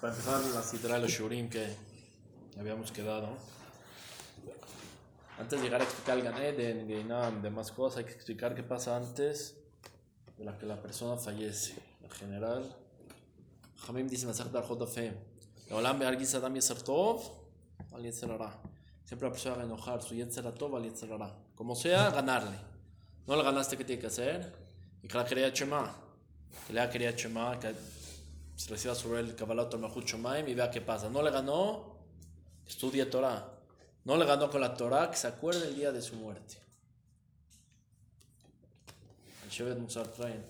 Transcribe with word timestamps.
Para 0.00 0.12
empezar, 0.12 0.40
la 0.40 0.94
de 0.94 1.00
los 1.00 1.10
shurim 1.16 1.50
que 1.50 1.74
habíamos 2.56 2.92
quedado. 2.92 3.36
Antes 5.40 5.58
de 5.58 5.64
llegar 5.64 5.80
a 5.80 5.84
explicar 5.84 6.18
el 6.18 6.24
Ganeden, 6.24 6.88
y 6.88 7.42
demás 7.42 7.72
cosas, 7.72 7.98
hay 7.98 8.04
que 8.04 8.12
explicar 8.12 8.54
qué 8.54 8.62
pasa 8.62 8.96
antes 8.96 9.56
de 10.36 10.44
la 10.44 10.56
que 10.56 10.66
la 10.66 10.80
persona 10.80 11.16
fallece. 11.16 11.74
En 12.02 12.10
general, 12.10 12.76
Hamim 13.88 14.08
dice 14.08 14.26
Masach 14.26 14.48
Dar 14.52 14.64
Jodafem. 14.64 15.14
Olam 15.70 15.98
Be'ar 15.98 16.14
Adam 16.14 16.54
Yeser 16.54 16.80
Tov, 16.82 17.20
al 17.92 18.02
Yeser 18.02 18.30
Siempre 19.04 19.28
la 19.28 19.32
persona 19.32 19.56
va 19.56 19.62
a 19.62 19.64
enojar 19.64 20.00
su 20.02 20.14
Yeser 20.14 20.52
Tov 20.54 20.76
al 20.76 20.84
Yeser 20.84 21.10
Como 21.56 21.74
sea, 21.74 22.10
ganarle. 22.10 22.56
No 23.26 23.34
le 23.34 23.42
ganaste, 23.42 23.76
¿qué 23.76 23.84
tiene 23.84 24.00
que 24.00 24.06
hacer? 24.06 24.54
Y 25.02 25.08
que 25.08 25.18
la 25.18 25.24
quería 25.24 25.52
Chema. 25.52 25.92
Que 26.68 26.72
le 26.72 26.88
quería 26.88 27.14
Chema, 27.16 27.58
que 27.58 27.74
reciba 28.66 28.94
sobre 28.94 29.20
el 29.20 29.34
Kabbalah 29.36 29.68
Mahut 29.78 30.04
Shomaim 30.04 30.48
y 30.48 30.54
vea 30.54 30.70
qué 30.70 30.80
pasa. 30.80 31.08
No 31.08 31.22
le 31.22 31.30
ganó, 31.30 31.96
estudie 32.66 33.06
Torah. 33.06 33.54
No 34.04 34.16
le 34.16 34.24
ganó 34.24 34.50
con 34.50 34.60
la 34.60 34.74
Torah, 34.74 35.10
que 35.10 35.16
se 35.16 35.26
acuerde 35.26 35.68
el 35.68 35.76
día 35.76 35.92
de 35.92 36.02
su 36.02 36.16
muerte. 36.16 36.56
El 39.44 39.50
Shevet 39.50 39.78
Musar 39.78 40.08
trae 40.08 40.34
en 40.34 40.44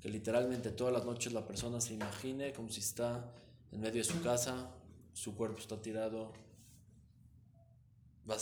que 0.00 0.08
literalmente 0.08 0.70
todas 0.70 0.92
las 0.92 1.04
noches 1.04 1.32
la 1.32 1.46
persona 1.46 1.80
se 1.80 1.94
imagine 1.94 2.52
como 2.52 2.70
si 2.70 2.80
está 2.80 3.32
en 3.72 3.80
medio 3.80 4.02
de 4.02 4.04
su 4.04 4.22
casa, 4.22 4.70
su 5.12 5.34
cuerpo 5.34 5.58
está 5.58 5.80
tirado 5.80 6.32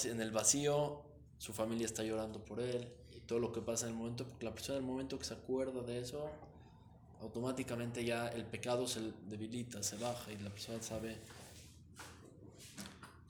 en 0.04 0.20
el 0.20 0.30
vacío, 0.30 1.02
su 1.38 1.52
familia 1.52 1.86
está 1.86 2.02
llorando 2.02 2.44
por 2.44 2.60
él 2.60 2.88
y 3.12 3.20
todo 3.20 3.38
lo 3.38 3.52
que 3.52 3.60
pasa 3.60 3.86
en 3.86 3.92
el 3.92 3.98
momento, 3.98 4.26
porque 4.26 4.44
la 4.44 4.52
persona 4.52 4.78
en 4.78 4.84
el 4.84 4.90
momento 4.90 5.18
que 5.18 5.24
se 5.24 5.34
acuerda 5.34 5.82
de 5.82 6.00
eso, 6.00 6.30
automáticamente 7.22 8.04
ya 8.04 8.28
el 8.28 8.44
pecado 8.44 8.86
se 8.86 9.00
debilita, 9.28 9.82
se 9.82 9.96
baja 9.96 10.30
y 10.32 10.36
la 10.38 10.50
persona 10.50 10.82
sabe 10.82 11.16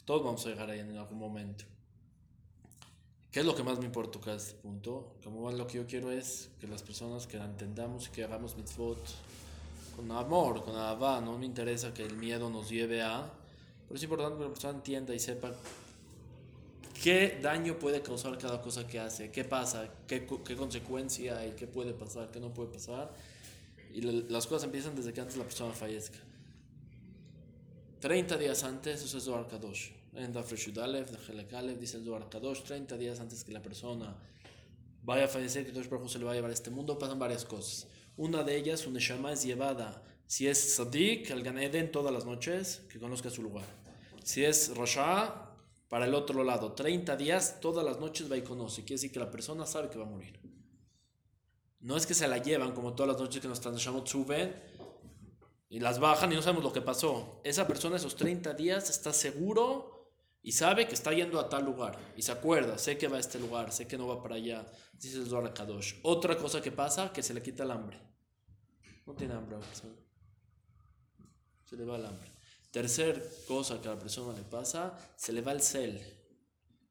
todos 0.05 0.25
vamos 0.25 0.45
a 0.47 0.49
llegar 0.51 0.69
ahí 0.69 0.81
en 0.81 0.97
algún 0.97 1.19
momento. 1.19 1.65
¿Qué 3.31 3.41
es 3.41 3.47
lo 3.47 3.55
que 3.55 3.63
más 3.63 3.79
me 3.79 3.87
importa 3.87 4.19
acá 4.19 4.35
este 4.35 4.55
punto? 4.55 5.15
Como 5.23 5.51
lo 5.51 5.67
que 5.67 5.79
yo 5.79 5.87
quiero 5.87 6.11
es 6.11 6.51
que 6.61 6.67
las 6.67 6.83
personas 6.83 7.27
que 7.27 7.37
entendamos 7.37 8.09
y 8.09 8.11
que 8.11 8.25
hagamos 8.25 8.57
mitzvot 8.57 8.99
con 9.97 10.11
amor, 10.11 10.65
con 10.65 10.77
avá, 10.77 11.21
no 11.21 11.39
me 11.39 11.47
interesa 11.47 11.95
que 11.95 12.03
el 12.03 12.17
miedo 12.17 12.51
nos 12.51 12.69
lleve 12.69 13.01
a... 13.01 13.31
Pero 13.87 13.97
es 13.97 14.03
importante 14.03 14.39
que 14.39 14.45
la 14.45 14.51
persona 14.51 14.75
entienda 14.75 15.15
y 15.15 15.19
sepa 15.19 15.55
qué 17.03 17.39
daño 17.41 17.79
puede 17.79 18.03
causar 18.03 18.37
cada 18.39 18.61
cosa 18.61 18.87
que 18.87 18.99
hace, 18.99 19.31
qué 19.31 19.45
pasa, 19.45 19.89
qué, 20.07 20.27
qué 20.45 20.57
consecuencia 20.57 21.39
hay, 21.39 21.53
qué 21.53 21.67
puede 21.67 21.95
pasar, 21.95 22.31
qué 22.31 22.41
no 22.41 22.53
puede 22.53 22.71
pasar. 22.71 23.13
Y 23.93 24.01
las 24.01 24.47
cosas 24.47 24.65
empiezan 24.65 24.97
desde 24.97 25.13
que 25.13 25.21
antes 25.21 25.37
la 25.37 25.45
persona 25.45 25.73
fallezca. 25.73 26.19
30 28.01 28.37
días 28.37 28.65
antes, 28.65 29.03
eso 29.03 29.19
es 29.19 29.25
Zohar 29.25 29.47
Kadosh. 29.47 29.91
En 30.15 30.33
Dafreshudalev, 30.33 31.11
de 31.11 31.77
dice 31.77 31.99
el 31.99 32.05
Zohar 32.05 32.29
Kadosh, 32.29 32.63
30 32.63 32.97
días 32.97 33.21
antes 33.21 33.45
que 33.45 33.53
la 33.53 33.63
persona 33.63 34.17
vaya 35.03 35.25
a 35.27 35.29
fallecer, 35.29 35.65
que 35.65 35.73
Dios 35.73 35.87
se 36.11 36.19
le 36.19 36.25
va 36.25 36.33
a 36.33 36.35
llevar 36.35 36.51
a 36.51 36.55
este 36.55 36.71
mundo, 36.71 36.99
pasan 36.99 37.19
varias 37.19 37.45
cosas. 37.45 37.87
Una 38.17 38.43
de 38.43 38.57
ellas, 38.57 38.87
un 38.87 38.95
Neshama 38.95 39.33
es 39.33 39.45
llevada, 39.45 40.03
si 40.27 40.49
es 40.49 40.75
Sadik, 40.77 41.31
al 41.31 41.43
Ganeden 41.43 41.93
todas 41.93 42.13
las 42.13 42.25
noches, 42.25 42.83
que 42.89 42.99
conozca 42.99 43.31
su 43.31 43.43
lugar. 43.43 43.67
Si 44.25 44.45
es 44.45 44.75
Rasha, 44.77 45.51
para 45.89 46.07
el 46.07 46.15
otro 46.15 46.43
lado, 46.43 46.73
30 46.73 47.17
días, 47.17 47.61
todas 47.61 47.85
las 47.85 48.01
noches 48.01 48.33
va 48.33 48.39
y 48.39 48.43
conoce. 48.43 48.83
Quiere 48.83 48.95
decir 48.95 49.13
que 49.13 49.19
la 49.19 49.31
persona 49.31 49.67
sabe 49.67 49.91
que 49.91 49.99
va 49.99 50.07
a 50.07 50.09
morir. 50.09 50.42
No 51.83 51.97
es 51.97 52.07
que 52.07 52.15
se 52.15 52.29
la 52.29 52.39
llevan 52.39 52.73
como 52.73 52.95
todas 52.95 53.13
las 53.13 53.21
noches 53.21 53.43
que 53.43 53.49
nos 53.49 53.65
Neshamot 53.65 54.07
suben 54.07 54.55
y 55.69 55.81
las 55.81 55.99
bajan 55.99 56.33
y 56.33 56.37
no 56.37 56.43
sabemos 56.43 56.63
lo 56.63 56.73
que 56.73 56.81
pasó. 56.81 57.41
Esa 57.43 57.67
persona 57.67 57.97
esos 57.97 58.15
30 58.15 58.55
días 58.55 58.89
está 58.89 59.13
seguro 59.13 60.13
y 60.43 60.53
sabe 60.53 60.87
que 60.87 60.95
está 60.95 61.13
yendo 61.13 61.41
a 61.41 61.49
tal 61.49 61.65
lugar 61.65 61.99
y 62.17 62.23
se 62.23 62.31
acuerda, 62.31 62.79
sé 62.79 62.99
que 62.99 63.09
va 63.09 63.17
a 63.17 63.21
este 63.21 63.41
lugar, 63.41 63.73
sé 63.73 63.89
que 63.89 63.99
no 63.99 64.07
va 64.07 64.23
para 64.23 64.37
allá. 64.37 64.65
Dice 64.93 65.17
el 65.19 65.27
Zohar 65.27 65.53
Kadosh. 65.53 65.95
Otra 66.03 66.37
cosa 66.37 66.63
que 66.63 66.71
pasa, 66.71 67.13
que 67.13 67.23
se 67.23 67.35
le 67.35 67.43
quita 67.43 67.65
el 67.65 67.73
hambre. 67.73 68.01
No 69.05 69.15
tiene 69.15 69.35
hambre 69.35 69.57
Se 71.65 71.77
le 71.77 71.85
va 71.85 71.97
el 71.97 72.07
hambre. 72.07 72.31
Tercer 72.71 73.29
cosa 73.49 73.81
que 73.81 73.89
a 73.89 73.95
la 73.95 73.99
persona 73.99 74.33
le 74.39 74.45
pasa, 74.45 74.97
se 75.17 75.33
le 75.33 75.43
va 75.43 75.51
el 75.51 75.61
cel. 75.61 76.01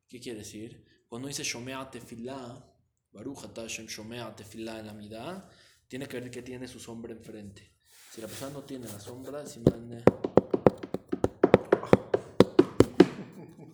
¿Qué 0.10 0.20
quiere 0.20 0.40
decir? 0.40 1.06
Cuando 1.08 1.30
dice 1.30 1.44
Shomea 1.44 1.90
Tefillah, 1.90 2.71
Baruch 3.14 3.40
Hashem 3.56 3.88
Shomea 3.88 4.36
Tefilá 4.36 4.80
en 4.80 4.88
la 4.88 4.94
mitad, 4.94 5.44
tiene 5.88 6.08
que 6.08 6.20
ver 6.20 6.32
que 6.32 6.42
tiene 6.42 6.68
su 6.68 6.80
sombra 6.80 7.12
enfrente. 7.12 7.72
Si 8.12 8.22
la 8.22 8.28
persona 8.28 8.52
no 8.52 8.62
tiene 8.64 8.88
la 8.88 9.00
sombra, 9.00 9.46
si 9.46 9.60
man... 9.60 10.04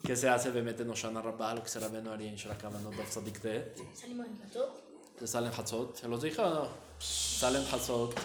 ¿Qué 0.03 0.15
se 0.15 0.29
hace? 0.29 0.49
Obviamente 0.49 0.85
no 0.85 0.95
Shana 0.95 1.21
Rabbah, 1.21 1.55
lo 1.55 1.63
que 1.63 1.69
será 1.69 1.89
Beno 1.89 2.11
Arien, 2.11 2.35
Shalakama, 2.35 2.79
no 2.79 2.91
Dov 2.91 3.07
Sadik 3.09 3.41
Te. 3.41 3.73
¿Salimos 3.93 4.27
en 4.27 4.41
Hatzot? 4.41 5.17
¿Te 5.19 5.27
salen 5.27 5.51
Hatzot? 5.51 5.95
Se 5.97 6.07
los 6.07 6.21
dije, 6.21 6.41
no? 6.41 6.67
Salen 6.97 7.63
Hatzot. 7.71 8.15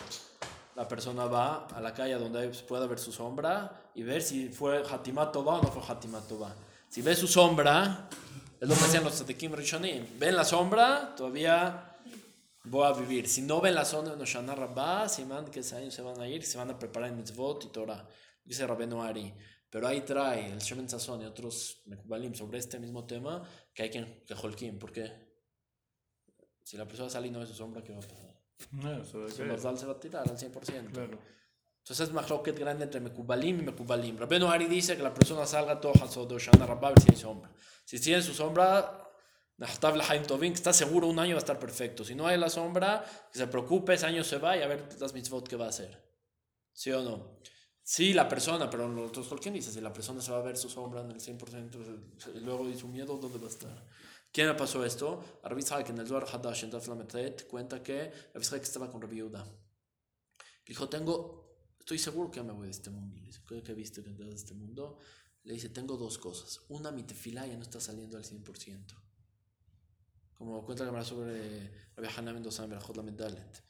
La 0.76 0.86
persona 0.86 1.26
va 1.26 1.66
a 1.66 1.80
la 1.80 1.92
calle 1.92 2.14
donde 2.14 2.48
pueda 2.68 2.86
ver 2.86 2.98
su 2.98 3.10
sombra 3.10 3.90
y 3.94 4.02
ver 4.02 4.22
si 4.22 4.48
fue 4.48 4.82
Hatimat 4.88 5.32
Tova 5.32 5.58
o 5.58 5.62
no 5.62 5.68
fue 5.72 5.82
Hatimat 5.86 6.28
Tova. 6.28 6.54
Si 6.88 7.02
ve 7.02 7.16
su 7.16 7.26
sombra, 7.26 8.08
es 8.62 8.68
lo 8.68 8.76
que 8.76 8.84
hacían 8.84 9.02
los 9.02 9.14
tzadikim 9.14 9.52
rishonim. 9.54 10.06
Ven 10.20 10.36
la 10.36 10.44
sombra, 10.44 11.16
todavía 11.16 11.98
voy 12.62 12.86
a 12.86 12.92
vivir. 12.92 13.28
Si 13.28 13.42
no 13.42 13.60
ven 13.60 13.74
la 13.74 13.84
zona 13.84 14.12
de 14.12 14.16
Noshana 14.16 14.54
Rabbah, 14.54 15.08
si 15.08 15.24
man 15.24 15.46
que 15.46 15.60
ese 15.60 15.74
año 15.74 15.90
se 15.90 16.00
van 16.00 16.20
a 16.20 16.28
ir, 16.28 16.44
se 16.44 16.58
van 16.58 16.70
a 16.70 16.78
preparar 16.78 17.08
en 17.08 17.16
mitzvot 17.16 17.64
y 17.64 17.68
Torah. 17.70 18.06
Dice 18.44 18.64
Rabbeinu 18.64 19.02
Ari. 19.02 19.34
Pero 19.68 19.88
ahí 19.88 20.02
trae 20.02 20.52
el 20.52 20.60
Shemen 20.60 20.88
Sazón 20.88 21.22
y 21.22 21.24
otros 21.24 21.82
Mekubalim 21.86 22.36
sobre 22.36 22.60
este 22.60 22.78
mismo 22.78 23.04
tema 23.04 23.42
que 23.74 23.82
hay 23.82 23.90
quien 23.90 24.22
que 24.24 24.34
holkim. 24.34 24.78
¿Por 24.78 24.92
qué? 24.92 25.10
Si 26.62 26.76
la 26.76 26.86
persona 26.86 27.10
sale 27.10 27.26
y 27.26 27.30
no 27.32 27.40
ve 27.40 27.46
su 27.46 27.54
sombra, 27.54 27.82
¿qué 27.82 27.92
va 27.92 27.98
a 27.98 28.02
pasar? 28.02 28.40
No, 28.70 29.02
eso 29.02 29.28
se 29.28 29.44
va 29.86 29.92
a 29.92 29.98
tirar 29.98 30.22
al 30.30 30.38
100%. 30.38 30.92
Claro. 30.92 31.18
Entonces 31.82 32.08
es 32.08 32.42
que 32.42 32.52
grande 32.52 32.84
entre 32.84 33.00
Mekubalim 33.00 33.58
y 33.58 33.62
Mekubalim. 33.62 34.16
Rabbeinu 34.16 34.48
Ari 34.48 34.66
dice 34.66 34.96
que 34.96 35.02
la 35.02 35.12
persona 35.12 35.44
salga 35.46 35.80
todo 35.80 35.92
de 36.26 36.34
Oshana 36.36 36.64
Rabbah 36.64 36.94
si 37.00 37.10
hay 37.10 37.16
sombra. 37.16 37.50
Si 37.84 38.00
tiene 38.00 38.22
su 38.22 38.32
sombra, 38.32 39.02
está 39.58 40.72
seguro 40.72 41.08
un 41.08 41.18
año 41.18 41.34
va 41.34 41.38
a 41.38 41.44
estar 41.44 41.58
perfecto. 41.58 42.04
Si 42.04 42.14
no 42.14 42.28
hay 42.28 42.38
la 42.38 42.48
sombra, 42.48 43.04
que 43.32 43.38
se 43.38 43.48
preocupe, 43.48 43.94
ese 43.94 44.06
año 44.06 44.22
se 44.22 44.38
va 44.38 44.56
y 44.56 44.62
a 44.62 44.68
ver 44.68 44.88
las 45.00 45.12
mitzvot 45.12 45.48
que 45.48 45.56
va 45.56 45.66
a 45.66 45.70
hacer. 45.70 46.00
¿Sí 46.72 46.92
o 46.92 47.02
no? 47.02 47.38
Sí, 47.82 48.14
la 48.14 48.28
persona, 48.28 48.70
pero 48.70 48.88
nosotros, 48.88 49.26
¿por 49.26 49.40
qué 49.40 49.50
dice? 49.50 49.72
Si 49.72 49.80
la 49.80 49.92
persona 49.92 50.22
se 50.22 50.30
va 50.30 50.38
a 50.38 50.42
ver 50.42 50.56
su 50.56 50.70
sombra 50.70 51.00
en 51.00 51.10
el 51.10 51.20
100%, 51.20 52.36
y 52.36 52.40
luego 52.40 52.68
y 52.68 52.78
su 52.78 52.86
miedo, 52.86 53.16
¿dónde 53.16 53.38
va 53.38 53.46
a 53.46 53.50
estar? 53.50 53.86
¿Quién 54.32 54.46
le 54.46 54.54
pasó 54.54 54.84
esto? 54.84 55.22
Rabbi 55.42 55.64
que 55.84 55.90
en 55.90 55.98
el 55.98 56.06
Zohar 56.06 56.26
Hadash, 56.32 56.64
en 56.64 56.70
cuenta 57.50 57.82
que 57.82 58.12
Rabbi 58.32 58.46
que 58.46 58.56
estaba 58.56 58.88
con 58.88 59.02
Rabbi 59.02 59.16
Yehuda. 59.16 59.44
Dijo, 60.64 60.88
tengo, 60.88 61.41
estoy 61.82 61.98
seguro 61.98 62.30
que 62.30 62.36
ya 62.36 62.44
me 62.44 62.52
voy 62.52 62.66
de 62.66 62.70
este 62.70 62.90
mundo. 62.90 63.16
Le 63.20 63.26
dice, 63.26 63.40
¿qué, 63.64 63.74
viste 63.74 64.02
que 64.02 64.10
de 64.10 64.32
este 64.32 64.54
mundo? 64.54 64.98
Le 65.42 65.54
dice, 65.54 65.68
tengo 65.68 65.96
dos 65.96 66.16
cosas. 66.16 66.60
Una, 66.68 66.92
mi 66.92 67.02
tefila 67.02 67.44
ya 67.44 67.56
no 67.56 67.62
está 67.62 67.80
saliendo 67.80 68.16
al 68.16 68.24
100%. 68.24 68.78
Como 70.38 70.64
cuenta 70.64 70.84
la 70.84 71.04
sobre 71.04 71.70
Rabbi 71.96 72.08
Hanan 72.16 72.34
Mendoza 72.34 72.64
en 72.64 72.70
Berajot 72.70 72.96
la 72.96 73.02
Mendalet. 73.02 73.62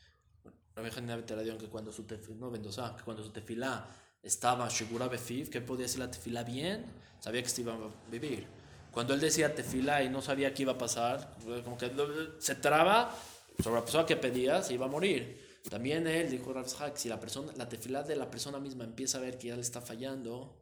Rabbi 0.77 0.91
Hanan 0.95 1.25
te 1.25 1.35
que 1.59 1.69
cuando 1.69 1.91
su 1.91 2.05
tefilá, 2.05 2.39
no 2.39 2.51
Mendoza, 2.51 2.95
que 2.97 3.03
cuando 3.03 3.25
su 3.25 3.31
tefilá 3.31 3.89
estaba 4.23 4.69
Shigura 4.69 5.09
Befiv, 5.09 5.49
que 5.49 5.63
podía 5.63 5.87
hacer 5.87 6.01
la 6.01 6.11
tefilá 6.11 6.45
bien, 6.45 6.85
sabía 7.19 7.43
que 7.43 7.49
se 7.49 7.63
iba 7.63 7.73
a 7.73 8.11
vivir. 8.11 8.47
Cuando 8.93 9.15
él 9.15 9.21
decía 9.21 9.55
tefilá 9.55 10.03
y 10.03 10.11
no 10.11 10.21
sabía 10.21 10.53
qué 10.53 10.63
iba 10.63 10.73
a 10.73 10.79
pasar, 10.79 11.35
como 11.65 11.79
que 11.79 11.91
se 12.39 12.57
traba 12.57 13.17
sobre 13.63 13.77
la 13.77 13.83
persona 13.83 14.05
que 14.05 14.17
pedía, 14.17 14.63
se 14.63 14.75
iba 14.75 14.85
a 14.85 14.89
morir. 14.89 15.42
También 15.69 16.07
él 16.07 16.31
dijo, 16.31 16.55
si 16.95 17.09
la 17.09 17.21
persona, 17.21 17.53
la 17.57 17.69
tefilá 17.69 18.03
de 18.03 18.17
la 18.17 18.31
persona 18.31 18.59
misma 18.59 18.85
empieza 18.85 19.19
a 19.19 19.21
ver 19.21 19.39
que 19.39 19.49
ya 19.49 19.55
le 19.55 19.63
está 19.63 19.81
fallando, 19.81 20.59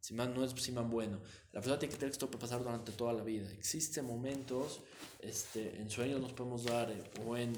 Simán 0.00 0.34
no 0.34 0.44
es 0.44 0.50
Simán 0.52 0.90
bueno. 0.90 1.20
La 1.52 1.60
persona 1.60 1.78
tiene 1.78 1.92
que 1.92 1.98
tener 2.00 2.12
esto 2.12 2.28
para 2.28 2.40
pasar 2.40 2.62
durante 2.62 2.92
toda 2.92 3.12
la 3.12 3.22
vida. 3.22 3.50
Existen 3.52 4.04
momentos, 4.04 4.80
este, 5.20 5.80
en 5.80 5.88
sueños 5.90 6.20
nos 6.20 6.32
podemos 6.32 6.64
dar, 6.64 6.90
eh, 6.90 7.04
o 7.24 7.36
en 7.36 7.54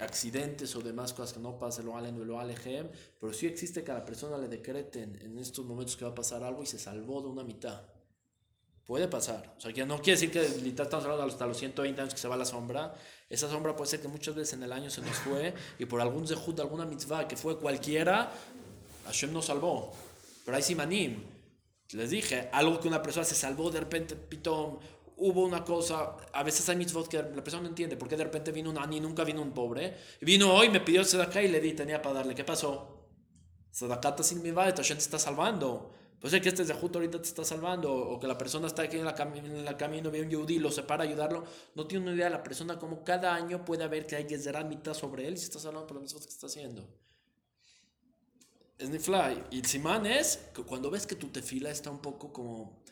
accidentes 0.00 0.74
o 0.76 0.80
demás 0.80 1.12
cosas 1.12 1.34
que 1.34 1.40
no 1.40 1.58
pasan, 1.58 1.86
lo 1.86 1.96
alen 1.96 2.26
lo 2.26 2.38
alejem, 2.38 2.88
pero 3.20 3.32
sí 3.32 3.46
existe 3.46 3.82
que 3.84 3.90
a 3.90 3.94
la 3.94 4.04
persona 4.04 4.38
le 4.38 4.48
decreten 4.48 5.18
en 5.22 5.38
estos 5.38 5.64
momentos 5.64 5.96
que 5.96 6.04
va 6.04 6.12
a 6.12 6.14
pasar 6.14 6.42
algo 6.42 6.62
y 6.62 6.66
se 6.66 6.78
salvó 6.78 7.20
de 7.20 7.28
una 7.28 7.44
mitad. 7.44 7.82
Puede 8.88 9.06
pasar. 9.06 9.54
O 9.58 9.60
sea, 9.60 9.70
que 9.70 9.84
no 9.84 9.98
quiere 9.98 10.18
decir 10.18 10.30
que 10.30 10.40
literal 10.62 10.86
estamos 10.86 11.04
hablando 11.04 11.26
hasta 11.26 11.46
los 11.46 11.58
120 11.58 12.00
años 12.00 12.14
que 12.14 12.20
se 12.20 12.26
va 12.26 12.38
la 12.38 12.46
sombra. 12.46 12.94
Esa 13.28 13.46
sombra 13.46 13.76
puede 13.76 13.90
ser 13.90 14.00
que 14.00 14.08
muchas 14.08 14.34
veces 14.34 14.54
en 14.54 14.62
el 14.62 14.72
año 14.72 14.88
se 14.88 15.02
nos 15.02 15.14
fue 15.18 15.52
y 15.78 15.84
por 15.84 16.00
algún 16.00 16.26
zehut, 16.26 16.58
alguna 16.58 16.86
mitzvah 16.86 17.28
que 17.28 17.36
fue 17.36 17.58
cualquiera, 17.58 18.32
Hashem 19.04 19.30
nos 19.30 19.44
salvó. 19.44 19.92
Pero 20.42 20.56
hay 20.56 20.62
simanim. 20.62 21.22
Les 21.92 22.08
dije, 22.08 22.48
algo 22.50 22.80
que 22.80 22.88
una 22.88 23.02
persona 23.02 23.26
se 23.26 23.34
salvó, 23.34 23.70
de 23.70 23.80
repente, 23.80 24.16
pitón, 24.16 24.78
hubo 25.18 25.44
una 25.44 25.62
cosa, 25.62 26.16
a 26.32 26.42
veces 26.42 26.66
hay 26.70 26.76
mitzvot 26.76 27.08
que 27.08 27.18
la 27.18 27.44
persona 27.44 27.64
no 27.64 27.68
entiende, 27.68 27.98
porque 27.98 28.16
de 28.16 28.24
repente 28.24 28.52
vino 28.52 28.70
un 28.70 28.78
ani, 28.78 29.00
nunca 29.00 29.22
vino 29.22 29.42
un 29.42 29.52
pobre, 29.52 29.98
vino 30.22 30.54
hoy, 30.54 30.70
me 30.70 30.80
pidió 30.80 31.02
acá 31.20 31.42
y 31.42 31.48
le 31.48 31.60
di, 31.60 31.74
tenía 31.74 32.00
para 32.00 32.14
darle, 32.14 32.34
¿qué 32.34 32.44
pasó? 32.44 33.06
Sadakata 33.70 34.22
sin 34.22 34.42
mi 34.42 34.50
Hashem 34.50 34.96
te 34.96 35.02
está 35.02 35.18
salvando. 35.18 35.97
Pues 36.20 36.32
es 36.32 36.40
que 36.40 36.48
este 36.48 36.64
Zehut 36.64 36.94
ahorita 36.96 37.22
te 37.22 37.28
está 37.28 37.44
salvando, 37.44 37.92
o 37.94 38.18
que 38.18 38.26
la 38.26 38.36
persona 38.36 38.66
está 38.66 38.82
aquí 38.82 38.96
en 38.96 39.04
la, 39.04 39.14
en 39.34 39.64
la 39.64 39.76
camino, 39.76 40.10
ve 40.10 40.20
un 40.20 40.28
Yehudi, 40.28 40.58
lo 40.58 40.70
separa 40.72 41.04
ayudarlo. 41.04 41.44
No 41.76 41.86
tiene 41.86 42.06
una 42.06 42.14
idea 42.14 42.24
de 42.24 42.32
la 42.32 42.42
persona 42.42 42.78
como 42.78 43.04
cada 43.04 43.34
año 43.34 43.64
puede 43.64 43.84
haber 43.84 44.06
que 44.06 44.16
hay 44.16 44.26
mitad 44.64 44.94
sobre 44.94 45.28
él 45.28 45.34
y 45.34 45.36
si 45.38 45.44
estás 45.44 45.64
hablando 45.66 45.86
por 45.86 46.00
las 46.00 46.12
cosas 46.12 46.26
que 46.26 46.32
está 46.32 46.46
haciendo. 46.48 46.88
Es 48.78 48.90
ni 48.90 48.98
fly. 48.98 49.44
Y 49.50 49.58
el 49.58 49.66
simán 49.66 50.06
es 50.06 50.38
que 50.54 50.62
cuando 50.62 50.90
ves 50.90 51.06
que 51.06 51.14
tu 51.14 51.28
tefila 51.28 51.70
está 51.70 51.90
un 51.90 52.00
poco 52.00 52.32
como 52.32 52.82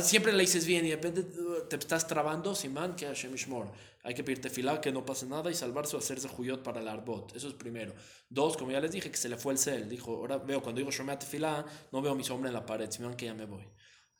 siempre 0.00 0.32
le 0.32 0.40
dices 0.40 0.64
bien 0.64 0.86
y 0.86 0.90
de 0.90 1.20
uh, 1.20 1.68
te 1.68 1.76
estás 1.76 2.06
trabando, 2.06 2.54
Simán, 2.54 2.96
que 2.96 3.06
Hashem 3.06 3.34
Ishmor. 3.34 3.70
Hay 4.04 4.14
que 4.14 4.24
pedir 4.24 4.40
tefilá, 4.40 4.80
que 4.80 4.90
no 4.90 5.04
pase 5.04 5.26
nada 5.26 5.50
y 5.50 5.54
salvarse 5.54 5.96
o 5.96 5.98
hacerse 5.98 6.28
juyot 6.28 6.62
para 6.62 6.80
el 6.80 6.88
arbot. 6.88 7.36
Eso 7.36 7.48
es 7.48 7.54
primero. 7.54 7.94
Dos, 8.28 8.56
como 8.56 8.70
ya 8.70 8.80
les 8.80 8.92
dije, 8.92 9.10
que 9.10 9.16
se 9.16 9.28
le 9.28 9.36
fue 9.36 9.52
el 9.52 9.58
cel. 9.58 9.88
Dijo, 9.88 10.16
ahora 10.16 10.38
veo, 10.38 10.62
cuando 10.62 10.78
digo 10.78 10.90
Shomea 10.90 11.18
tefilá, 11.18 11.66
no 11.92 12.00
veo 12.00 12.14
mi 12.14 12.24
sombra 12.24 12.48
en 12.48 12.54
la 12.54 12.64
pared, 12.64 12.90
Simán, 12.90 13.14
que 13.16 13.26
ya 13.26 13.34
me 13.34 13.44
voy. 13.44 13.64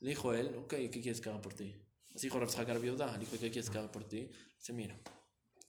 Le 0.01 0.11
dijo 0.11 0.35
él, 0.35 0.55
ok, 0.57 0.69
¿qué 0.69 0.91
quieres 0.91 1.21
que 1.21 1.31
haga 1.31 1.41
por 1.41 1.55
ti? 1.55 1.75
Así 2.15 2.27
dijo 2.27 2.39
Rav 2.39 2.81
Viuda, 2.81 3.13
le 3.13 3.19
dijo, 3.21 3.33
¿qué 3.33 3.51
quieres 3.51 3.71
que 3.71 3.79
haga 3.79 3.91
por 3.91 4.05
ti? 4.05 4.31
Dice, 4.59 4.73
mira, 4.73 5.01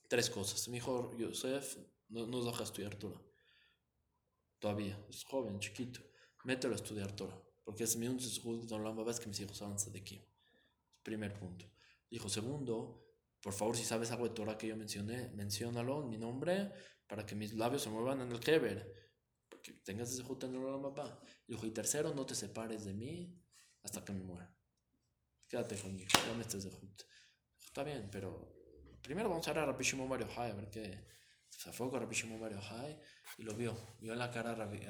tres 0.08 0.28
cosas. 0.28 0.68
Me 0.68 0.74
dijo, 0.74 1.12
Yosef, 1.16 1.78
no, 2.08 2.26
no 2.26 2.44
deja 2.44 2.64
estudiar 2.64 2.94
Torah. 2.96 3.20
Todavía, 4.58 4.98
es 5.08 5.24
joven, 5.24 5.58
chiquito. 5.58 6.00
Mételo 6.44 6.74
a 6.74 6.76
estudiar 6.76 7.12
Torah. 7.12 7.40
Porque 7.64 7.84
es 7.84 7.96
mi 7.96 8.06
un 8.06 8.18
no 8.68 9.04
vez 9.04 9.18
que 9.18 9.26
mis 9.26 9.40
hijos 9.40 9.58
de 9.92 9.98
aquí. 9.98 10.22
Primer 11.02 11.32
punto. 11.34 11.66
Dijo, 12.10 12.28
segundo, 12.28 13.04
por 13.40 13.52
favor, 13.52 13.76
si 13.76 13.84
sabes 13.84 14.10
algo 14.10 14.28
de 14.28 14.34
Torah 14.34 14.56
que 14.56 14.68
yo 14.68 14.76
mencioné, 14.76 15.30
menciónalo 15.30 16.02
en 16.02 16.10
mi 16.10 16.18
nombre 16.18 16.72
para 17.06 17.26
que 17.26 17.34
mis 17.34 17.54
labios 17.54 17.82
se 17.82 17.90
muevan 17.90 18.20
en 18.20 18.32
el 18.32 18.40
Keber. 18.40 19.12
Para 19.48 19.62
que 19.62 19.72
tengas 19.72 20.10
ese 20.12 20.22
jut 20.22 20.44
en 20.44 20.54
el 20.54 20.80
papá. 20.80 21.20
Dijo, 21.46 21.66
y 21.66 21.70
tercero, 21.70 22.14
no 22.14 22.24
te 22.24 22.34
separes 22.34 22.84
de 22.84 22.94
mí 22.94 23.38
hasta 23.82 24.04
que 24.04 24.12
me 24.12 24.22
muera. 24.22 24.54
Quédate 25.48 25.76
conmigo, 25.76 26.08
ya 26.26 26.34
me 26.34 26.42
estés 26.42 26.64
de 26.64 26.70
jut. 26.70 27.02
Está 27.64 27.82
bien, 27.82 28.08
pero 28.10 28.54
primero 29.02 29.28
vamos 29.28 29.46
a 29.48 29.52
ver 29.52 29.62
a 29.62 29.66
Rabbi 29.66 29.84
Shimon 29.84 30.08
Bar 30.08 30.22
a 30.22 30.54
ver 30.54 30.70
qué. 30.70 31.04
Se 31.48 31.72
fue 31.72 31.90
con 31.90 32.00
Rabbi 32.00 32.14
Shimon 32.14 32.40
Bar 32.40 32.52
y 33.38 33.42
lo 33.42 33.54
vio. 33.54 33.76
Vio 34.00 34.12
en 34.12 34.18
la 34.18 34.30
cara 34.30 34.52
a 34.52 34.54
Rabbi, 34.54 34.80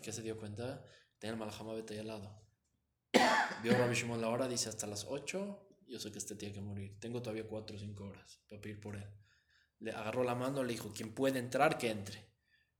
que 0.00 0.12
se 0.12 0.22
dio 0.22 0.36
cuenta 0.36 0.84
Tenía 1.24 1.32
el 1.32 1.40
Malajamavet 1.40 1.90
ahí 1.90 1.98
al 2.00 2.06
lado. 2.08 2.30
Vio 3.62 3.72
Rabbi 3.72 3.94
Shimon 3.94 4.20
la 4.20 4.28
hora, 4.28 4.46
dice 4.46 4.68
hasta 4.68 4.86
las 4.86 5.06
8. 5.08 5.68
Yo 5.86 5.98
sé 5.98 6.12
que 6.12 6.18
este 6.18 6.34
tiene 6.34 6.52
que 6.52 6.60
morir. 6.60 7.00
Tengo 7.00 7.22
todavía 7.22 7.48
4 7.48 7.76
o 7.76 7.78
5 7.78 8.04
horas 8.04 8.42
para 8.46 8.60
pedir 8.60 8.78
por 8.78 8.94
él. 8.94 9.08
Le 9.78 9.92
agarró 9.92 10.22
la 10.22 10.34
mano, 10.34 10.62
le 10.62 10.74
dijo: 10.74 10.92
Quien 10.92 11.14
puede 11.14 11.38
entrar, 11.38 11.78
que 11.78 11.90
entre. 11.90 12.22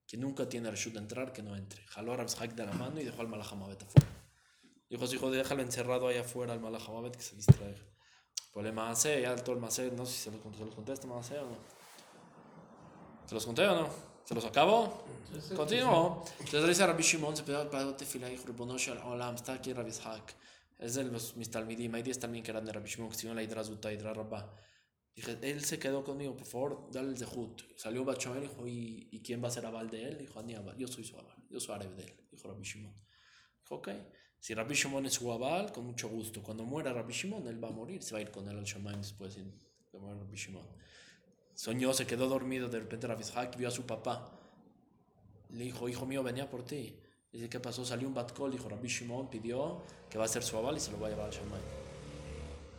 Quien 0.07 0.21
nunca 0.21 0.47
tiene 0.47 0.69
el 0.69 0.77
de 0.77 0.99
entrar, 0.99 1.33
que 1.33 1.43
no 1.43 1.57
entre. 1.57 1.87
Jaló 1.87 2.13
a 2.13 2.17
Rabbi 2.19 2.49
de 2.49 2.67
la 2.67 2.73
mano 2.75 3.01
y 3.01 3.05
dejó 3.05 3.23
al 3.23 3.29
Malajamavet 3.29 3.83
afuera. 3.83 4.09
Dijo: 4.91 5.07
Hijo, 5.07 5.31
déjalo 5.31 5.63
encerrado 5.63 6.09
ahí 6.09 6.19
afuera 6.19 6.53
al 6.53 6.61
Malajamavet 6.61 7.17
que 7.17 7.23
se 7.23 7.37
distraiga. 7.37 7.81
Pues 8.53 8.67
el 8.67 8.75
Maasé, 8.75 9.23
ya 9.23 9.35
todo 9.37 9.55
el 9.55 9.63
Maasé, 9.63 9.91
no 9.91 10.05
sé 10.05 10.13
si 10.13 10.19
se 10.19 10.31
los, 10.31 10.55
se 10.55 10.65
los 10.67 10.75
contesta 10.75 11.07
Maasé 11.07 11.39
o 11.39 11.49
no. 11.49 11.57
¿Se 13.25 13.35
los 13.35 13.47
conté 13.47 13.67
o 13.67 13.75
no? 13.75 14.14
¿Se 14.25 14.35
los 14.35 14.45
acabó? 14.45 15.05
Continuó. 15.55 16.25
Entonces 16.41 16.69
dice 16.69 16.87
Rabbi 16.87 17.03
Shimon, 17.03 17.37
se 17.37 17.43
pidió 17.43 17.69
para 17.71 17.95
tefila 17.97 18.31
y 18.31 18.37
Ribono 18.37 18.79
Shel 18.79 18.99
Olam, 18.99 19.35
está 19.35 19.55
aquí 19.55 19.73
Rabbi 19.73 19.91
Ishaq. 19.91 20.35
Es 20.79 20.95
de 20.95 21.05
los 21.05 21.37
mis 21.37 21.51
talmidim, 21.51 21.95
hay 21.95 22.03
10 22.03 22.19
también 22.21 22.43
que 22.43 22.51
eran 22.51 22.65
de 22.65 22.73
Rabbi 22.73 22.89
Shimon, 22.89 23.09
que 23.09 23.13
estuvieron 23.13 23.37
la 23.37 23.43
Hidra 23.43 23.63
Zuta, 23.63 23.93
Hidra 23.93 24.15
Rabba. 24.15 24.51
Dije, 25.15 25.39
él 25.43 25.65
se 25.65 25.79
quedó 25.79 26.03
conmigo, 26.03 26.37
por 26.37 26.47
favor, 26.47 26.89
dale 26.91 27.11
el 27.11 27.19
zehut. 27.19 27.63
Salió 27.77 28.05
Bachoel 28.05 28.45
y 28.45 28.49
dijo, 28.49 28.67
¿y, 28.67 29.09
¿y 29.13 29.23
quién 29.23 29.43
va 29.43 29.49
a 29.49 29.51
ser 29.51 29.67
aval 29.67 29.91
de 29.91 30.09
él? 30.09 30.19
Dijo, 30.19 30.41
Ani 30.41 30.55
Abal, 30.55 30.77
yo 30.77 30.89
soy 30.89 31.05
su 31.05 31.17
aval, 31.17 31.37
yo 31.51 31.61
soy 31.61 31.75
árabe 31.77 31.95
de 31.95 32.05
él, 32.05 32.29
dijo 32.33 32.49
Rabbi 32.49 32.65
Shimon. 32.65 32.95
Dijo, 33.63 33.75
ok, 33.77 33.89
si 34.41 34.55
Rabbi 34.55 34.75
Shimon 34.75 35.07
es 35.07 35.13
su 35.13 35.31
aval, 35.31 35.71
con 35.71 35.87
mucho 35.87 36.09
gusto. 36.09 36.43
Cuando 36.43 36.65
muera 36.65 36.93
Rabbi 36.93 37.13
Shimon, 37.13 37.47
él 37.47 37.63
va 37.63 37.69
a 37.69 37.73
morir, 37.73 38.03
se 38.03 38.13
va 38.13 38.19
a 38.19 38.23
ir 38.23 38.31
con 38.31 38.49
él 38.49 38.59
al 38.59 38.65
Shemaim 38.65 39.01
después 39.01 39.37
de 39.37 39.45
morir 39.99 40.19
Rabbi 40.19 40.37
Shimon. 40.37 40.67
Soñó, 41.55 41.93
se 41.95 42.07
quedó 42.07 42.29
dormido, 42.29 42.69
de 42.69 42.81
repente 42.81 43.07
Rabishak 43.07 43.57
vio 43.57 43.69
a 43.69 43.71
su 43.71 43.87
papá. 43.87 44.31
Le 45.51 45.65
dijo, 45.65 45.89
hijo 45.89 46.05
mío, 46.05 46.23
venía 46.23 46.49
por 46.51 46.65
ti. 46.65 46.99
Dice, 47.33 47.49
¿qué 47.49 47.61
pasó? 47.61 47.85
Salió 47.85 48.07
un 48.07 48.15
Batkol, 48.15 48.53
dijo, 48.53 48.69
Rabbi 48.69 48.89
Shimon 48.89 49.29
pidió 49.29 49.83
que 50.09 50.19
va 50.19 50.25
a 50.25 50.29
ser 50.29 50.43
su 50.43 50.57
aval 50.57 50.77
y 50.77 50.81
se 50.81 50.93
lo 50.93 51.01
va 51.01 51.09
a 51.09 51.11
llevar 51.11 51.27
al 51.27 51.33
Shammai. 51.33 51.61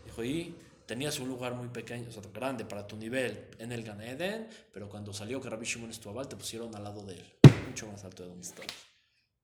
Dijo, 0.06 0.24
y 0.24 0.56
tenías 0.86 1.20
un 1.20 1.28
lugar 1.28 1.56
muy 1.56 1.68
pequeño, 1.68 2.08
o 2.08 2.12
sea, 2.12 2.22
grande 2.34 2.64
para 2.64 2.88
tu 2.88 2.96
nivel 2.96 3.50
en 3.60 3.72
el 3.72 3.84
Gan 3.84 4.02
Eden, 4.02 4.48
pero 4.72 4.88
cuando 4.88 5.14
salió 5.14 5.42
que 5.42 5.50
Rabbi 5.50 5.66
Shimon 5.66 5.90
es 5.90 6.00
tu 6.00 6.10
aval, 6.10 6.28
te 6.28 6.36
pusieron 6.36 6.74
al 6.76 6.84
lado 6.84 7.04
de 7.04 7.16
él, 7.16 7.26
mucho 7.68 7.88
más 7.88 8.04
alto 8.06 8.24
de 8.24 8.30
donde 8.30 8.46
estabas. 8.46 8.72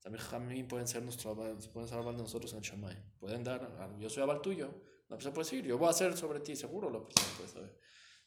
También 0.01 0.23
Jamín 0.23 0.67
pueden 0.67 0.87
ser 0.87 1.03
nuestro 1.03 1.31
aval, 1.31 1.57
pueden 1.71 1.87
ser 1.87 1.99
aval 1.99 2.15
de 2.15 2.23
nosotros 2.23 2.51
en 2.53 2.59
el 2.59 2.63
Shammai. 2.63 2.97
Pueden 3.19 3.43
dar, 3.43 3.69
yo 3.99 4.09
soy 4.09 4.23
aval 4.23 4.41
tuyo. 4.41 4.73
La 5.09 5.15
persona 5.15 5.33
puede 5.33 5.45
decir, 5.45 5.65
yo 5.65 5.77
voy 5.77 5.87
a 5.87 5.91
hacer 5.91 6.17
sobre 6.17 6.39
ti, 6.39 6.55
seguro 6.55 6.89
la 6.89 7.03
persona 7.03 7.27
puede 7.37 7.49
saber. 7.49 7.77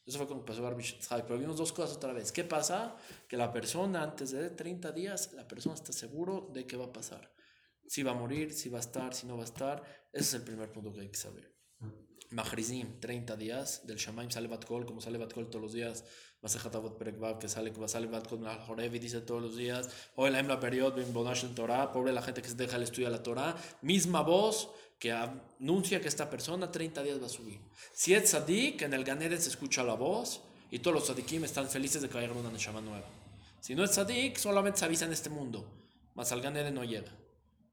Eso 0.05 0.19
fue 0.19 0.27
como 0.27 0.45
pasó 0.45 0.61
Pero 1.27 1.39
vimos 1.39 1.57
dos 1.57 1.73
cosas 1.73 1.97
otra 1.97 2.13
vez. 2.13 2.31
¿Qué 2.31 2.43
pasa? 2.43 2.95
Que 3.27 3.37
la 3.37 3.51
persona 3.51 4.03
antes 4.03 4.31
de 4.31 4.51
30 4.51 4.91
días, 4.91 5.33
la 5.33 5.47
persona 5.47 5.73
está 5.73 5.91
seguro 5.91 6.49
de 6.53 6.67
qué 6.67 6.77
va 6.77 6.85
a 6.85 6.93
pasar. 6.93 7.31
Si 7.87 8.03
va 8.03 8.11
a 8.11 8.15
morir, 8.15 8.53
si 8.53 8.69
va 8.69 8.77
a 8.77 8.81
estar, 8.81 9.13
si 9.13 9.25
no 9.25 9.35
va 9.35 9.43
a 9.43 9.45
estar. 9.45 9.83
Ese 10.13 10.23
es 10.23 10.33
el 10.35 10.43
primer 10.43 10.71
punto 10.71 10.93
que 10.93 11.01
hay 11.01 11.09
que 11.09 11.17
saber. 11.17 11.55
Mahrizim, 12.31 12.99
30 12.99 13.35
días. 13.35 13.87
Del 13.87 13.97
Shamaim 13.97 14.29
sale 14.29 14.47
Batkol, 14.47 14.85
como 14.85 15.01
sale 15.01 15.17
Batkol 15.17 15.49
todos 15.49 15.61
los 15.61 15.73
días. 15.73 16.03
Masejatavot 16.41 16.97
Perekvav, 16.97 17.39
que 17.39 17.47
sale, 17.47 17.73
sale 17.87 18.07
Batkol 18.07 18.45
y 18.83 18.99
dice 18.99 19.21
todos 19.21 19.41
los 19.41 19.55
días. 19.55 19.89
Hoy 20.15 20.29
la 20.29 20.39
Emla 20.39 20.59
Period, 20.59 20.95
Ben 20.95 21.11
Bonash 21.13 21.45
en 21.45 21.55
Torah. 21.55 21.91
Pobre 21.91 22.11
la 22.13 22.21
gente 22.21 22.41
que 22.41 22.49
se 22.49 22.55
deja 22.55 22.75
el 22.77 22.83
estudio 22.83 23.07
de 23.07 23.17
la 23.17 23.23
Torah. 23.23 23.55
Misma 23.81 24.21
voz 24.21 24.69
que 24.99 25.11
anuncia 25.11 26.01
que 26.01 26.07
esta 26.07 26.29
persona 26.29 26.71
30 26.71 27.03
días 27.03 27.21
va 27.21 27.25
a 27.25 27.29
subir. 27.29 27.59
Si 27.93 28.13
es 28.13 28.25
tzadik, 28.25 28.81
en 28.81 28.93
el 28.93 29.03
Ganeden 29.03 29.41
se 29.41 29.49
escucha 29.49 29.83
la 29.83 29.95
voz 29.95 30.41
y 30.71 30.79
todos 30.79 30.95
los 30.95 31.03
tzadikim 31.05 31.43
están 31.43 31.69
felices 31.69 32.01
de 32.01 32.09
que 32.09 32.17
haya 32.17 32.31
una 32.31 32.51
neshama 32.51 32.81
nueva. 32.81 33.05
Si 33.59 33.75
no 33.75 33.83
es 33.83 33.91
tzadik, 33.91 34.37
solamente 34.37 34.79
se 34.79 34.85
avisa 34.85 35.05
en 35.05 35.13
este 35.13 35.29
mundo, 35.29 35.85
más 36.13 36.31
al 36.31 36.41
Ganeden 36.41 36.75
no 36.75 36.83
llega. 36.83 37.11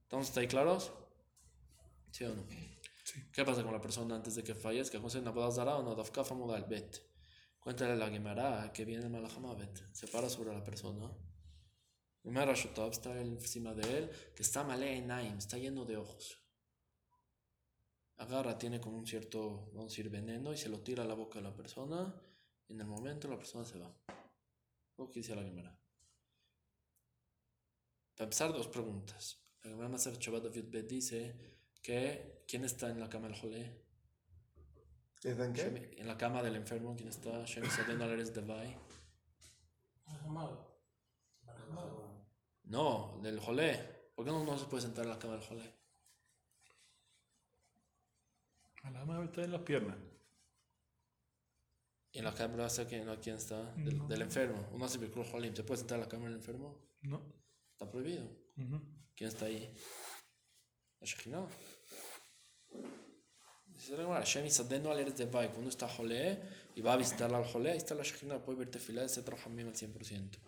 ¿Estamos 0.02 0.36
ahí 0.36 0.46
claros? 0.46 0.92
¿Sí 2.10 2.24
o 2.24 2.34
no? 2.34 2.44
¿Qué 3.32 3.44
pasa 3.44 3.62
con 3.62 3.72
la 3.72 3.80
persona 3.80 4.16
antes 4.16 4.34
de 4.34 4.42
que 4.42 4.54
fallezca? 4.54 4.98
o 4.98 5.82
no? 5.82 5.94
Dafkafa 5.94 6.34
modal 6.34 6.64
bet. 6.68 7.00
Cuéntale 7.60 7.96
la 7.96 8.10
Gemara 8.10 8.72
que 8.72 8.84
viene 8.84 9.08
bet. 9.08 9.82
Se 9.92 10.08
para 10.08 10.28
sobre 10.28 10.52
la 10.52 10.62
persona. 10.62 11.10
Gemara 12.22 12.54
Shotab 12.54 12.90
está 12.90 13.18
encima 13.20 13.74
de 13.74 13.98
él, 13.98 14.10
que 14.34 14.42
está 14.42 14.62
malé 14.62 14.96
en 14.96 15.08
Naim, 15.08 15.38
está 15.38 15.58
lleno 15.58 15.84
de 15.84 15.96
ojos 15.96 16.41
agarra, 18.22 18.58
tiene 18.58 18.80
como 18.80 18.98
un 18.98 19.06
cierto, 19.06 19.66
vamos 19.72 19.84
a 19.84 19.88
decir, 19.88 20.08
veneno 20.08 20.52
y 20.52 20.56
se 20.56 20.68
lo 20.68 20.80
tira 20.80 21.02
a 21.02 21.06
la 21.06 21.14
boca 21.14 21.38
de 21.38 21.44
la 21.44 21.54
persona. 21.54 22.14
En 22.68 22.80
el 22.80 22.86
momento 22.86 23.28
la 23.28 23.36
persona 23.36 23.64
se 23.64 23.78
va. 23.78 23.94
¿Qué 24.96 25.20
dice 25.20 25.34
la 25.34 25.42
Gemara? 25.42 25.76
Para 28.14 28.24
empezar, 28.24 28.52
dos 28.52 28.68
preguntas. 28.68 29.38
La 29.62 29.70
Gemara 29.70 29.88
Maser 29.88 30.16
Shabbat 30.18 30.44
David 30.44 30.84
dice 30.84 31.34
que 31.82 32.44
¿quién 32.46 32.64
está 32.64 32.90
en 32.90 33.00
la 33.00 33.08
cama 33.08 33.28
del 33.28 33.36
Jolé? 33.36 33.82
¿En 35.24 35.52
qué? 35.52 35.94
En 35.98 36.06
la 36.06 36.16
cama 36.16 36.42
del 36.42 36.56
enfermo, 36.56 36.94
¿quién 36.96 37.08
está? 37.08 37.44
Shem 37.44 37.68
Sadén 37.68 38.00
Aleres 38.02 38.34
Devai. 38.34 38.76
No, 42.64 43.20
del 43.22 43.38
Jolé. 43.40 44.10
¿Por 44.14 44.24
qué 44.24 44.30
no, 44.30 44.44
no 44.44 44.58
se 44.58 44.66
puede 44.66 44.82
sentar 44.82 45.04
en 45.04 45.10
la 45.10 45.18
cama 45.18 45.34
del 45.34 45.42
Jolé? 45.42 45.81
La 49.02 49.06
mano 49.06 49.24
está 49.24 49.42
en 49.42 49.50
las 49.50 49.62
piernas. 49.62 49.96
¿Y 52.12 52.18
en 52.18 52.24
la 52.24 52.32
cámara 52.32 52.66
está 52.66 52.86
quién, 52.86 53.04
quién 53.20 53.34
está? 53.34 53.60
Del, 53.74 54.22
enfermo. 54.22 54.68
Uno 54.70 54.84
hace 54.84 55.00
Jolim. 55.10 55.56
¿Se 55.56 55.64
puede 55.64 55.78
sentar 55.78 55.96
en 55.96 56.04
la 56.04 56.08
cámara 56.08 56.30
del 56.30 56.38
enfermo? 56.38 56.78
No. 57.00 57.20
Está 57.72 57.90
prohibido. 57.90 58.30
¿Quién 59.16 59.28
está 59.28 59.46
ahí? 59.46 59.74
La 61.00 61.06
Shekhinah. 61.08 61.48
Dice 63.74 63.96
la 63.96 64.04
Gemara, 64.04 64.24
Shem 64.24 64.46
Isadenu 64.46 64.88
al 64.92 65.00
Eretz 65.00 65.16
de 65.16 65.26
Bay. 65.26 65.48
Cuando 65.48 65.70
está 65.70 65.88
Jolé 65.88 66.38
y 66.76 66.80
va 66.80 66.92
a 66.92 66.96
visitarla 66.96 67.38
al 67.38 67.44
Jolé, 67.44 67.72
ahí 67.72 67.78
está 67.78 67.96
la 67.96 68.04
Shekhinah. 68.04 68.38
Puede 68.38 68.60
verte 68.60 68.78
filar, 68.78 69.06
ese 69.06 69.24
Hamim 69.44 69.66
al 69.66 69.74
100%. 69.74 70.38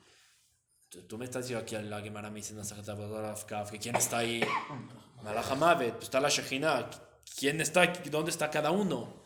Tú 1.09 1.19
me 1.19 1.25
estás 1.25 1.43
diciendo 1.43 1.65
aquí 1.65 1.75
a 1.75 1.83
la 1.83 2.01
Gemara 2.01 2.31
me 2.31 2.37
dice 2.37 2.55
que 2.55 3.79
quién 3.81 3.97
está 3.97 4.19
ahí. 4.19 4.45
Malachamavet, 5.25 5.95
pues 5.95 6.05
está 6.05 6.21
la 6.21 6.29
Shekhinah. 6.29 7.14
¿Quién 7.37 7.61
está? 7.61 7.87
¿Dónde 8.11 8.31
está 8.31 8.51
cada 8.51 8.71
uno? 8.71 9.25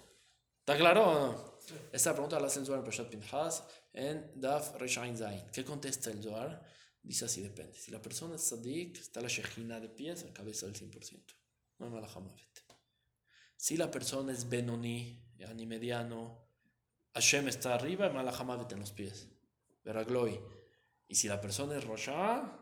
¿Está 0.61 0.76
claro 0.76 1.09
o 1.09 1.14
no? 1.14 1.59
Esta 1.93 2.12
pregunta 2.12 2.40
la 2.40 2.47
hace 2.47 2.61
el 2.61 2.67
Zohar 2.67 2.81
en 2.81 2.85
Peshat 2.85 3.09
Pinchas 3.09 3.64
en 3.93 4.40
Daf 4.40 4.76
Reshain 4.76 5.17
Zain. 5.17 5.50
¿Qué 5.52 5.64
contesta 5.64 6.11
el 6.11 6.23
Zohar? 6.23 6.64
Dice 7.02 7.25
así, 7.25 7.43
depende. 7.43 7.75
Si 7.78 7.90
la 7.90 8.00
persona 8.00 8.37
es 8.37 8.43
sadik, 8.43 8.99
está 8.99 9.21
la 9.21 9.28
shejina 9.28 9.81
de 9.81 9.88
pies, 9.88 10.25
la 10.25 10.33
cabeza 10.33 10.67
del 10.67 10.75
100%. 10.75 11.35
No 11.78 11.87
hay 11.87 11.93
malajamavet. 11.93 12.64
Si 13.57 13.76
la 13.76 13.90
persona 13.90 14.33
es 14.33 14.49
benoni, 14.49 15.25
ni 15.55 15.67
mediano, 15.67 16.49
Hashem 17.14 17.49
está 17.49 17.75
arriba, 17.75 18.09
malajamavet 18.11 18.71
en 18.73 18.81
los 18.81 18.93
pies. 18.93 19.28
Veragloi. 19.85 20.40
Y 21.09 21.14
si 21.14 21.28
la 21.28 21.40
persona 21.40 21.76
es 21.76 21.85
rosha, 21.85 22.57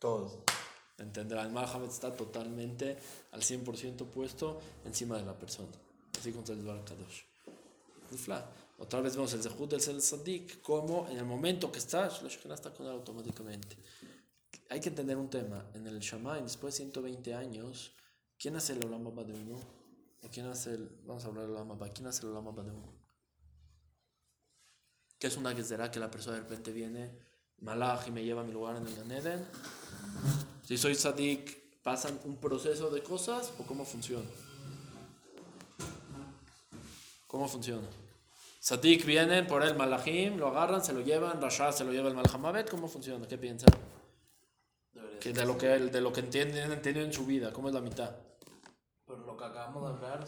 todos. 0.00 0.44
Entenderá, 0.98 1.42
el 1.42 1.50
Malhamet 1.50 1.90
está 1.90 2.14
totalmente 2.14 2.96
al 3.32 3.40
100% 3.40 4.06
puesto 4.06 4.60
encima 4.84 5.16
de 5.16 5.24
la 5.24 5.36
persona. 5.36 5.72
Así 6.18 6.30
como 6.32 6.44
el 6.46 6.62
Dvar 6.62 6.84
Kadosh. 6.84 7.22
Otra 8.78 9.00
vez 9.00 9.16
vemos 9.16 9.32
el 9.32 9.42
Zehut 9.42 9.70
del 9.70 10.02
Sadik, 10.02 10.60
como 10.62 11.08
en 11.08 11.18
el 11.18 11.24
momento 11.24 11.70
que 11.70 11.78
está, 11.78 12.06
la 12.06 12.28
Shekhinah 12.28 12.54
está 12.54 12.72
con 12.72 12.86
él 12.86 12.92
automáticamente. 12.92 13.76
Hay 14.70 14.80
que 14.80 14.88
entender 14.88 15.16
un 15.16 15.28
tema. 15.28 15.64
En 15.74 15.86
el 15.86 15.98
Shammai, 16.00 16.42
después 16.42 16.74
de 16.74 16.78
120 16.78 17.34
años, 17.34 17.92
¿quién 18.38 18.56
hace 18.56 18.72
el 18.72 18.84
Olam 18.84 19.04
de 19.04 19.32
uno? 19.32 19.58
¿O 20.22 20.28
quién 20.30 20.46
hace 20.46 20.74
el, 20.74 20.88
vamos 21.04 21.24
a 21.24 21.28
hablar 21.28 21.46
del 21.46 21.56
Olam 21.56 21.78
¿quién 21.90 22.06
hace 22.06 22.26
el 22.26 22.32
Olam 22.32 22.54
de 22.54 22.70
uno? 22.70 22.92
¿Qué 25.18 25.28
es 25.28 25.36
una 25.36 25.54
será 25.62 25.90
que 25.90 25.98
la 25.98 26.10
persona 26.10 26.36
de 26.36 26.42
repente 26.42 26.72
viene, 26.72 27.10
Malach, 27.60 28.06
y 28.08 28.10
me 28.10 28.24
lleva 28.24 28.42
a 28.42 28.44
mi 28.44 28.52
lugar 28.52 28.76
en 28.76 28.86
el 28.86 28.94
Ganeden? 28.94 29.46
Si 30.64 30.78
soy 30.78 30.94
Sadik, 30.94 31.82
¿pasan 31.82 32.18
un 32.24 32.36
proceso 32.36 32.88
de 32.88 33.02
cosas 33.02 33.52
o 33.58 33.64
cómo 33.64 33.84
funciona? 33.84 34.24
¿Cómo 37.26 37.46
funciona? 37.46 37.86
Sadik 38.60 39.04
vienen 39.04 39.46
por 39.46 39.62
el 39.62 39.74
Malachim, 39.74 40.38
lo 40.38 40.48
agarran, 40.48 40.82
se 40.82 40.94
lo 40.94 41.02
llevan, 41.02 41.42
Rasha 41.42 41.70
se 41.70 41.84
lo 41.84 41.92
lleva 41.92 42.08
el 42.08 42.14
Malhamavet, 42.14 42.70
¿cómo 42.70 42.88
funciona? 42.88 43.28
¿Qué 43.28 43.36
piensan? 43.36 43.68
Que 45.20 45.34
de 45.34 45.44
lo 45.44 45.58
que, 45.58 45.66
de 45.66 46.00
lo 46.00 46.10
que 46.10 46.20
entienden, 46.20 46.72
entienden 46.72 47.04
en 47.04 47.12
su 47.12 47.26
vida, 47.26 47.52
¿cómo 47.52 47.68
es 47.68 47.74
la 47.74 47.82
mitad? 47.82 48.16
Por 49.04 49.18
lo 49.18 49.36
que 49.36 49.44
acabamos 49.44 49.82
de 49.82 50.06
hablar, 50.06 50.26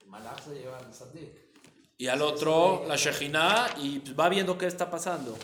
el 0.00 0.06
Malach 0.08 0.44
se 0.44 0.58
lleva 0.58 0.76
al 0.76 0.92
Sadik. 0.92 1.48
Y 1.96 2.06
al 2.08 2.20
otro, 2.20 2.84
la 2.86 2.96
Shejina, 2.96 3.68
y 3.78 4.12
va 4.12 4.28
viendo 4.28 4.58
qué 4.58 4.66
está 4.66 4.90
pasando. 4.90 5.34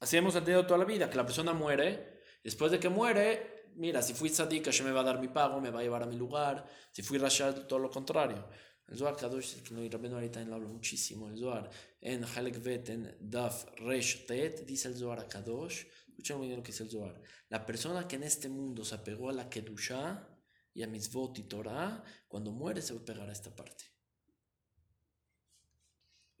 Así 0.00 0.16
hemos 0.16 0.34
entendido 0.34 0.66
toda 0.66 0.78
la 0.78 0.84
vida, 0.84 1.08
que 1.08 1.16
la 1.16 1.24
persona 1.24 1.52
muere, 1.52 2.13
después 2.44 2.70
de 2.70 2.78
que 2.78 2.88
muere, 2.88 3.72
mira, 3.74 4.02
si 4.02 4.14
fui 4.14 4.28
Sadik, 4.28 4.68
me 4.82 4.92
va 4.92 5.00
a 5.00 5.04
dar 5.04 5.20
mi 5.20 5.28
pago, 5.28 5.60
me 5.60 5.70
va 5.70 5.80
a 5.80 5.82
llevar 5.82 6.04
a 6.04 6.06
mi 6.06 6.16
lugar, 6.16 6.64
si 6.92 7.02
fui 7.02 7.18
Rashad, 7.18 7.66
todo 7.66 7.80
lo 7.80 7.90
contrario. 7.90 8.48
El 8.86 8.98
Zohar 8.98 9.16
Kadosh, 9.16 9.62
que 9.62 9.72
no, 9.72 9.80
Rabbeinu 9.88 10.16
ahorita 10.16 10.44
lo 10.44 10.56
habla 10.56 10.68
muchísimo, 10.68 11.28
el 11.28 11.38
Zohar, 11.38 11.70
en 12.00 12.22
Halek 12.22 12.62
Vet, 12.62 12.90
en 12.90 13.16
Daf 13.18 13.64
Resh 13.78 14.26
Tet, 14.26 14.66
dice 14.66 14.88
el 14.88 14.96
Zohar 14.96 15.26
Kadosh, 15.26 15.86
escuchen 16.06 16.36
muy 16.36 16.48
bien 16.48 16.58
lo 16.58 16.62
que 16.62 16.72
dice 16.72 16.82
el 16.82 16.90
Zohar, 16.90 17.20
la 17.48 17.64
persona 17.64 18.06
que 18.06 18.16
en 18.16 18.24
este 18.24 18.48
mundo 18.48 18.84
se 18.84 18.94
apegó 18.94 19.30
a 19.30 19.32
la 19.32 19.48
Kedusha 19.48 20.28
y 20.74 20.82
a 20.82 20.86
Mitzvot 20.86 21.38
y 21.38 21.44
Torah, 21.44 22.04
cuando 22.28 22.52
muere 22.52 22.82
se 22.82 22.92
va 22.92 23.00
a 23.00 23.04
pegar 23.04 23.28
a 23.28 23.32
esta 23.32 23.54
parte. 23.54 23.84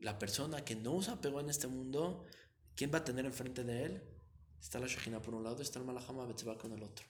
La 0.00 0.18
persona 0.18 0.62
que 0.64 0.76
no 0.76 1.00
se 1.00 1.12
apegó 1.12 1.40
en 1.40 1.48
este 1.48 1.66
mundo, 1.66 2.26
¿quién 2.74 2.92
va 2.92 2.98
a 2.98 3.04
tener 3.04 3.24
enfrente 3.24 3.64
de 3.64 3.84
él? 3.84 4.13
Está 4.64 4.78
la 4.78 4.86
Shekhinah 4.86 5.20
por 5.20 5.34
un 5.34 5.44
lado, 5.44 5.60
está 5.60 5.78
el 5.78 5.84
Malachama 5.84 6.24
va 6.24 6.56
con 6.56 6.72
el 6.72 6.82
otro. 6.82 7.04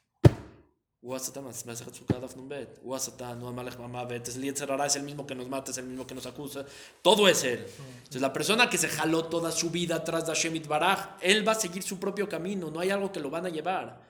Es 4.86 4.96
el 4.96 5.04
mismo 5.04 5.24
que 5.24 5.36
nos 5.36 5.48
mata, 5.48 5.70
es 5.70 5.78
el 5.78 5.86
mismo 5.86 6.04
que 6.04 6.16
nos 6.16 6.26
acusa. 6.26 6.66
Todo 7.00 7.28
es 7.28 7.44
Él. 7.44 7.64
Entonces, 7.98 8.20
la 8.20 8.32
persona 8.32 8.68
que 8.68 8.76
se 8.76 8.88
jaló 8.88 9.26
toda 9.26 9.52
su 9.52 9.70
vida 9.70 9.94
atrás 9.94 10.26
de 10.26 10.34
Hashem 10.34 10.60
Baraj, 10.66 11.18
Él 11.20 11.46
va 11.46 11.52
a 11.52 11.54
seguir 11.54 11.84
su 11.84 12.00
propio 12.00 12.28
camino. 12.28 12.72
No 12.72 12.80
hay 12.80 12.90
algo 12.90 13.12
que 13.12 13.20
lo 13.20 13.30
van 13.30 13.46
a 13.46 13.50
llevar. 13.50 14.02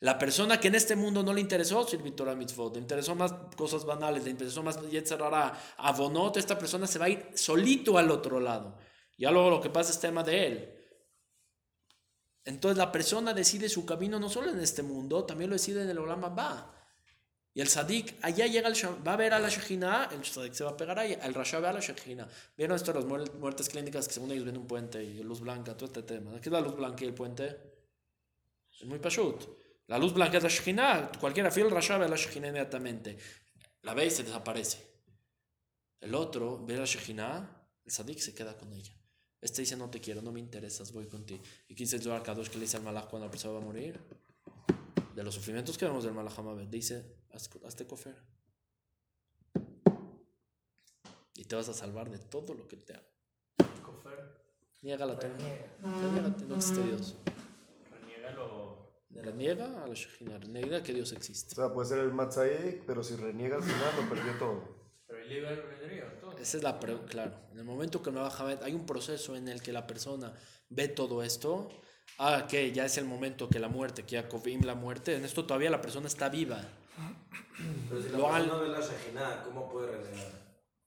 La 0.00 0.18
persona 0.18 0.58
que 0.58 0.68
en 0.68 0.76
este 0.76 0.96
mundo 0.96 1.22
no 1.22 1.34
le 1.34 1.42
interesó 1.42 1.86
servir 1.86 2.16
Torah 2.16 2.34
Mitzvot, 2.34 2.76
le 2.76 2.80
interesó 2.80 3.14
más 3.14 3.34
cosas 3.56 3.84
banales, 3.84 4.24
le 4.24 4.30
interesó 4.30 4.62
más 4.62 4.80
Yetzerara, 4.90 5.52
Abonot, 5.76 6.38
esta 6.38 6.58
persona 6.58 6.86
se 6.86 6.98
va 6.98 7.04
a 7.04 7.10
ir 7.10 7.28
solito 7.34 7.98
al 7.98 8.10
otro 8.10 8.40
lado. 8.40 8.74
Ya 9.18 9.30
luego 9.30 9.50
lo 9.50 9.60
que 9.60 9.68
pasa 9.68 9.90
es 9.90 10.00
tema 10.00 10.22
de 10.22 10.46
él. 10.46 10.83
Entonces 12.44 12.76
la 12.76 12.92
persona 12.92 13.32
decide 13.32 13.68
su 13.68 13.86
camino 13.86 14.18
no 14.18 14.28
solo 14.28 14.50
en 14.50 14.60
este 14.60 14.82
mundo, 14.82 15.24
también 15.24 15.50
lo 15.50 15.54
decide 15.54 15.82
en 15.82 15.90
el 15.90 15.98
Olama 15.98 16.28
va. 16.28 16.74
Y 17.56 17.60
el 17.60 17.68
Sadik, 17.68 18.16
allá 18.20 18.46
llega 18.46 18.68
el 18.68 18.74
va 19.06 19.12
a 19.12 19.16
ver 19.16 19.32
a 19.32 19.38
la 19.38 19.48
Shekhinah, 19.48 20.10
el 20.12 20.24
Sadik 20.24 20.54
se 20.54 20.64
va 20.64 20.70
a 20.70 20.76
pegar 20.76 20.98
ahí, 20.98 21.16
el 21.22 21.32
Rasha 21.32 21.60
ve 21.60 21.68
a 21.68 21.72
la 21.72 21.80
Shekhinah. 21.80 22.28
¿Vieron 22.56 22.74
esto 22.74 22.92
de 22.92 22.98
las 23.00 23.32
muertes 23.34 23.68
clínicas 23.68 24.08
que 24.08 24.14
según 24.14 24.32
ellos 24.32 24.44
ven 24.44 24.56
un 24.56 24.66
puente 24.66 25.02
y 25.02 25.22
luz 25.22 25.40
blanca, 25.40 25.76
todo 25.76 25.86
este 25.86 26.02
tema? 26.02 26.32
¿Qué 26.40 26.48
es 26.48 26.52
la 26.52 26.60
luz 26.60 26.74
blanca 26.74 27.04
y 27.04 27.06
el 27.06 27.14
puente? 27.14 27.56
Es 28.72 28.84
muy 28.84 28.98
pashut. 28.98 29.44
La 29.86 29.98
luz 29.98 30.12
blanca 30.12 30.38
es 30.38 30.42
la 30.42 30.48
Shekhinah, 30.48 31.12
cualquiera 31.20 31.50
fila 31.52 31.66
el 31.66 31.72
Rasha 31.72 31.96
ve 31.96 32.06
a 32.06 32.08
la 32.08 32.16
Shekhinah 32.16 32.48
inmediatamente. 32.48 33.16
La 33.82 33.94
ve 33.94 34.06
y 34.06 34.10
se 34.10 34.24
desaparece. 34.24 34.78
El 36.00 36.14
otro 36.16 36.64
ve 36.66 36.74
a 36.74 36.80
la 36.80 36.86
Shekhinah, 36.86 37.68
el 37.84 37.92
Sadik 37.92 38.18
se 38.18 38.34
queda 38.34 38.58
con 38.58 38.72
ella. 38.72 38.92
Este 39.44 39.60
dice, 39.60 39.76
no 39.76 39.90
te 39.90 40.00
quiero, 40.00 40.22
no 40.22 40.32
me 40.32 40.40
interesas, 40.40 40.90
voy 40.90 41.06
contigo. 41.06 41.42
¿Y 41.68 41.74
quién 41.74 41.86
dice 41.86 41.96
el 41.96 42.22
Kadosh 42.22 42.48
que 42.48 42.54
le 42.54 42.62
dice 42.62 42.78
al 42.78 42.82
Malach 42.82 43.10
cuando 43.10 43.26
la 43.26 43.30
persona 43.30 43.52
va 43.52 43.60
a 43.60 43.62
morir? 43.62 44.00
De 45.14 45.22
los 45.22 45.34
sufrimientos 45.34 45.76
que 45.76 45.84
vemos 45.84 46.02
del 46.02 46.14
Malach 46.14 46.38
Hamabet, 46.38 46.70
dice, 46.70 47.04
hazte 47.30 47.86
cofer. 47.86 48.16
Y 51.34 51.44
te 51.44 51.56
vas 51.56 51.68
a 51.68 51.74
salvar 51.74 52.08
de 52.08 52.18
todo 52.20 52.54
lo 52.54 52.66
que 52.66 52.78
te 52.78 52.94
haga. 52.94 53.06
Cofer. 53.82 54.46
Niega 54.80 55.04
la 55.04 55.18
Torah. 55.18 55.36
no 56.48 56.56
existe 56.56 56.82
Dios. 56.82 57.16
Reniégalo. 58.00 58.94
Reniega 59.10 59.84
a 59.84 59.86
la 59.86 59.94
Shekhinah, 59.94 60.38
reniega 60.38 60.82
que 60.82 60.94
Dios 60.94 61.12
existe. 61.12 61.52
O 61.52 61.56
sea, 61.56 61.74
puede 61.74 61.86
ser 61.90 61.98
el 61.98 62.14
Matzaik, 62.14 62.86
pero 62.86 63.04
si 63.04 63.14
reniega 63.14 63.56
al 63.56 63.62
final 63.62 63.94
lo 63.94 64.08
perdió 64.08 64.38
todo. 64.38 64.74
Pero 65.06 65.18
el 65.20 65.28
libre 65.28 65.56
todo. 66.18 66.23
Esa 66.40 66.56
es 66.56 66.62
la 66.62 66.80
pregunta, 66.80 67.08
claro. 67.08 67.32
En 67.52 67.58
el 67.58 67.64
momento 67.64 68.02
que 68.02 68.10
me 68.10 68.20
baja, 68.20 68.46
hay 68.62 68.72
un 68.74 68.86
proceso 68.86 69.36
en 69.36 69.48
el 69.48 69.62
que 69.62 69.72
la 69.72 69.86
persona 69.86 70.32
ve 70.68 70.88
todo 70.88 71.22
esto. 71.22 71.70
Ah, 72.18 72.46
que 72.48 72.72
ya 72.72 72.84
es 72.84 72.98
el 72.98 73.06
momento 73.06 73.48
que 73.48 73.58
la 73.58 73.68
muerte, 73.68 74.04
que 74.04 74.16
Yakovim 74.16 74.62
la 74.62 74.74
muerte. 74.74 75.16
En 75.16 75.24
esto 75.24 75.44
todavía 75.44 75.70
la 75.70 75.80
persona 75.80 76.06
está 76.06 76.28
viva. 76.28 76.62
Pero 77.88 78.02
si 78.02 78.08
la 78.10 78.18
persona 78.18 78.46
no 78.46 78.60
ve 78.60 78.68
la 78.68 78.80
Shejina, 78.80 79.42
¿cómo 79.44 79.68
puede 79.70 79.90
renegar? 79.90 80.32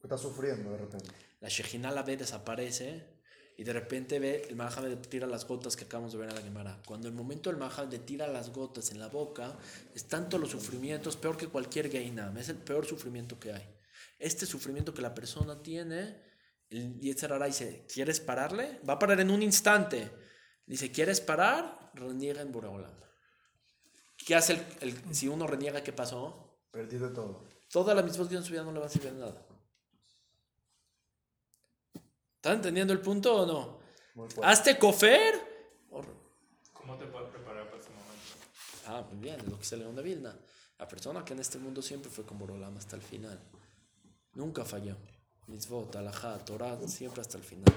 Está 0.01 0.17
sufriendo 0.17 0.71
de 0.71 0.77
repente. 0.77 1.09
La 1.41 1.49
Shejina 1.49 1.91
la 1.91 2.03
ve, 2.03 2.17
desaparece. 2.17 3.17
Y 3.57 3.63
de 3.63 3.73
repente 3.73 4.19
ve, 4.19 4.45
el 4.47 4.55
Mahamed 4.55 4.99
tira 5.09 5.25
las 5.25 5.47
gotas 5.47 5.75
que 5.75 5.85
acabamos 5.85 6.13
de 6.13 6.19
ver 6.19 6.29
en 6.29 6.35
la 6.35 6.41
Gemara. 6.41 6.79
Cuando 6.85 7.07
el 7.07 7.13
momento 7.13 7.49
el 7.49 7.57
Mahamed 7.57 8.01
tira 8.01 8.27
las 8.27 8.53
gotas 8.53 8.91
en 8.91 8.99
la 8.99 9.07
boca, 9.07 9.57
es 9.95 10.07
tanto 10.07 10.37
los 10.37 10.51
sufrimientos, 10.51 11.17
peor 11.17 11.35
que 11.35 11.47
cualquier 11.47 11.89
Gainam. 11.89 12.37
Es 12.37 12.49
el 12.49 12.57
peor 12.57 12.85
sufrimiento 12.85 13.39
que 13.39 13.53
hay 13.53 13.76
este 14.19 14.45
sufrimiento 14.45 14.93
que 14.93 15.01
la 15.01 15.13
persona 15.13 15.61
tiene, 15.61 16.21
el 16.69 16.99
Yetzirah 16.99 17.45
dice, 17.45 17.85
¿quieres 17.91 18.19
pararle? 18.19 18.81
Va 18.87 18.93
a 18.93 18.99
parar 18.99 19.19
en 19.19 19.31
un 19.31 19.41
instante. 19.41 20.11
Dice, 20.65 20.91
¿quieres 20.91 21.21
parar? 21.21 21.91
Reniega 21.93 22.41
en 22.41 22.51
Boreolam. 22.51 22.93
¿Qué 24.17 24.35
hace 24.35 24.61
el, 24.81 25.15
si 25.15 25.27
uno 25.27 25.47
reniega? 25.47 25.83
¿Qué 25.83 25.93
pasó? 25.93 26.59
Perdido 26.71 27.13
todo. 27.13 27.47
Toda 27.69 27.93
la 27.95 28.01
misma 28.01 28.27
que 28.27 28.35
en 28.35 28.43
su 28.43 28.51
vida 28.51 28.63
no 28.63 28.71
le 28.71 28.79
va 28.79 28.87
a 28.87 28.89
servir 28.89 29.13
de 29.13 29.19
nada. 29.19 29.45
¿Están 32.35 32.55
entendiendo 32.55 32.93
el 32.93 33.01
punto 33.01 33.43
o 33.43 33.45
no? 33.45 33.79
Hazte 34.43 34.77
cofer. 34.77 35.35
¿Cómo 36.73 36.97
te 36.97 37.05
puedes 37.05 37.29
preparar 37.29 37.69
para 37.69 37.81
ese 37.81 37.89
momento? 37.89 38.33
Ah, 38.85 39.05
muy 39.11 39.19
bien, 39.19 39.37
lo 39.49 39.59
que 39.59 39.65
se 39.65 39.77
León 39.77 39.95
de 39.95 40.01
Vilna. 40.01 40.37
La 40.79 40.87
persona 40.87 41.23
que 41.25 41.33
en 41.33 41.39
este 41.39 41.57
mundo 41.57 41.81
siempre 41.81 42.09
fue 42.09 42.25
con 42.25 42.37
Boreolam 42.37 42.77
hasta 42.77 42.95
el 42.95 43.01
final. 43.01 43.39
Nunca 44.37 44.63
falló. 44.63 44.95
Mitzvot, 45.47 45.95
alajá, 45.95 46.37
Torah, 46.45 46.77
siempre 46.85 47.21
hasta 47.21 47.39
el 47.39 47.43
final. 47.43 47.73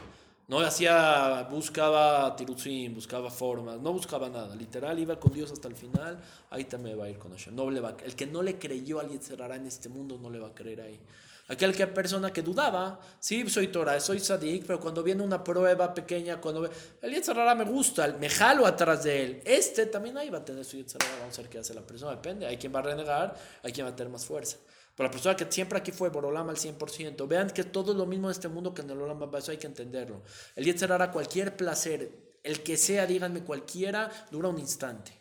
No 0.46 0.60
hacía, 0.60 1.48
buscaba 1.50 2.36
tiruzim, 2.36 2.94
buscaba 2.94 3.30
formas, 3.30 3.80
no 3.80 3.94
buscaba 3.94 4.28
nada. 4.28 4.54
Literal, 4.54 4.98
iba 4.98 5.18
con 5.18 5.32
Dios 5.32 5.50
hasta 5.50 5.68
el 5.68 5.74
final, 5.74 6.20
ahí 6.50 6.64
también 6.64 7.00
va 7.00 7.04
a 7.04 7.08
ir 7.08 7.18
con 7.18 7.30
Hashem. 7.30 7.54
No 7.54 7.70
le 7.70 7.80
va, 7.80 7.96
el 8.04 8.14
que 8.14 8.26
no 8.26 8.42
le 8.42 8.58
creyó 8.58 9.00
al 9.00 9.08
Yetzerara 9.08 9.56
en 9.56 9.66
este 9.66 9.88
mundo 9.88 10.18
no 10.18 10.28
le 10.28 10.38
va 10.38 10.48
a 10.48 10.54
creer 10.54 10.82
ahí. 10.82 11.00
Aquel 11.48 11.74
que 11.74 11.86
persona 11.86 12.30
que 12.30 12.42
dudaba, 12.42 13.00
sí, 13.18 13.48
soy 13.48 13.68
Torah, 13.68 13.98
soy 13.98 14.20
Sadik, 14.20 14.66
pero 14.66 14.78
cuando 14.80 15.02
viene 15.02 15.22
una 15.22 15.42
prueba 15.42 15.94
pequeña, 15.94 16.42
cuando 16.42 16.60
ve, 16.60 16.70
el 17.00 17.14
Yetzerara 17.14 17.54
me 17.54 17.64
gusta, 17.64 18.06
me 18.20 18.28
jalo 18.28 18.66
atrás 18.66 19.04
de 19.04 19.24
él. 19.24 19.42
Este 19.46 19.86
también 19.86 20.18
ahí 20.18 20.28
va 20.28 20.38
a 20.38 20.44
tener 20.44 20.64
su 20.66 20.76
Yetzerara, 20.76 21.20
vamos 21.20 21.38
a 21.38 21.40
ver 21.42 21.50
qué 21.50 21.58
hace 21.58 21.72
la 21.72 21.80
persona, 21.80 22.12
depende. 22.12 22.46
Hay 22.46 22.58
quien 22.58 22.74
va 22.74 22.80
a 22.80 22.82
renegar, 22.82 23.34
hay 23.62 23.72
quien 23.72 23.86
va 23.86 23.92
a 23.92 23.96
tener 23.96 24.12
más 24.12 24.26
fuerza. 24.26 24.58
Pero 24.94 25.08
la 25.08 25.10
persona 25.10 25.36
que 25.36 25.50
siempre 25.50 25.78
aquí 25.78 25.92
fue 25.92 26.10
Borolama 26.10 26.50
al 26.50 26.58
100%, 26.58 27.26
vean 27.26 27.50
que 27.50 27.64
todo 27.64 27.92
es 27.92 27.98
lo 27.98 28.06
mismo 28.06 28.28
en 28.28 28.32
este 28.32 28.48
mundo 28.48 28.74
que 28.74 28.82
en 28.82 28.90
el 28.90 29.00
Olama, 29.00 29.30
eso 29.38 29.50
hay 29.50 29.56
que 29.56 29.66
entenderlo. 29.66 30.22
El 30.56 30.64
Yetzer 30.64 30.92
hará 30.92 31.10
cualquier 31.10 31.56
placer, 31.56 32.38
el 32.42 32.62
que 32.62 32.76
sea, 32.76 33.06
díganme 33.06 33.42
cualquiera, 33.42 34.10
dura 34.30 34.48
un 34.48 34.58
instante. 34.58 35.18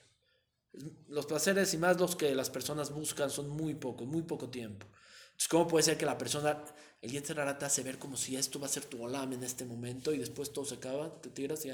Los 1.07 1.25
placeres 1.25 1.73
y 1.73 1.77
más 1.77 1.99
los 1.99 2.15
que 2.15 2.33
las 2.35 2.49
personas 2.49 2.91
buscan 2.91 3.29
son 3.29 3.49
muy 3.49 3.75
pocos, 3.75 4.07
muy 4.07 4.23
poco 4.23 4.49
tiempo. 4.49 4.85
Entonces, 5.31 5.47
¿cómo 5.47 5.67
puede 5.67 5.83
ser 5.83 5.97
que 5.97 6.05
la 6.05 6.17
persona, 6.17 6.61
el 7.01 7.11
Yetzer 7.11 7.39
hará 7.39 7.57
te 7.57 7.65
hace 7.65 7.81
ver 7.83 7.97
como 7.97 8.17
si 8.17 8.35
esto 8.35 8.59
va 8.59 8.65
a 8.65 8.69
ser 8.69 8.85
tu 8.85 9.01
Olam 9.01 9.33
en 9.33 9.43
este 9.43 9.65
momento 9.65 10.13
y 10.13 10.17
después 10.17 10.51
todo 10.51 10.65
se 10.65 10.75
acaba, 10.75 11.21
te 11.21 11.29
tiras 11.29 11.65
y 11.65 11.71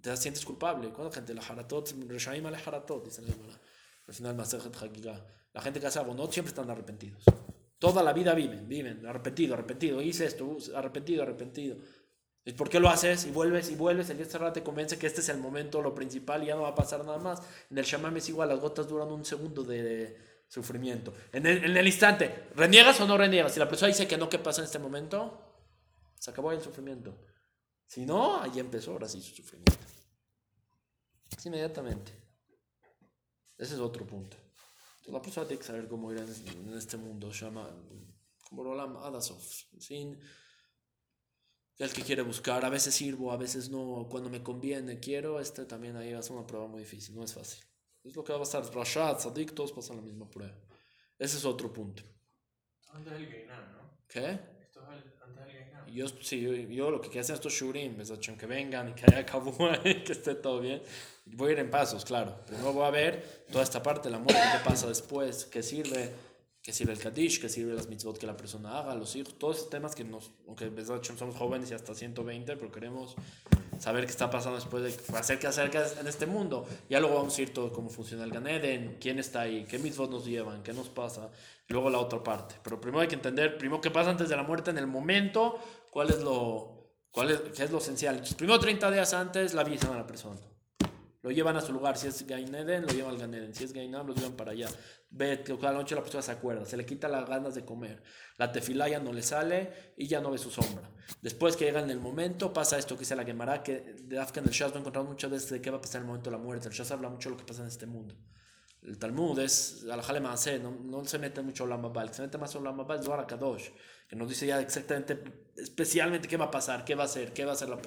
te 0.00 0.16
sientes 0.16 0.44
culpable? 0.44 0.88
¿Cuándo 0.90 1.12
gente? 1.12 1.34
La 1.34 1.42
haratot, 1.42 1.88
reshaim 2.08 2.46
al 2.46 2.54
haratot, 2.56 3.04
dice 3.04 3.22
la 3.22 3.28
Al 4.08 4.14
final. 4.14 4.36
La 5.52 5.62
gente 5.62 5.80
que 5.80 5.86
hace 5.86 5.98
abonot 5.98 6.32
siempre 6.32 6.48
están 6.48 6.68
arrepentidos. 6.70 7.22
Toda 7.78 8.02
la 8.02 8.12
vida 8.12 8.34
viven, 8.34 8.68
viven, 8.68 9.06
arrepentido, 9.06 9.54
arrepentido, 9.54 10.02
hice 10.02 10.24
esto, 10.24 10.56
arrepentido, 10.74 11.22
arrepentido. 11.22 11.76
¿Y 12.44 12.52
por 12.54 12.68
qué 12.68 12.80
lo 12.80 12.88
haces? 12.88 13.26
Y 13.26 13.30
vuelves 13.30 13.70
y 13.70 13.76
vuelves, 13.76 14.10
el 14.10 14.18
Yetzirah 14.18 14.52
te 14.52 14.62
convence 14.62 14.98
que 14.98 15.06
este 15.06 15.20
es 15.20 15.28
el 15.28 15.38
momento, 15.38 15.82
lo 15.82 15.94
principal, 15.94 16.42
y 16.42 16.46
ya 16.46 16.54
no 16.54 16.62
va 16.62 16.70
a 16.70 16.74
pasar 16.74 17.04
nada 17.04 17.18
más. 17.18 17.42
En 17.70 17.78
el 17.78 17.84
Shamam 17.84 18.16
es 18.16 18.28
igual, 18.30 18.48
las 18.48 18.58
gotas 18.58 18.88
duran 18.88 19.08
un 19.08 19.24
segundo 19.24 19.62
de 19.62 20.16
sufrimiento. 20.48 21.12
En 21.30 21.46
el, 21.46 21.86
instante, 21.86 22.48
¿reniegas 22.56 23.00
o 23.00 23.06
no 23.06 23.18
reniegas? 23.18 23.52
Si 23.52 23.60
la 23.60 23.68
persona 23.68 23.88
dice 23.88 24.08
que 24.08 24.16
no, 24.16 24.28
¿qué 24.28 24.38
pasa 24.38 24.62
en 24.62 24.64
este 24.64 24.78
momento? 24.78 25.40
Se 26.18 26.30
acabó 26.30 26.50
el 26.50 26.62
sufrimiento. 26.62 27.14
Si 27.86 28.06
no, 28.06 28.40
ahí 28.40 28.58
empezó 28.58 28.92
ahora 28.92 29.08
sí 29.08 29.20
su 29.20 29.36
sufrimiento. 29.36 29.86
Inmediatamente. 31.44 32.27
Ese 33.58 33.74
es 33.74 33.80
otro 33.80 34.06
punto. 34.06 34.36
Entonces, 34.36 35.12
la 35.12 35.20
persona 35.20 35.46
tiene 35.46 35.60
que 35.60 35.66
saber 35.66 35.88
cómo 35.88 36.12
ir 36.12 36.18
en, 36.18 36.68
en 36.68 36.78
este 36.78 36.96
mundo, 36.96 37.30
llama 37.32 37.68
como 38.48 38.64
Rolam 38.64 38.96
Adasov, 38.96 39.42
sin 39.78 40.18
el 41.78 41.92
que 41.92 42.02
quiere 42.02 42.22
buscar, 42.22 42.64
a 42.64 42.70
veces 42.70 42.94
sirvo, 42.94 43.30
a 43.30 43.36
veces 43.36 43.70
no, 43.70 44.08
cuando 44.10 44.28
me 44.30 44.42
conviene 44.42 44.98
quiero, 44.98 45.38
este 45.38 45.64
también 45.64 45.96
ahí 45.96 46.12
va 46.12 46.18
a 46.18 46.22
ser 46.22 46.36
una 46.36 46.46
prueba 46.46 46.66
muy 46.66 46.80
difícil, 46.80 47.14
no 47.14 47.24
es 47.24 47.34
fácil. 47.34 47.64
Es 48.02 48.16
lo 48.16 48.24
que 48.24 48.32
va 48.32 48.38
a 48.38 48.40
pasar, 48.40 48.64
Rashad, 48.74 49.18
Sadik, 49.18 49.54
todos 49.54 49.72
pasan 49.72 49.96
la 49.96 50.02
misma 50.02 50.28
prueba. 50.28 50.56
Ese 51.18 51.36
es 51.36 51.44
otro 51.44 51.72
punto. 51.72 52.02
Antes 52.90 53.12
del 53.12 53.30
Gainan, 53.30 53.72
¿no? 53.72 53.98
¿Qué? 54.08 54.40
Esto 54.60 54.80
es 54.82 55.04
el, 55.04 55.12
antes 55.22 55.44
del 55.44 55.54
Gainan. 55.54 55.86
Yo, 55.92 56.08
sí, 56.08 56.40
yo, 56.40 56.52
yo 56.52 56.90
lo 56.90 57.00
que 57.00 57.08
quiero 57.08 57.20
hacer 57.20 57.36
estos 57.36 57.52
shurim, 57.52 58.00
es 58.00 58.10
que 58.10 58.46
vengan 58.46 58.88
y 58.88 58.94
que 58.94 59.04
haya 59.06 59.24
kabua, 59.24 59.80
que 59.82 60.12
esté 60.12 60.34
todo 60.34 60.60
bien. 60.60 60.82
Voy 61.32 61.50
a 61.50 61.52
ir 61.52 61.58
en 61.58 61.70
pasos, 61.70 62.04
claro. 62.04 62.44
Primero 62.46 62.72
voy 62.72 62.86
a 62.86 62.90
ver 62.90 63.44
toda 63.50 63.64
esta 63.64 63.82
parte, 63.82 64.10
la 64.10 64.18
muerte, 64.18 64.40
qué 64.52 64.68
pasa 64.68 64.88
después, 64.88 65.44
qué 65.46 65.62
sirve, 65.62 66.12
qué 66.62 66.72
sirve 66.72 66.92
el 66.92 66.98
Kaddish, 66.98 67.40
qué 67.40 67.48
sirve 67.48 67.74
las 67.74 67.88
mitzvot 67.88 68.18
que 68.18 68.26
la 68.26 68.36
persona 68.36 68.78
haga, 68.78 68.94
los 68.94 69.14
hijos, 69.16 69.38
todos 69.38 69.58
esos 69.58 69.70
temas 69.70 69.94
que 69.94 70.04
nos, 70.04 70.32
aunque 70.46 70.70
somos 71.16 71.36
jóvenes 71.36 71.70
y 71.70 71.74
hasta 71.74 71.94
120, 71.94 72.56
pero 72.56 72.70
queremos 72.70 73.16
saber 73.78 74.04
qué 74.04 74.10
está 74.10 74.28
pasando 74.30 74.56
después 74.56 74.82
de 74.82 75.16
hacer 75.16 75.38
qué 75.38 75.46
hacer 75.46 75.70
en 76.00 76.06
este 76.06 76.26
mundo. 76.26 76.66
Ya 76.88 77.00
luego 77.00 77.16
vamos 77.16 77.38
a 77.38 77.42
ir 77.42 77.52
todo 77.52 77.72
cómo 77.72 77.88
funciona 77.88 78.24
el 78.24 78.30
Ganeden, 78.30 78.98
quién 79.00 79.18
está 79.18 79.42
ahí, 79.42 79.64
qué 79.64 79.78
mitzvot 79.78 80.10
nos 80.10 80.26
llevan, 80.26 80.62
qué 80.62 80.72
nos 80.72 80.88
pasa, 80.88 81.30
y 81.68 81.72
luego 81.72 81.90
la 81.90 81.98
otra 81.98 82.22
parte. 82.22 82.56
Pero 82.62 82.80
primero 82.80 83.00
hay 83.00 83.08
que 83.08 83.14
entender, 83.14 83.56
primero 83.56 83.80
qué 83.80 83.90
pasa 83.90 84.10
antes 84.10 84.28
de 84.28 84.36
la 84.36 84.42
muerte 84.42 84.70
en 84.70 84.78
el 84.78 84.86
momento, 84.86 85.58
cuál 85.90 86.10
es 86.10 86.20
lo, 86.20 86.92
cuál 87.10 87.30
es, 87.30 87.40
qué 87.56 87.64
es 87.64 87.70
lo 87.70 87.78
esencial. 87.78 88.14
Entonces, 88.14 88.36
primero 88.36 88.58
30 88.58 88.90
días 88.90 89.14
antes 89.14 89.54
la 89.54 89.62
avisan 89.62 89.92
a 89.92 89.96
la 89.96 90.06
persona. 90.06 90.40
Lo 91.22 91.30
llevan 91.30 91.56
a 91.56 91.60
su 91.60 91.72
lugar. 91.72 91.96
Si 91.96 92.06
es 92.06 92.26
Gaineden, 92.26 92.86
lo 92.86 92.92
llevan 92.92 93.14
al 93.14 93.18
Ganeden. 93.18 93.54
Si 93.54 93.64
es 93.64 93.72
Gainam, 93.72 94.06
lo 94.06 94.14
llevan 94.14 94.34
para 94.34 94.52
allá. 94.52 94.68
Ve 95.10 95.42
que 95.42 95.58
cada 95.58 95.72
noche 95.72 95.94
la 95.94 96.02
persona 96.02 96.22
se 96.22 96.32
acuerda. 96.32 96.64
Se 96.64 96.76
le 96.76 96.86
quita 96.86 97.08
las 97.08 97.28
ganas 97.28 97.54
de 97.54 97.64
comer. 97.64 98.02
La 98.36 98.52
tefilá 98.52 98.88
ya 98.88 99.00
no 99.00 99.12
le 99.12 99.22
sale 99.22 99.92
y 99.96 100.06
ya 100.06 100.20
no 100.20 100.30
ve 100.30 100.38
su 100.38 100.50
sombra. 100.50 100.90
Después 101.20 101.56
que 101.56 101.64
llega 101.64 101.80
en 101.80 101.90
el 101.90 101.98
momento, 102.00 102.52
pasa 102.52 102.78
esto 102.78 102.94
que 102.94 103.00
dice 103.00 103.16
la 103.16 103.24
Gemara, 103.24 103.62
que 103.62 103.96
de 104.02 104.18
Afgan 104.18 104.44
el 104.44 104.50
Shaz 104.50 104.72
lo 104.72 104.78
encontramos 104.78 105.10
muchas 105.10 105.30
veces 105.30 105.50
de 105.50 105.60
qué 105.60 105.70
va 105.70 105.78
a 105.78 105.80
pasar 105.80 106.00
en 106.00 106.02
el 106.02 106.08
momento 106.08 106.30
de 106.30 106.36
la 106.36 106.42
muerte. 106.42 106.68
El 106.68 106.74
Shaz 106.74 106.92
habla 106.92 107.08
mucho 107.08 107.30
de 107.30 107.34
lo 107.34 107.38
que 107.38 107.44
pasa 107.44 107.62
en 107.62 107.68
este 107.68 107.86
mundo. 107.86 108.14
El 108.82 108.98
Talmud 108.98 109.38
es, 109.40 109.84
Alajale 109.90 110.20
Maaseh, 110.20 110.60
no, 110.60 110.70
no 110.70 111.04
se 111.04 111.18
mete 111.18 111.42
mucho 111.42 111.64
en 111.64 111.84
el 111.84 112.14
se 112.14 112.22
mete 112.22 112.38
más 112.38 112.54
Olam 112.54 112.80
es 112.92 113.04
Zohar 113.04 113.26
Kadosh, 113.26 113.70
que 114.08 114.16
nos 114.16 114.28
dice 114.28 114.46
ya 114.46 114.60
exactamente, 114.60 115.20
especialmente 115.58 116.28
qué 116.28 116.36
va 116.36 116.46
a 116.46 116.50
pasar, 116.50 116.84
qué 116.84 116.94
va 116.94 117.02
a 117.02 117.06
hacer, 117.06 117.32
qué 117.32 117.44
va 117.44 117.52
a 117.52 117.54
hacer 117.54 117.68
la 117.68 117.78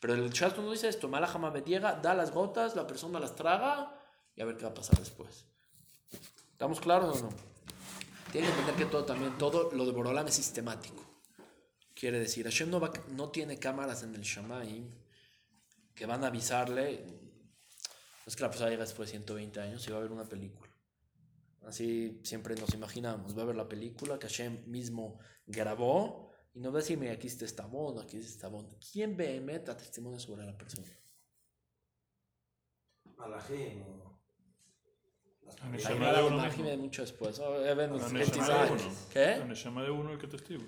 Pero 0.00 0.14
el 0.14 0.30
Shas 0.30 0.56
no 0.56 0.70
dice 0.70 0.88
esto, 0.88 1.08
Malajama 1.08 1.52
llega, 1.54 1.94
da 1.94 2.14
las 2.14 2.32
gotas, 2.32 2.74
la 2.74 2.86
persona 2.86 3.20
las 3.20 3.34
traga 3.34 3.94
y 4.34 4.42
a 4.42 4.44
ver 4.44 4.56
qué 4.56 4.64
va 4.64 4.70
a 4.70 4.74
pasar 4.74 4.98
después. 4.98 5.44
¿Estamos 6.52 6.80
claros 6.80 7.18
o 7.18 7.26
no? 7.26 7.28
Tiene 8.32 8.48
que 8.48 8.52
entender 8.52 8.74
que 8.76 8.84
todo 8.86 9.04
también, 9.04 9.36
todo 9.38 9.70
lo 9.72 9.86
de 9.86 9.92
Borolam 9.92 10.26
es 10.26 10.34
sistemático. 10.34 11.04
Quiere 11.94 12.18
decir, 12.18 12.44
Hashem 12.44 12.70
no, 12.70 12.80
va, 12.80 12.92
no 13.08 13.30
tiene 13.30 13.58
cámaras 13.58 14.02
en 14.02 14.14
el 14.14 14.22
Shamaim 14.22 14.90
que 15.94 16.06
van 16.06 16.22
a 16.24 16.28
avisarle 16.28 17.04
es 18.28 18.36
que 18.36 18.42
la 18.42 18.50
persona 18.50 18.68
llega 18.68 18.84
después 18.84 19.08
de 19.08 19.12
120 19.12 19.58
años 19.58 19.88
y 19.88 19.90
va 19.90 19.96
a 19.96 20.00
ver 20.02 20.12
una 20.12 20.28
película. 20.28 20.70
Así 21.66 22.20
siempre 22.24 22.54
nos 22.56 22.74
imaginamos. 22.74 23.36
Va 23.36 23.42
a 23.42 23.46
ver 23.46 23.56
la 23.56 23.66
película 23.66 24.18
que 24.18 24.26
Hashem 24.28 24.64
mismo 24.66 25.18
grabó 25.46 26.27
y 26.58 26.60
no 26.60 26.72
va 26.72 26.80
a 26.80 26.82
decirme 26.82 27.08
aquí 27.12 27.28
está 27.28 27.44
Estabón, 27.44 28.00
aquí 28.00 28.16
está 28.16 28.32
Estabón. 28.32 28.66
¿Quién 28.92 29.16
ve 29.16 29.40
meta 29.40 29.76
testimonio 29.76 30.18
sobre 30.18 30.44
la 30.44 30.58
persona? 30.58 30.88
Malajim. 33.16 33.84
Malajim 35.62 36.64
de 36.64 36.76
mucho 36.76 37.02
después. 37.02 37.38
La 37.38 37.76
Neshama 37.76 38.64
de 38.64 38.72
uno. 38.72 38.90
¿Qué? 39.12 39.36
La 39.38 39.44
Neshama 39.44 39.82
de 39.84 39.90
uno 39.92 40.12
el 40.12 40.18
que 40.18 40.26
testigo. 40.26 40.64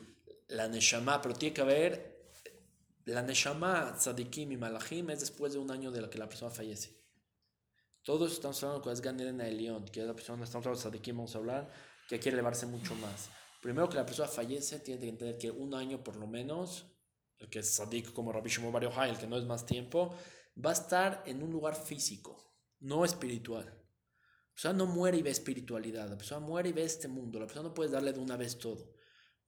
La 0.46 0.68
Neshama, 0.68 1.20
pero 1.20 1.34
tiene 1.34 1.54
que 1.54 1.60
haber. 1.60 2.20
La 3.06 3.22
Neshama, 3.22 3.92
Tzadikim 3.96 4.52
y 4.52 4.56
Malachim 4.56 5.10
es 5.10 5.18
después 5.18 5.54
de 5.54 5.58
un 5.58 5.72
año 5.72 5.90
de 5.90 6.02
la 6.02 6.08
que 6.08 6.18
la 6.18 6.28
persona 6.28 6.52
fallece. 6.52 6.96
Todos 8.04 8.30
estamos 8.30 8.62
hablando 8.62 8.80
con 8.80 8.92
es 8.92 9.00
Ganeden 9.00 9.40
Elión, 9.40 9.86
que 9.86 10.02
es 10.02 10.06
la 10.06 10.14
persona, 10.14 10.44
estamos 10.44 10.64
hablando 10.68 10.88
de 10.88 11.00
quién 11.00 11.16
vamos 11.16 11.34
a 11.34 11.38
hablar, 11.38 11.72
que 12.08 12.20
quiere 12.20 12.36
elevarse 12.36 12.66
mucho 12.66 12.94
más. 12.94 13.28
Primero 13.60 13.88
que 13.88 13.96
la 13.96 14.06
persona 14.06 14.28
fallece, 14.28 14.80
tiene 14.80 15.00
que 15.00 15.08
entender 15.08 15.38
que 15.38 15.50
un 15.50 15.74
año 15.74 16.02
por 16.02 16.16
lo 16.16 16.26
menos, 16.26 16.86
el 17.38 17.48
que 17.48 17.58
es 17.58 17.70
Sadik 17.70 18.12
como 18.12 18.32
Rabbi 18.32 18.48
Shimon 18.48 18.72
Bar 18.72 19.08
el 19.08 19.18
que 19.18 19.26
no 19.26 19.36
es 19.36 19.44
más 19.44 19.66
tiempo, 19.66 20.14
va 20.64 20.70
a 20.70 20.74
estar 20.74 21.22
en 21.26 21.42
un 21.42 21.50
lugar 21.50 21.74
físico, 21.74 22.54
no 22.80 23.04
espiritual. 23.04 23.66
La 23.66 24.52
persona 24.52 24.74
no 24.74 24.86
muere 24.86 25.18
y 25.18 25.22
ve 25.22 25.30
espiritualidad, 25.30 26.08
la 26.08 26.16
persona 26.16 26.40
muere 26.40 26.70
y 26.70 26.72
ve 26.72 26.84
este 26.84 27.08
mundo, 27.08 27.38
la 27.38 27.46
persona 27.46 27.68
no 27.68 27.74
puede 27.74 27.90
darle 27.90 28.12
de 28.12 28.20
una 28.20 28.36
vez 28.36 28.58
todo. 28.58 28.94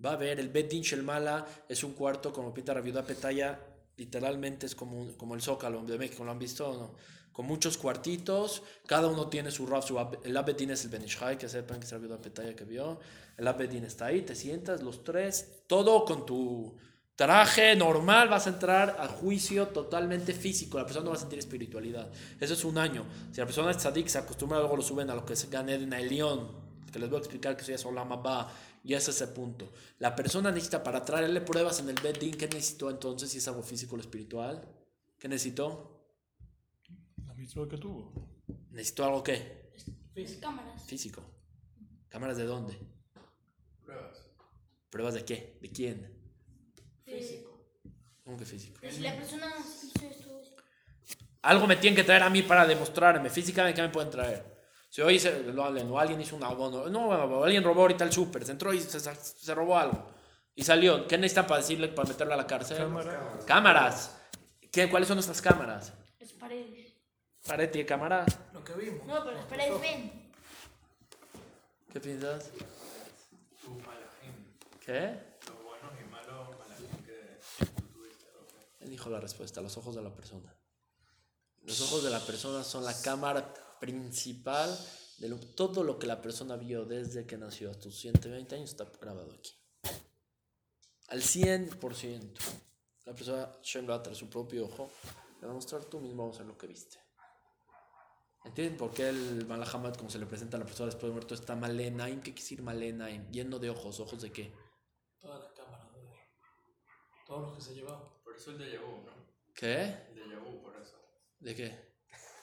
Va 0.04 0.12
a 0.12 0.16
ver, 0.16 0.40
el 0.40 0.48
Bet 0.48 0.70
Din 0.70 1.04
Mala 1.04 1.46
es 1.68 1.84
un 1.84 1.92
cuarto, 1.92 2.32
como 2.32 2.52
pita 2.52 2.74
Rabiuda 2.74 3.04
Petaya, 3.04 3.60
literalmente 3.96 4.66
es 4.66 4.74
como, 4.74 5.16
como 5.16 5.34
el 5.34 5.42
Zócalo 5.42 5.82
de 5.84 5.98
México, 5.98 6.24
¿lo 6.24 6.32
han 6.32 6.38
visto 6.38 6.68
o 6.68 6.78
no? 6.78 6.94
Con 7.32 7.46
muchos 7.46 7.78
cuartitos, 7.78 8.62
cada 8.86 9.08
uno 9.08 9.28
tiene 9.28 9.50
su 9.50 9.66
raf, 9.66 9.86
su 9.86 9.98
el 10.24 10.36
Abedin 10.36 10.70
es 10.70 10.84
el 10.84 10.90
Benishai, 10.90 11.38
que 11.38 11.48
sepan 11.48 11.80
que 11.80 11.86
se 11.86 11.98
la 11.98 12.18
petaya 12.18 12.54
que 12.54 12.64
vio, 12.64 13.00
el 13.36 13.48
Abedin 13.48 13.84
está 13.84 14.06
ahí, 14.06 14.22
te 14.22 14.34
sientas 14.34 14.82
los 14.82 15.02
tres, 15.02 15.62
todo 15.66 16.04
con 16.04 16.26
tu 16.26 16.76
traje 17.16 17.74
normal, 17.74 18.28
vas 18.28 18.46
a 18.46 18.50
entrar 18.50 18.96
al 18.98 19.08
juicio 19.08 19.68
totalmente 19.68 20.34
físico, 20.34 20.78
la 20.78 20.84
persona 20.84 21.04
no 21.04 21.10
va 21.10 21.16
a 21.16 21.20
sentir 21.20 21.38
espiritualidad, 21.38 22.10
eso 22.38 22.54
es 22.54 22.64
un 22.64 22.76
año, 22.76 23.04
si 23.30 23.40
la 23.40 23.46
persona 23.46 23.70
es 23.70 23.78
tzadik, 23.78 24.08
se 24.08 24.18
acostumbra, 24.18 24.58
luego 24.58 24.76
lo 24.76 24.82
suben 24.82 25.08
a 25.08 25.14
lo 25.14 25.24
que 25.24 25.32
es 25.32 25.48
Ganeden 25.48 25.92
Elión, 25.92 26.48
que 26.92 26.98
les 26.98 27.08
voy 27.08 27.16
a 27.16 27.20
explicar 27.20 27.56
que 27.56 27.62
eso 27.62 27.70
ya 27.70 27.76
es 27.76 27.86
Olama 27.86 28.16
Ba, 28.16 28.52
y 28.84 28.94
ese 28.94 29.12
es 29.12 29.20
el 29.20 29.28
punto. 29.28 29.70
La 30.00 30.14
persona 30.14 30.50
necesita 30.50 30.82
para 30.82 31.04
traerle 31.04 31.40
pruebas 31.40 31.78
en 31.80 31.88
el 31.88 31.94
Bedin, 31.94 32.34
¿qué 32.36 32.48
necesitó 32.48 32.90
entonces 32.90 33.30
si 33.30 33.38
es 33.38 33.48
algo 33.48 33.62
físico 33.62 33.96
o 33.96 34.00
espiritual? 34.00 34.60
¿Qué 35.18 35.28
necesitó? 35.28 35.91
Que 37.68 37.78
tuvo. 37.78 38.12
¿Necesito 38.70 39.04
algo 39.04 39.22
qué? 39.22 39.72
Cámaras. 40.40 40.84
Físico. 40.84 41.22
¿Cámaras 42.08 42.36
de 42.36 42.44
dónde? 42.44 42.78
Pruebas. 43.84 44.26
¿Pruebas 44.90 45.14
de 45.14 45.24
qué? 45.24 45.58
¿De 45.60 45.70
quién? 45.70 46.12
Físico. 47.04 47.50
¿Cómo 48.24 48.36
que 48.36 48.44
físico? 48.44 48.78
Si 48.88 49.00
la 49.00 49.16
persona 49.16 49.46
hizo 49.58 50.08
esto. 50.08 50.56
Algo 51.42 51.66
me 51.66 51.76
tienen 51.76 51.96
que 51.96 52.04
traer 52.04 52.22
a 52.22 52.30
mí 52.30 52.42
para 52.42 52.66
demostrarme. 52.66 53.28
Físicamente, 53.30 53.80
¿qué 53.80 53.86
me 53.86 53.92
pueden 53.92 54.10
traer? 54.10 54.44
Si 54.88 55.00
hoy 55.00 55.18
se, 55.18 55.42
lo, 55.42 55.64
o 55.64 55.98
alguien 55.98 56.20
hizo 56.20 56.36
un 56.36 56.44
abono, 56.44 56.86
no, 56.88 57.42
alguien 57.42 57.64
robó 57.64 57.82
ahorita 57.82 58.04
el 58.04 58.12
súper, 58.12 58.44
se 58.44 58.52
entró 58.52 58.74
y 58.74 58.80
se, 58.80 59.00
se, 59.00 59.54
robó 59.54 59.78
algo. 59.78 60.06
Y 60.54 60.62
salió. 60.62 61.08
¿Qué 61.08 61.16
necesitan 61.16 61.46
para 61.46 61.60
decirle, 61.60 61.88
para 61.88 62.08
meterlo 62.08 62.34
a 62.34 62.36
la 62.36 62.46
cárcel? 62.46 62.76
Cámaras. 62.76 63.44
Cámaras. 63.46 64.18
¿Qué, 64.70 64.90
¿Cuáles 64.90 65.08
son 65.08 65.16
nuestras 65.16 65.40
cámaras? 65.40 65.94
Las 66.20 66.32
paredes. 66.34 66.81
Pared 67.46 67.74
y 67.74 67.84
cámara. 67.84 68.24
Lo 68.52 68.64
que 68.64 68.72
vimos. 68.74 69.06
No, 69.06 69.24
pero 69.24 69.36
las 69.36 69.46
paredes 69.46 69.80
ven. 69.80 70.32
¿Qué 71.92 72.00
piensas? 72.00 72.50
Tu 73.62 73.70
malajim. 73.70 74.34
¿Qué? 74.84 75.36
Los 75.48 75.62
buenos 75.62 75.92
y 76.00 76.10
malos 76.10 76.58
malajim 76.58 77.04
que 77.04 77.38
tú 77.74 77.82
tuviste. 77.92 78.26
Él 78.80 78.90
dijo 78.90 79.10
la 79.10 79.20
respuesta, 79.20 79.60
los 79.60 79.76
ojos 79.76 79.94
de 79.94 80.02
la 80.02 80.14
persona. 80.14 80.54
Los 81.62 81.80
ojos 81.82 82.02
de 82.04 82.10
la 82.10 82.20
persona 82.20 82.64
son 82.64 82.84
la 82.84 83.00
cámara 83.02 83.52
principal 83.78 84.76
de 85.18 85.28
todo 85.54 85.84
lo 85.84 85.98
que 85.98 86.06
la 86.06 86.20
persona 86.20 86.56
vio 86.56 86.84
desde 86.84 87.26
que 87.26 87.36
nació 87.36 87.70
hasta 87.70 87.84
sus 87.84 87.98
120 88.00 88.54
años 88.56 88.70
está 88.70 88.86
grabado 89.00 89.32
aquí. 89.32 89.52
Al 91.08 91.20
100%. 91.20 92.38
La 93.04 93.14
persona 93.14 93.52
Shem 93.62 93.88
va 93.88 93.96
a 93.96 94.02
traer 94.02 94.16
su 94.16 94.28
propio 94.28 94.64
ojo. 94.64 94.90
Le 95.40 95.46
va 95.46 95.52
a 95.52 95.54
mostrar 95.54 95.84
tú 95.84 96.00
mismo, 96.00 96.22
vamos 96.22 96.36
a 96.36 96.40
ver 96.40 96.48
lo 96.48 96.58
que 96.58 96.66
viste. 96.66 97.01
¿Entienden 98.44 98.76
por 98.76 98.92
qué 98.92 99.08
el 99.08 99.46
Malahamad, 99.46 99.94
como 99.94 100.10
se 100.10 100.18
le 100.18 100.26
presenta 100.26 100.56
a 100.56 100.60
la 100.60 100.66
persona 100.66 100.86
después 100.86 101.08
de 101.08 101.12
muerto, 101.12 101.34
está 101.34 101.54
Malenaim? 101.54 102.16
¿Qué 102.16 102.32
quiere 102.32 102.40
decir 102.40 102.62
Malenaim? 102.62 103.30
Lleno 103.30 103.58
de 103.58 103.70
ojos. 103.70 104.00
¿Ojos 104.00 104.20
de 104.20 104.32
qué? 104.32 104.52
Toda 105.20 105.38
la 105.38 105.52
cámara, 105.52 105.88
de 105.94 106.00
todos 107.26 107.42
los 107.42 107.54
que 107.56 107.60
se 107.60 107.74
llevaban. 107.74 108.02
Por 108.24 108.34
eso 108.34 108.50
el 108.50 108.58
de 108.58 108.78
vu, 108.78 109.02
¿no? 109.06 109.12
¿Qué? 109.54 109.82
El 110.08 110.28
de 110.28 110.36
vu, 110.36 110.60
por 110.60 110.74
eso. 110.76 110.96
¿De 111.38 111.54
qué? 111.54 111.94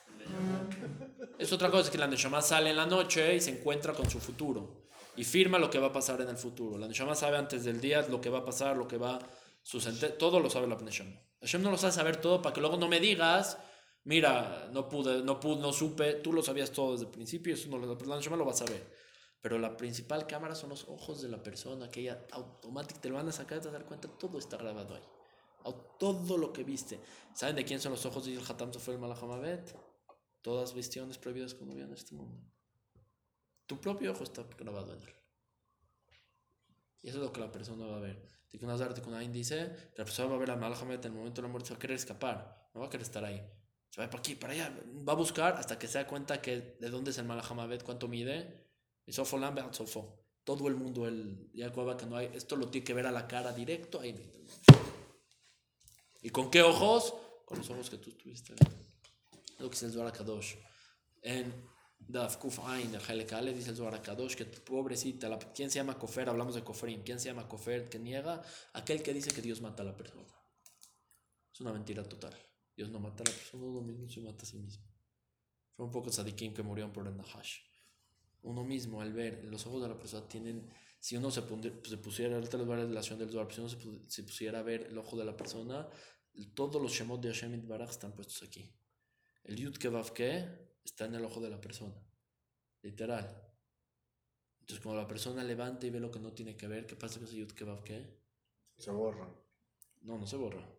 El 0.08 0.20
de 0.20 1.34
Es 1.38 1.52
otra 1.52 1.70
cosa, 1.70 1.84
es 1.84 1.90
que 1.90 1.98
la 1.98 2.08
Neshama 2.08 2.42
sale 2.42 2.70
en 2.70 2.78
la 2.78 2.86
noche 2.86 3.36
y 3.36 3.42
se 3.42 3.52
encuentra 3.52 3.94
con 3.94 4.10
su 4.10 4.20
futuro. 4.20 4.88
Y 5.18 5.26
firma 5.26 5.60
lo 5.60 5.70
que 5.70 5.80
va 5.80 5.88
a 5.88 5.94
pasar 5.94 6.22
en 6.22 6.30
el 6.30 6.38
futuro. 6.38 6.78
La 6.78 6.88
Neshama 6.88 7.14
sabe 7.14 7.38
antes 7.38 7.66
del 7.66 7.82
día 7.82 8.08
lo 8.08 8.22
que 8.22 8.30
va 8.30 8.40
a 8.40 8.46
pasar, 8.46 8.78
lo 8.78 8.88
que 8.88 8.98
va 8.98 9.18
a 9.18 9.20
suceder. 9.62 10.18
Todo 10.18 10.40
lo 10.40 10.50
sabe 10.50 10.68
la 10.68 10.78
Neshama. 10.78 11.12
Hashem 11.42 11.62
no 11.62 11.72
lo 11.72 11.78
sabe 11.78 11.94
saber 11.94 12.18
todo 12.18 12.42
para 12.42 12.54
que 12.54 12.62
luego 12.62 12.78
no 12.78 12.88
me 12.88 13.00
digas, 13.00 13.58
mira, 14.04 14.70
no 14.72 14.88
pude, 14.88 15.24
no 15.24 15.40
pude, 15.40 15.62
no 15.62 15.72
supe, 15.74 16.16
tú 16.16 16.34
lo 16.34 16.42
sabías 16.42 16.72
todo 16.72 16.94
desde 16.94 17.06
el 17.06 17.12
principio, 17.12 17.54
eso 17.54 17.70
no 17.70 17.78
lo, 17.78 17.88
lo 17.88 18.46
va 18.46 18.52
a 18.52 18.56
saber. 18.56 19.00
Pero 19.42 19.58
la 19.58 19.78
principal 19.78 20.28
cámara 20.28 20.56
son 20.56 20.70
los 20.70 20.88
ojos 20.90 21.22
de 21.22 21.30
la 21.30 21.42
persona, 21.42 21.90
que 21.90 22.02
ella 22.02 22.26
automáticamente 22.32 23.02
te 23.02 23.10
lo 23.10 23.16
van 23.16 23.30
a 23.30 23.32
sacar, 23.32 23.60
te 23.60 23.68
vas 23.68 23.76
a 23.76 23.80
dar 23.80 23.88
cuenta, 23.88 24.10
todo 24.10 24.38
está 24.38 24.58
grabado 24.58 24.96
ahí. 24.96 25.04
Todo 26.00 26.38
lo 26.38 26.54
que 26.54 26.64
viste. 26.64 27.00
¿Saben 27.34 27.56
de 27.56 27.66
quién 27.66 27.80
son 27.80 27.92
los 27.92 28.06
ojos? 28.06 28.26
Dice 28.26 28.40
el 28.40 28.46
Hatam 28.46 28.74
Sofer 28.74 28.96
el 28.96 29.02
Malachamavet. 29.02 29.76
Todas 30.42 30.74
visiones 30.74 31.18
prohibidas 31.18 31.54
cuando 31.54 31.76
en 31.76 31.92
este 31.94 32.16
mundo. 32.16 32.42
Tu 33.66 33.80
propio 33.80 34.12
ojo 34.12 34.24
está 34.24 34.44
grabado 34.58 34.94
en 34.94 35.02
él. 35.02 35.14
Y 37.02 37.10
eso 37.10 37.20
es 37.20 37.26
lo 37.26 37.34
que 37.34 37.42
la 37.42 37.52
persona 37.52 37.86
va 37.86 37.98
a 37.98 38.00
ver. 38.00 38.30
Tikkun 38.48 38.70
Azar, 38.70 38.94
dice 39.32 39.92
la 39.96 40.06
persona 40.06 40.30
va 40.30 40.36
a 40.36 40.40
ver 40.40 40.52
a 40.52 40.56
Malachamavet 40.56 41.06
en 41.06 41.12
el 41.12 41.18
momento 41.18 41.42
de 41.42 41.48
la 41.48 41.52
muerte, 41.52 41.70
va 41.70 41.76
a 41.76 41.80
querer 41.80 41.98
escapar, 41.98 42.70
no 42.74 42.82
va 42.82 42.88
a 42.88 42.90
querer 42.90 43.06
estar 43.06 43.24
ahí. 43.24 43.46
Se 43.90 44.02
va 44.02 44.10
para 44.10 44.20
aquí, 44.20 44.36
para 44.36 44.54
allá, 44.54 44.72
va 45.08 45.14
a 45.14 45.16
buscar 45.16 45.56
hasta 45.56 45.80
que 45.80 45.88
se 45.88 45.98
da 45.98 46.08
cuenta 46.08 46.42
que 46.42 46.78
de 46.80 46.90
dónde 46.90 47.12
es 47.12 47.18
el 47.18 47.26
Malachamavet, 47.26 47.84
cuánto 47.84 48.08
mide. 48.08 48.68
Y 49.06 49.14
Sofo 49.14 49.38
Lambert, 49.38 49.74
Sofo. 49.74 50.26
Todo 50.44 50.68
el 50.68 50.76
mundo, 50.76 51.08
el 51.08 51.52
Jacob, 51.56 51.98
que 51.98 52.06
no 52.06 52.18
hay, 52.18 52.32
esto 52.34 52.56
lo 52.56 52.70
tiene 52.70 52.86
que 52.86 52.94
ver 52.94 53.08
a 53.08 53.12
la 53.12 53.28
cara 53.28 53.52
directo, 53.52 54.00
ahí 54.00 54.16
¿Y 56.22 56.30
con 56.30 56.52
qué 56.52 56.62
ojos? 56.62 57.14
Con 57.46 57.60
los 57.60 57.70
ojos 57.70 57.90
que 57.90 57.98
tú 57.98 58.12
tuviste. 58.12 58.54
Lo 59.60 59.70
que 59.70 59.80
dice 59.80 59.86
el 59.86 60.12
Kadosh. 60.12 60.56
En 61.22 61.54
Daf 61.98 62.38
Kuf 62.38 62.60
Ain, 62.60 62.94
el 62.94 63.02
Helekale, 63.02 63.54
dice 63.54 63.70
el 63.72 63.76
Zohar 63.76 64.02
Kadosh 64.02 64.36
que 64.36 64.46
pobrecita, 64.46 65.38
¿quién 65.54 65.70
se 65.70 65.80
llama 65.80 65.98
Kofer? 65.98 66.30
Hablamos 66.30 66.56
de 66.56 66.64
Koferim. 66.64 67.04
¿Quién 67.04 67.20
se 67.20 67.30
llama 67.30 67.48
Kofer? 67.48 67.90
Que 67.90 68.00
niega 68.00 68.42
aquel 68.74 69.02
que 69.02 69.14
dice 69.14 69.32
que 69.32 69.42
Dios 69.42 69.62
mata 69.62 69.84
a 69.84 69.86
la 69.86 69.96
persona. 69.96 70.28
Es 71.54 71.62
una 71.62 71.74
mentira 71.74 72.04
total. 72.04 72.36
Dios 72.80 72.92
no 72.92 73.00
mata 73.02 73.24
a 73.24 73.28
la 73.28 73.36
persona, 73.36 73.66
uno 73.66 73.82
mismo 73.82 74.08
se 74.08 74.22
mata 74.22 74.44
a 74.44 74.46
sí 74.46 74.58
mismo. 74.58 74.86
Fue 75.76 75.86
un 75.86 75.92
poco 75.92 76.10
Sadikim 76.10 76.54
que 76.54 76.64
murieron 76.64 76.94
por 76.94 77.06
el 77.06 77.18
Nahash. 77.18 77.58
Uno 78.44 78.64
mismo, 78.64 79.02
al 79.02 79.12
ver, 79.12 79.44
los 79.44 79.68
ojos 79.68 79.82
de 79.82 79.90
la 79.90 80.00
persona 80.00 80.26
tienen 80.30 80.72
si 80.98 81.18
uno 81.18 81.30
se, 81.30 81.42
se 81.42 81.98
pusiera, 81.98 82.36
ahorita 82.36 82.58
les 82.58 82.66
voy 82.66 82.76
a 82.78 82.80
la 82.80 82.86
relación 82.86 83.20
del 83.20 83.32
Zohar, 83.32 83.52
si 83.52 83.60
uno 83.60 83.68
se, 84.08 84.24
pusiera 84.24 84.60
a 84.60 84.64
ver 84.64 84.84
el 84.84 84.98
ojo 84.98 85.18
de 85.18 85.26
la 85.26 85.36
persona, 85.36 85.90
todos 86.54 86.82
los 86.82 86.94
Shemot 86.94 87.20
de 87.20 87.34
Hashem 87.34 87.68
Baraj 87.68 87.90
están 87.90 88.14
puestos 88.14 88.44
aquí. 88.44 88.74
El 89.44 89.58
Yud 89.58 89.76
Kevav 89.76 90.14
Ke 90.14 90.78
está 90.82 91.04
en 91.04 91.16
el 91.16 91.26
ojo 91.26 91.42
de 91.42 91.50
la 91.50 91.60
persona. 91.60 92.02
Literal. 92.82 93.26
Entonces, 94.62 94.82
cuando 94.82 95.02
la 95.02 95.08
persona 95.08 95.44
levanta 95.44 95.86
y 95.86 95.90
ve 95.90 96.00
lo 96.00 96.12
que 96.12 96.20
no 96.20 96.32
tiene 96.32 96.56
que 96.56 96.68
ver, 96.68 96.86
¿qué 96.86 96.96
pasa 96.96 97.20
con 97.20 97.28
ese 97.28 97.36
Yud 97.36 97.52
Kevav 97.52 97.84
Ke? 97.84 98.22
Se 98.78 98.90
borra. 98.92 99.30
No, 100.00 100.18
no 100.18 100.26
se 100.26 100.38
borra. 100.38 100.79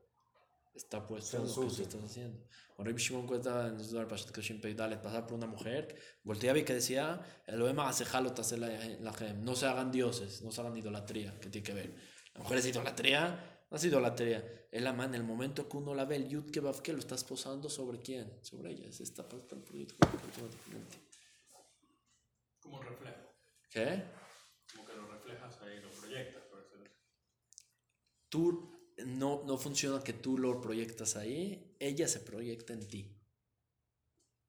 Está 0.73 1.07
puesto 1.07 1.37
en 1.37 1.43
lo 1.43 1.49
que 1.49 1.55
tú 1.55 1.83
estás 1.83 2.03
haciendo. 2.03 2.41
Cuando 2.75 2.91
Rabbi 2.91 3.03
Shimon 3.03 3.27
cuenta 3.27 3.69
en 3.69 3.85
Zohar 3.85 4.09
Pashat 4.09 4.31
Kashim 4.31 4.61
Peidale, 4.61 4.97
pasar 4.97 5.27
por 5.27 5.37
una 5.37 5.47
mujer, 5.47 5.95
volteaba 6.23 6.59
y 6.59 6.65
que 6.65 6.75
decía, 6.75 7.21
no 7.49 9.55
se 9.55 9.67
hagan 9.67 9.91
dioses, 9.91 10.43
no 10.43 10.51
se 10.51 10.61
hagan 10.61 10.77
idolatría, 10.77 11.39
que 11.39 11.51
tiene 11.51 11.67
que 11.67 11.75
ver. 11.75 11.95
La 12.35 12.41
mujer 12.41 12.59
es 12.59 12.67
idolatría, 12.67 13.65
no 13.71 13.77
es 13.77 13.85
idolatría. 13.85 14.67
Es 14.71 14.83
la 14.83 14.91
en 14.91 15.15
el 15.15 15.25
momento 15.25 15.69
que 15.69 15.77
uno 15.77 15.95
la 15.95 16.05
ve, 16.05 16.17
el 16.17 16.29
Yud 16.29 16.51
que 16.51 16.93
lo 16.93 17.01
estás 17.01 17.25
posando 17.25 17.69
sobre 17.69 17.99
quién? 17.99 18.39
Sobre 18.43 18.71
ella. 18.71 18.87
Es 18.87 19.01
esta 19.01 19.29
parte 19.29 19.57
del 19.57 19.65
proyecto. 19.65 19.97
Como 22.61 22.79
un 22.79 22.87
reflejo. 22.87 23.35
¿Qué? 23.69 24.05
Como 24.73 24.87
que 24.87 24.95
lo 24.95 25.09
reflejas 25.09 25.61
ahí, 25.63 25.81
lo 25.81 25.91
proyectas, 25.91 26.45
por 26.45 26.61
eso. 26.61 26.77
Tú 28.29 28.80
no, 29.07 29.43
no 29.47 29.59
funciona 29.59 30.03
que 30.03 30.13
tú 30.13 30.39
lo 30.39 30.61
proyectas 30.61 31.17
ahí, 31.17 31.75
ella 31.79 32.09
se 32.09 32.21
proyecta 32.21 32.73
en 32.73 32.87
ti. 32.87 33.17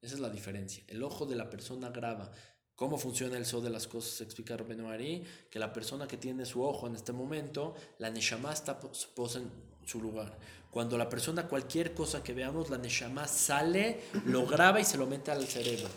Esa 0.02 0.16
es 0.16 0.20
la 0.20 0.30
diferencia. 0.30 0.84
El 0.88 1.04
ojo 1.04 1.26
de 1.26 1.36
la 1.36 1.50
persona 1.50 1.90
graba. 1.90 2.32
¿Cómo 2.76 2.98
funciona 2.98 3.38
el 3.38 3.46
sol 3.46 3.64
de 3.64 3.70
las 3.70 3.88
cosas? 3.88 4.22
Explica 4.22 4.56
Ari, 4.56 5.24
que 5.50 5.60
la 5.60 5.72
persona 5.72 6.08
que 6.08 6.18
tiene 6.18 6.46
su 6.46 6.64
ojo 6.64 6.88
en 6.88 6.96
este 6.96 7.12
momento, 7.12 7.76
la 8.00 8.10
Neshama 8.10 8.52
está 8.52 8.80
posa 8.80 9.40
en 9.40 9.52
su 9.86 10.02
lugar. 10.02 10.36
Cuando 10.72 10.98
la 10.98 11.08
persona, 11.08 11.48
cualquier 11.48 11.94
cosa 11.94 12.24
que 12.24 12.34
veamos, 12.34 12.72
la 12.72 12.80
Neshama 12.80 13.28
sale, 13.28 14.02
lo 14.26 14.48
graba 14.48 14.80
y 14.80 14.86
se 14.86 14.98
lo 14.98 15.06
mete 15.06 15.30
al 15.30 15.46
cerebro. 15.48 15.90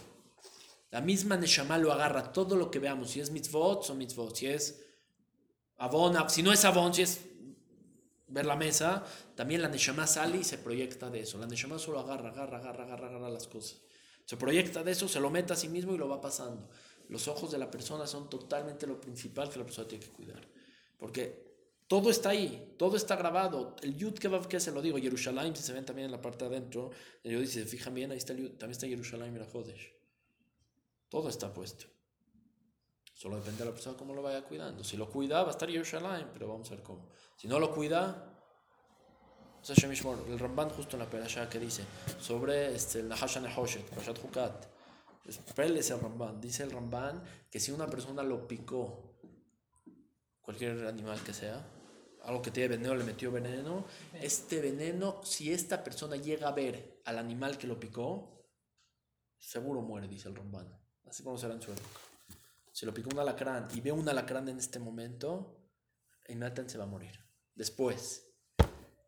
La 0.91 1.01
misma 1.01 1.39
Neshama 1.39 1.79
lo 1.79 1.91
agarra 1.91 2.33
todo 2.33 2.55
lo 2.55 2.71
que 2.71 2.81
veamos. 2.81 3.11
Si 3.11 3.21
es 3.21 3.31
mitzvot, 3.31 3.83
son 3.83 3.99
mitzvot. 3.99 4.37
Si 4.37 4.47
es 4.47 4.83
avon, 5.79 6.29
si 6.29 6.43
no 6.43 6.53
es 6.53 6.65
avon, 6.65 6.93
si 6.93 7.03
es 7.03 7.21
ver 8.29 8.47
la 8.47 8.57
mesa, 8.57 9.05
también 9.35 9.63
la 9.63 9.69
Neshama 9.69 10.07
sale 10.07 10.39
y 10.39 10.45
se 10.45 10.59
proyecta 10.59 11.11
de 11.11 11.21
eso. 11.21 11.39
La 11.39 11.47
Neshama 11.47 11.79
solo 11.79 12.01
agarra, 12.01 12.31
agarra, 12.31 12.59
agarra, 12.59 12.85
agarra, 12.85 13.09
agarra 13.09 13.31
las 13.31 13.49
cosas. 13.49 13.81
Se 14.25 14.37
proyecta 14.37 14.83
de 14.83 14.93
eso, 14.93 15.09
se 15.09 15.21
lo 15.21 15.31
mete 15.31 15.53
a 15.53 15.57
sí 15.57 15.69
mismo 15.69 15.95
y 15.95 15.99
lo 15.99 16.09
va 16.09 16.21
pasando. 16.21 16.69
Los 17.09 17.29
ojos 17.29 17.53
de 17.53 17.59
la 17.59 17.71
persona 17.71 18.07
son 18.07 18.31
totalmente 18.31 18.87
lo 18.87 19.01
principal 19.01 19.51
que 19.51 19.59
la 19.59 19.65
persona 19.65 19.87
tiene 19.87 20.05
que 20.05 20.11
cuidar. 20.11 20.47
Porque 20.97 21.45
todo 21.87 22.11
está 22.11 22.31
ahí, 22.31 22.75
todo 22.79 22.97
está 22.97 23.17
grabado. 23.17 23.77
El 23.83 23.95
Yud 23.97 24.15
que 24.15 24.61
se 24.61 24.73
lo 24.73 24.81
digo, 24.81 24.99
Jerusalén, 24.99 25.55
si 25.55 25.63
se 25.63 25.73
ven 25.73 25.85
también 25.85 26.07
en 26.07 26.13
la 26.13 26.21
parte 26.21 26.49
de 26.49 26.57
adentro, 26.57 26.91
si 27.23 27.47
se 27.47 27.67
fijan 27.67 27.95
bien, 27.95 28.11
ahí 28.11 28.19
está 28.19 28.33
el 28.33 28.41
Yud, 28.41 28.51
también 28.53 28.73
está 28.73 28.87
Jerusalén 28.87 29.37
y 29.37 29.39
la 29.39 29.47
Jodesh. 29.47 29.93
Todo 31.11 31.29
está 31.29 31.53
puesto. 31.53 31.94
Solo 33.15 33.37
depende 33.37 33.61
de 33.61 33.67
la 33.67 33.71
persona 33.71 33.97
cómo 33.97 34.13
lo 34.13 34.23
vaya 34.23 34.43
cuidando. 34.43 34.83
Si 34.83 34.97
lo 34.97 35.09
cuida, 35.09 35.43
va 35.43 35.49
a 35.49 35.53
estar 35.53 35.71
Yerushalayim, 35.71 36.29
pero 36.33 36.49
vamos 36.49 36.71
a 36.71 36.75
ver 36.75 36.83
cómo. 36.83 37.09
Si 37.37 37.47
no 37.47 37.59
lo 37.59 37.73
cuida, 37.73 38.35
el 39.67 40.39
Ramban 40.39 40.69
justo 40.71 40.97
en 40.97 41.01
la 41.01 41.09
perasha 41.09 41.49
que 41.49 41.59
dice 41.59 41.85
sobre 42.21 42.75
este, 42.75 43.01
el 43.01 43.09
Nahash 43.09 43.39
Nehoshet, 43.39 43.89
Parashat 43.89 44.23
Hukat. 44.23 44.67
es 45.25 45.91
el 45.91 46.01
Ramban. 46.01 46.41
Dice 46.41 46.65
el 46.65 46.71
Ramban 46.71 47.23
que 47.51 47.59
si 47.59 47.71
una 47.71 47.87
persona 47.87 48.23
lo 48.23 48.47
picó, 48.47 49.17
cualquier 50.43 50.87
animal 50.87 51.23
que 51.23 51.33
sea, 51.33 51.65
algo 52.25 52.43
que 52.43 52.51
tiene 52.51 52.77
veneno, 52.77 52.95
le 52.95 53.05
metió 53.05 53.31
veneno, 53.31 53.87
este 54.21 54.61
veneno, 54.61 55.21
si 55.25 55.53
esta 55.53 55.83
persona 55.83 56.17
llega 56.17 56.49
a 56.49 56.53
ver 56.53 57.01
al 57.05 57.19
animal 57.19 57.57
que 57.57 57.67
lo 57.67 57.81
picó, 57.81 58.45
seguro 59.39 59.81
muere, 59.81 60.09
dice 60.09 60.29
el 60.29 60.35
Ramban. 60.35 60.69
Así 61.07 61.23
como 61.23 61.39
será 61.39 61.55
en 61.55 61.63
su 61.63 61.71
época. 61.71 62.14
Si 62.75 62.85
lo 62.85 62.93
picó 62.93 63.11
un 63.13 63.21
alacrán 63.21 63.69
y 63.73 63.81
ve 63.81 63.93
un 63.93 64.09
alacrán 64.09 64.49
en 64.49 64.59
este 64.59 64.81
momento, 64.81 65.61
Nathan 66.29 66.69
se 66.69 66.77
va 66.77 66.83
a 66.83 66.89
morir. 66.89 67.13
Después 67.55 68.35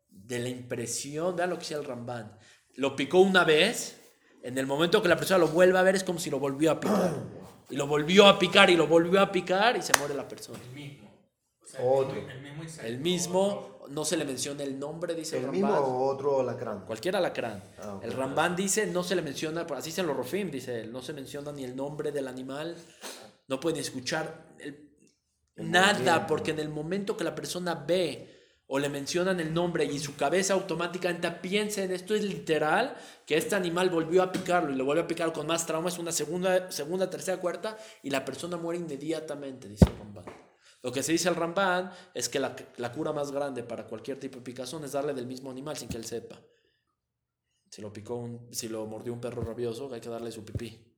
de 0.09 0.39
la 0.39 0.47
impresión, 0.47 1.35
vean 1.35 1.49
lo 1.49 1.57
que 1.57 1.63
decía 1.63 1.75
el 1.75 1.83
Ramban, 1.83 2.39
lo 2.75 2.95
picó 2.95 3.19
una 3.19 3.43
vez, 3.43 3.99
en 4.41 4.57
el 4.57 4.65
momento 4.67 5.01
que 5.01 5.09
la 5.09 5.17
persona 5.17 5.39
lo 5.39 5.49
vuelve 5.49 5.77
a 5.77 5.81
ver 5.81 5.95
es 5.95 6.05
como 6.05 6.17
si 6.17 6.29
lo 6.29 6.39
volvió 6.39 6.71
a 6.71 6.79
picar. 6.79 7.13
Y 7.69 7.75
lo 7.75 7.87
volvió 7.87 8.27
a 8.27 8.39
picar 8.39 8.69
y 8.69 8.77
lo 8.77 8.87
volvió 8.87 9.19
a 9.19 9.29
picar 9.29 9.75
y 9.75 9.81
se 9.81 9.91
muere 9.97 10.13
la 10.13 10.25
persona. 10.29 10.59
El 10.63 10.73
mismo. 10.73 11.11
otro. 11.83 12.17
El 12.17 12.39
mismo, 12.39 12.81
el 12.83 12.99
mismo, 12.99 13.79
no 13.89 14.05
se 14.05 14.15
le 14.15 14.23
menciona 14.23 14.63
el 14.63 14.79
nombre, 14.79 15.13
dice 15.13 15.39
el, 15.39 15.43
el 15.43 15.51
mismo 15.51 15.73
o 15.73 16.07
otro 16.07 16.39
alacrán. 16.39 16.85
Cualquier 16.85 17.17
alacrán. 17.17 17.61
Ah, 17.79 17.99
el 18.01 18.13
Ramban 18.13 18.55
dice, 18.55 18.87
no 18.87 19.03
se 19.03 19.17
le 19.17 19.21
menciona, 19.21 19.67
así 19.75 19.89
dicen 19.89 20.07
los 20.07 20.15
Rofim, 20.15 20.49
dice 20.49 20.87
no 20.87 21.01
se 21.01 21.11
menciona 21.11 21.51
ni 21.51 21.65
el 21.65 21.75
nombre 21.75 22.13
del 22.13 22.29
animal, 22.29 22.77
no 23.47 23.59
pueden 23.59 23.79
escuchar 23.79 24.55
nada, 25.55 26.27
porque 26.27 26.51
en 26.51 26.59
el 26.59 26.69
momento 26.69 27.17
que 27.17 27.23
la 27.23 27.35
persona 27.35 27.75
ve 27.75 28.33
o 28.67 28.79
le 28.79 28.89
mencionan 28.89 29.39
el 29.39 29.53
nombre 29.53 29.85
y 29.85 29.97
su 29.97 30.15
cabeza 30.15 30.53
automáticamente 30.53 31.31
piensa 31.31 31.83
en 31.83 31.91
esto 31.91 32.13
es 32.13 32.23
literal, 32.23 32.97
que 33.25 33.37
este 33.37 33.55
animal 33.55 33.89
volvió 33.89 34.21
a 34.21 34.31
picarlo 34.31 34.73
y 34.73 34.75
lo 34.75 34.83
vuelve 34.83 35.03
a 35.03 35.07
picar 35.07 35.31
con 35.31 35.47
más 35.47 35.65
trauma, 35.65 35.87
es 35.87 35.97
una 35.97 36.11
segunda, 36.11 36.69
segunda, 36.69 37.09
tercera, 37.09 37.39
cuarta, 37.39 37.77
y 38.03 38.09
la 38.09 38.25
persona 38.25 38.57
muere 38.57 38.79
inmediatamente, 38.79 39.69
dice 39.69 39.85
el 39.85 39.97
Ramban. 39.97 40.25
Lo 40.83 40.91
que 40.91 41.01
se 41.01 41.13
dice 41.13 41.29
el 41.29 41.35
Ramban 41.35 41.91
es 42.13 42.27
que 42.27 42.39
la, 42.39 42.55
la, 42.75 42.91
cura 42.91 43.13
más 43.13 43.31
grande 43.31 43.63
para 43.63 43.87
cualquier 43.87 44.19
tipo 44.19 44.37
de 44.37 44.43
picazón 44.43 44.83
es 44.83 44.91
darle 44.91 45.13
del 45.13 45.27
mismo 45.27 45.49
animal 45.49 45.77
sin 45.77 45.87
que 45.87 45.97
él 45.97 46.05
sepa. 46.05 46.39
Si 47.71 47.81
lo 47.81 47.91
picó 47.91 48.15
un, 48.15 48.53
si 48.53 48.67
lo 48.67 48.85
mordió 48.85 49.13
un 49.13 49.21
perro 49.21 49.43
rabioso, 49.43 49.91
hay 49.93 50.01
que 50.01 50.09
darle 50.09 50.31
su 50.31 50.43
pipí 50.43 50.96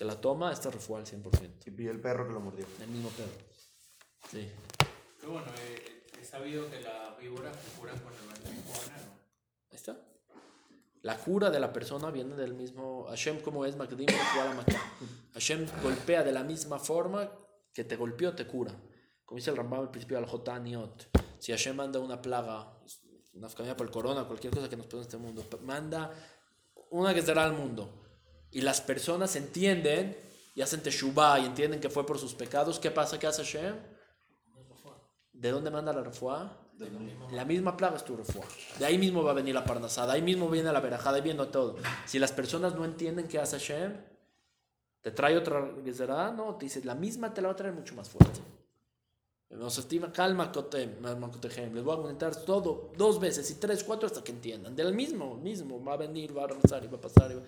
que 0.00 0.06
la 0.06 0.18
toma, 0.18 0.50
está 0.50 0.70
refual 0.70 1.02
al 1.02 1.06
100%. 1.06 1.78
Y 1.78 1.86
el 1.86 2.00
perro 2.00 2.26
que 2.26 2.32
lo 2.32 2.40
mordió. 2.40 2.64
El 2.80 2.88
mismo 2.88 3.10
perro. 3.10 3.36
Sí. 4.30 4.50
Pero 5.20 5.32
bueno, 5.32 5.48
eh, 5.58 6.06
he 6.18 6.24
sabido 6.24 6.70
que 6.70 6.80
la 6.80 7.14
víbora 7.20 7.52
se 7.52 7.78
cura 7.78 7.92
con 7.92 8.10
el 8.14 8.54
mismo 8.54 8.72
veneno. 8.80 9.12
Ahí 9.70 9.76
está. 9.76 9.98
La 11.02 11.18
cura 11.18 11.50
de 11.50 11.60
la 11.60 11.70
persona 11.70 12.10
viene 12.10 12.34
del 12.34 12.54
mismo. 12.54 13.08
Hashem, 13.10 13.42
como 13.42 13.66
es 13.66 13.76
Makdim, 13.76 14.06
Hashem 15.34 15.66
golpea 15.82 16.24
de 16.24 16.32
la 16.32 16.44
misma 16.44 16.78
forma 16.78 17.30
que 17.70 17.84
te 17.84 17.96
golpeó, 17.96 18.34
te 18.34 18.46
cura. 18.46 18.72
Como 19.26 19.36
dice 19.36 19.50
el 19.50 19.58
Rambam 19.58 19.80
al 19.80 19.90
principio, 19.90 20.16
al 20.16 20.24
Jotaniot. 20.24 21.10
Si 21.38 21.52
Hashem 21.52 21.76
manda 21.76 21.98
una 21.98 22.22
plaga, 22.22 22.72
una 23.34 23.48
camilla 23.48 23.76
por 23.76 23.86
el 23.86 23.92
corona, 23.92 24.24
cualquier 24.24 24.54
cosa 24.54 24.66
que 24.66 24.78
nos 24.78 24.86
pone 24.86 25.02
en 25.02 25.06
este 25.08 25.18
mundo, 25.18 25.44
manda 25.62 26.10
una 26.88 27.12
que 27.12 27.20
será 27.20 27.44
al 27.44 27.52
mundo 27.52 28.00
y 28.50 28.60
las 28.62 28.80
personas 28.80 29.36
entienden 29.36 30.16
y 30.54 30.62
hacen 30.62 30.82
teshuvah 30.82 31.38
y 31.40 31.46
entienden 31.46 31.80
que 31.80 31.88
fue 31.90 32.04
por 32.04 32.18
sus 32.18 32.34
pecados, 32.34 32.78
¿qué 32.78 32.90
pasa? 32.90 33.18
¿Qué 33.18 33.26
hace 33.26 33.44
Hashem? 33.44 33.74
¿De 35.32 35.50
dónde 35.50 35.70
manda 35.70 35.92
la 35.92 36.02
refuá? 36.02 36.56
La 37.32 37.44
misma 37.44 37.76
plaga 37.76 37.96
es 37.96 38.04
tu 38.04 38.16
refuá. 38.16 38.44
De 38.78 38.84
ahí 38.86 38.98
mismo 38.98 39.22
va 39.22 39.30
a 39.32 39.34
venir 39.34 39.54
la 39.54 39.64
parnasada, 39.64 40.08
de 40.12 40.18
ahí 40.18 40.22
mismo 40.22 40.48
viene 40.48 40.72
la 40.72 40.80
verajada, 40.80 41.16
ahí 41.16 41.22
viene 41.22 41.44
todo. 41.46 41.76
Si 42.06 42.18
las 42.18 42.32
personas 42.32 42.74
no 42.74 42.84
entienden 42.84 43.28
qué 43.28 43.38
hace 43.38 43.58
Hashem, 43.58 43.96
te 45.02 45.10
trae 45.10 45.36
otra 45.36 45.70
será 45.94 46.30
no, 46.30 46.56
te 46.56 46.66
dice, 46.66 46.84
la 46.84 46.94
misma 46.94 47.32
te 47.32 47.40
la 47.40 47.48
va 47.48 47.52
a 47.52 47.56
traer 47.56 47.74
mucho 47.74 47.94
más 47.94 48.08
fuerte. 48.08 48.40
Nos 49.50 49.78
estima, 49.78 50.12
calma, 50.12 50.52
cotem, 50.52 51.02
les 51.02 51.84
voy 51.84 51.94
a 51.94 51.96
comentar 51.96 52.36
todo, 52.44 52.92
dos 52.96 53.18
veces 53.18 53.50
y 53.50 53.54
tres, 53.54 53.82
cuatro 53.82 54.06
hasta 54.06 54.22
que 54.22 54.32
entiendan. 54.32 54.76
Del 54.76 54.94
mismo, 54.94 55.36
mismo, 55.36 55.82
va 55.82 55.94
a 55.94 55.96
venir, 55.96 56.36
va 56.36 56.44
a 56.44 56.46
regresar 56.46 56.84
y 56.84 56.86
va 56.88 56.98
a 56.98 57.00
pasar. 57.00 57.32
y 57.32 57.34
va- 57.34 57.42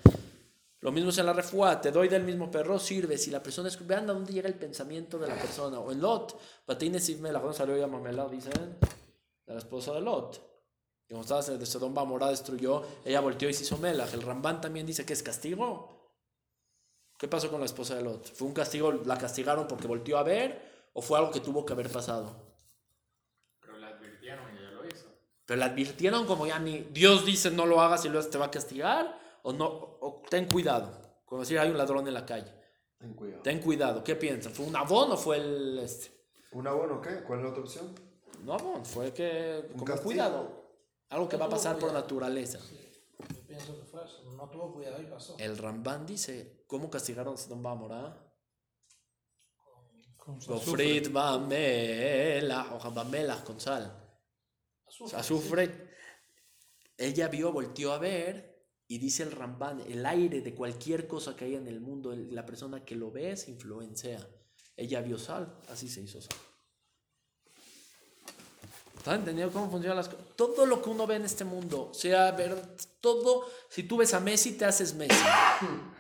Lo 0.82 0.90
mismo 0.90 1.10
es 1.10 1.18
en 1.18 1.26
la 1.26 1.32
refuá, 1.32 1.80
te 1.80 1.92
doy 1.92 2.08
del 2.08 2.24
mismo 2.24 2.50
perro, 2.50 2.76
sirve. 2.76 3.16
Si 3.16 3.30
la 3.30 3.40
persona 3.40 3.68
es, 3.68 3.86
vean 3.86 4.10
a 4.10 4.12
dónde 4.12 4.32
llega 4.32 4.48
el 4.48 4.56
pensamiento 4.56 5.16
de 5.16 5.28
la 5.28 5.36
persona. 5.36 5.78
O 5.78 5.92
en 5.92 6.00
Lot, 6.00 6.36
Batines 6.66 7.08
y 7.08 7.14
Mela, 7.16 7.38
cuando 7.38 7.56
salió 7.56 7.76
ya 7.76 7.86
Mamela, 7.86 8.28
dicen, 8.28 8.78
la 9.46 9.58
esposa 9.58 9.92
de 9.92 10.00
Lot. 10.00 10.36
Y 11.08 11.14
cuando 11.14 11.36
estaba 11.38 11.56
de 11.56 11.66
Sodom 11.66 11.94
Bamorá 11.94 12.30
destruyó, 12.30 12.82
ella 13.04 13.20
volteó 13.20 13.48
y 13.48 13.54
se 13.54 13.62
hizo 13.62 13.78
Melach. 13.78 14.12
El 14.12 14.22
Rambán 14.22 14.60
también 14.60 14.84
dice 14.84 15.06
que 15.06 15.12
es 15.12 15.22
castigo. 15.22 16.16
¿Qué 17.16 17.28
pasó 17.28 17.48
con 17.48 17.60
la 17.60 17.66
esposa 17.66 17.94
de 17.94 18.02
Lot? 18.02 18.32
¿Fue 18.34 18.48
un 18.48 18.54
castigo, 18.54 18.90
la 18.90 19.16
castigaron 19.16 19.68
porque 19.68 19.86
volteó 19.86 20.18
a 20.18 20.24
ver 20.24 20.88
o 20.94 21.00
fue 21.00 21.16
algo 21.16 21.30
que 21.30 21.38
tuvo 21.38 21.64
que 21.64 21.74
haber 21.74 21.90
pasado? 21.90 22.34
Pero 23.60 23.78
la 23.78 23.86
advirtieron 23.86 24.52
y 24.52 24.58
ella 24.58 24.70
lo 24.72 24.84
hizo. 24.84 25.06
Pero 25.46 25.60
la 25.60 25.66
advirtieron 25.66 26.26
como 26.26 26.44
ya 26.44 26.58
ni 26.58 26.80
Dios 26.90 27.24
dice 27.24 27.52
no 27.52 27.66
lo 27.66 27.80
hagas 27.80 28.04
y 28.04 28.08
luego 28.08 28.28
te 28.28 28.38
va 28.38 28.46
a 28.46 28.50
castigar 28.50 29.21
o 29.42 29.52
no, 29.52 29.66
o 29.66 30.22
ten 30.28 30.46
cuidado. 30.46 31.20
Como 31.24 31.40
decir 31.42 31.58
hay 31.58 31.70
un 31.70 31.78
ladrón 31.78 32.06
en 32.08 32.14
la 32.14 32.24
calle. 32.26 32.52
Ten 32.98 33.14
cuidado. 33.14 33.42
Ten 33.42 33.60
cuidado, 33.60 34.04
¿qué 34.04 34.16
piensan? 34.16 34.52
¿Fue 34.52 34.66
un 34.66 34.76
abón 34.76 35.12
o 35.12 35.16
fue 35.16 35.36
el 35.38 35.78
este? 35.78 36.10
¿Un 36.52 36.66
abono 36.66 37.00
qué? 37.00 37.22
¿Cuál 37.26 37.40
es 37.40 37.44
la 37.44 37.50
otra 37.50 37.62
opción? 37.62 37.94
No 38.44 38.54
abón, 38.54 38.84
fue 38.84 39.12
que 39.12 39.60
Un 39.66 39.72
como 39.72 39.84
castigo. 39.84 40.04
cuidado. 40.04 40.62
Algo 41.08 41.28
que 41.28 41.36
va 41.36 41.46
a 41.46 41.48
pasar 41.48 41.78
por 41.78 41.92
naturaleza. 41.92 42.58
Yo 42.58 43.46
pienso 43.46 43.78
que 43.78 43.84
fue 43.84 44.04
eso. 44.04 44.22
No 44.36 44.48
tuvo 44.50 44.72
cuidado 44.74 45.00
y 45.02 45.06
pasó. 45.06 45.36
El 45.38 45.58
Rambán 45.58 46.06
dice, 46.06 46.64
¿cómo 46.66 46.90
castigaron 46.90 47.34
a 47.34 47.36
Sodom 47.36 47.62
Bamorá? 47.62 48.28
Con 50.16 50.38
Gofrit 50.38 51.10
Bamela, 51.10 52.74
o 52.74 52.90
Bamela 52.92 53.42
con 53.44 53.58
sal. 53.58 53.98
Azufre, 54.86 55.18
Azufre. 55.18 55.90
Ella 56.96 57.28
vio, 57.28 57.52
volteó 57.52 57.92
a 57.92 57.98
ver 57.98 58.51
y 58.92 58.98
dice 58.98 59.22
el 59.22 59.32
Rambán, 59.32 59.80
el 59.88 60.04
aire 60.04 60.42
de 60.42 60.54
cualquier 60.54 61.06
cosa 61.06 61.34
que 61.34 61.46
haya 61.46 61.56
en 61.56 61.66
el 61.66 61.80
mundo, 61.80 62.14
la 62.14 62.44
persona 62.44 62.84
que 62.84 62.94
lo 62.94 63.10
ve 63.10 63.34
se 63.38 63.50
influencia. 63.50 64.28
Ella 64.76 65.00
vio 65.00 65.18
sal, 65.18 65.50
así 65.70 65.88
se 65.88 66.02
hizo 66.02 66.20
sal. 66.20 66.36
¿Estás 68.98 69.14
entendiendo 69.18 69.50
cómo 69.50 69.70
funcionan 69.70 69.96
las 69.96 70.10
cosas? 70.10 70.26
Todo 70.36 70.66
lo 70.66 70.82
que 70.82 70.90
uno 70.90 71.06
ve 71.06 71.16
en 71.16 71.24
este 71.24 71.42
mundo, 71.42 71.90
sea 71.94 72.32
ver, 72.32 72.76
todo, 73.00 73.46
si 73.70 73.84
tú 73.84 73.96
ves 73.96 74.12
a 74.12 74.20
Messi, 74.20 74.58
te 74.58 74.66
haces 74.66 74.92
Messi. 74.94 75.24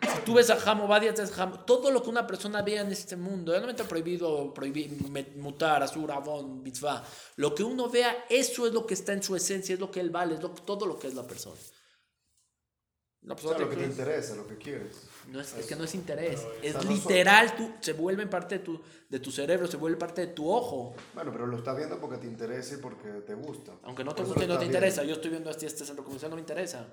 Si 0.02 0.20
tú 0.26 0.34
ves 0.34 0.50
a 0.50 0.56
Jamo 0.56 0.86
te 1.00 1.08
haces 1.08 1.30
Jamo. 1.30 1.60
Todo 1.60 1.90
lo 1.90 2.02
que 2.02 2.10
una 2.10 2.26
persona 2.26 2.60
vea 2.60 2.82
en 2.82 2.92
este 2.92 3.16
mundo, 3.16 3.58
no 3.58 3.70
está 3.70 3.84
prohibido, 3.84 4.52
prohibir, 4.52 4.90
mutar, 5.36 5.82
azur, 5.82 6.12
avon, 6.12 6.62
mitzvah. 6.62 7.02
Lo 7.36 7.54
que 7.54 7.64
uno 7.64 7.88
vea, 7.88 8.26
eso 8.28 8.66
es 8.66 8.74
lo 8.74 8.86
que 8.86 8.92
está 8.92 9.14
en 9.14 9.22
su 9.22 9.34
esencia, 9.34 9.72
es 9.72 9.80
lo 9.80 9.90
que 9.90 10.00
él 10.00 10.10
vale, 10.10 10.34
es 10.34 10.42
lo- 10.42 10.50
todo 10.50 10.84
lo 10.84 10.98
que 10.98 11.08
es 11.08 11.14
la 11.14 11.26
persona. 11.26 11.56
La 13.24 13.34
O 13.34 13.36
persona 13.36 13.56
sea, 13.56 13.64
lo 13.66 13.70
que 13.70 13.76
te- 13.76 13.82
te 13.82 13.88
interesa, 13.88 14.34
lo 14.34 14.46
que 14.48 14.56
quieres. 14.56 14.96
no 15.28 15.40
es, 15.40 15.54
es 15.56 15.66
que 15.66 15.76
no 15.76 15.84
es 15.84 15.94
interés, 15.94 16.44
es 16.60 16.74
no 16.74 16.82
literal, 16.82 17.54
tú, 17.56 17.70
se 17.80 17.92
vuelve 17.92 18.26
parte 18.26 18.58
de 18.58 18.64
tu, 18.64 18.80
de 19.08 19.20
tu 19.20 19.30
cerebro, 19.30 19.68
se 19.68 19.76
vuelve 19.76 19.96
parte 19.96 20.22
de 20.22 20.26
tu 20.32 20.50
ojo. 20.50 20.94
Bueno, 21.14 21.30
pero 21.30 21.46
lo 21.46 21.56
estás 21.58 21.76
viendo 21.76 22.00
porque 22.00 22.16
te 22.18 22.26
interesa 22.26 22.74
y 22.74 22.78
porque 22.78 23.08
te 23.24 23.34
gusta. 23.34 23.72
Aunque 23.84 24.02
no 24.02 24.12
te 24.14 24.24
guste 24.24 24.44
y 24.44 24.48
no 24.48 24.58
te 24.58 24.64
interesa, 24.64 25.04
yo 25.04 25.14
estoy 25.14 25.30
viendo 25.30 25.50
este, 25.50 25.66
este 25.66 25.84
centro 25.84 26.02
comercial, 26.04 26.30
no 26.30 26.36
me 26.36 26.42
interesa. 26.42 26.84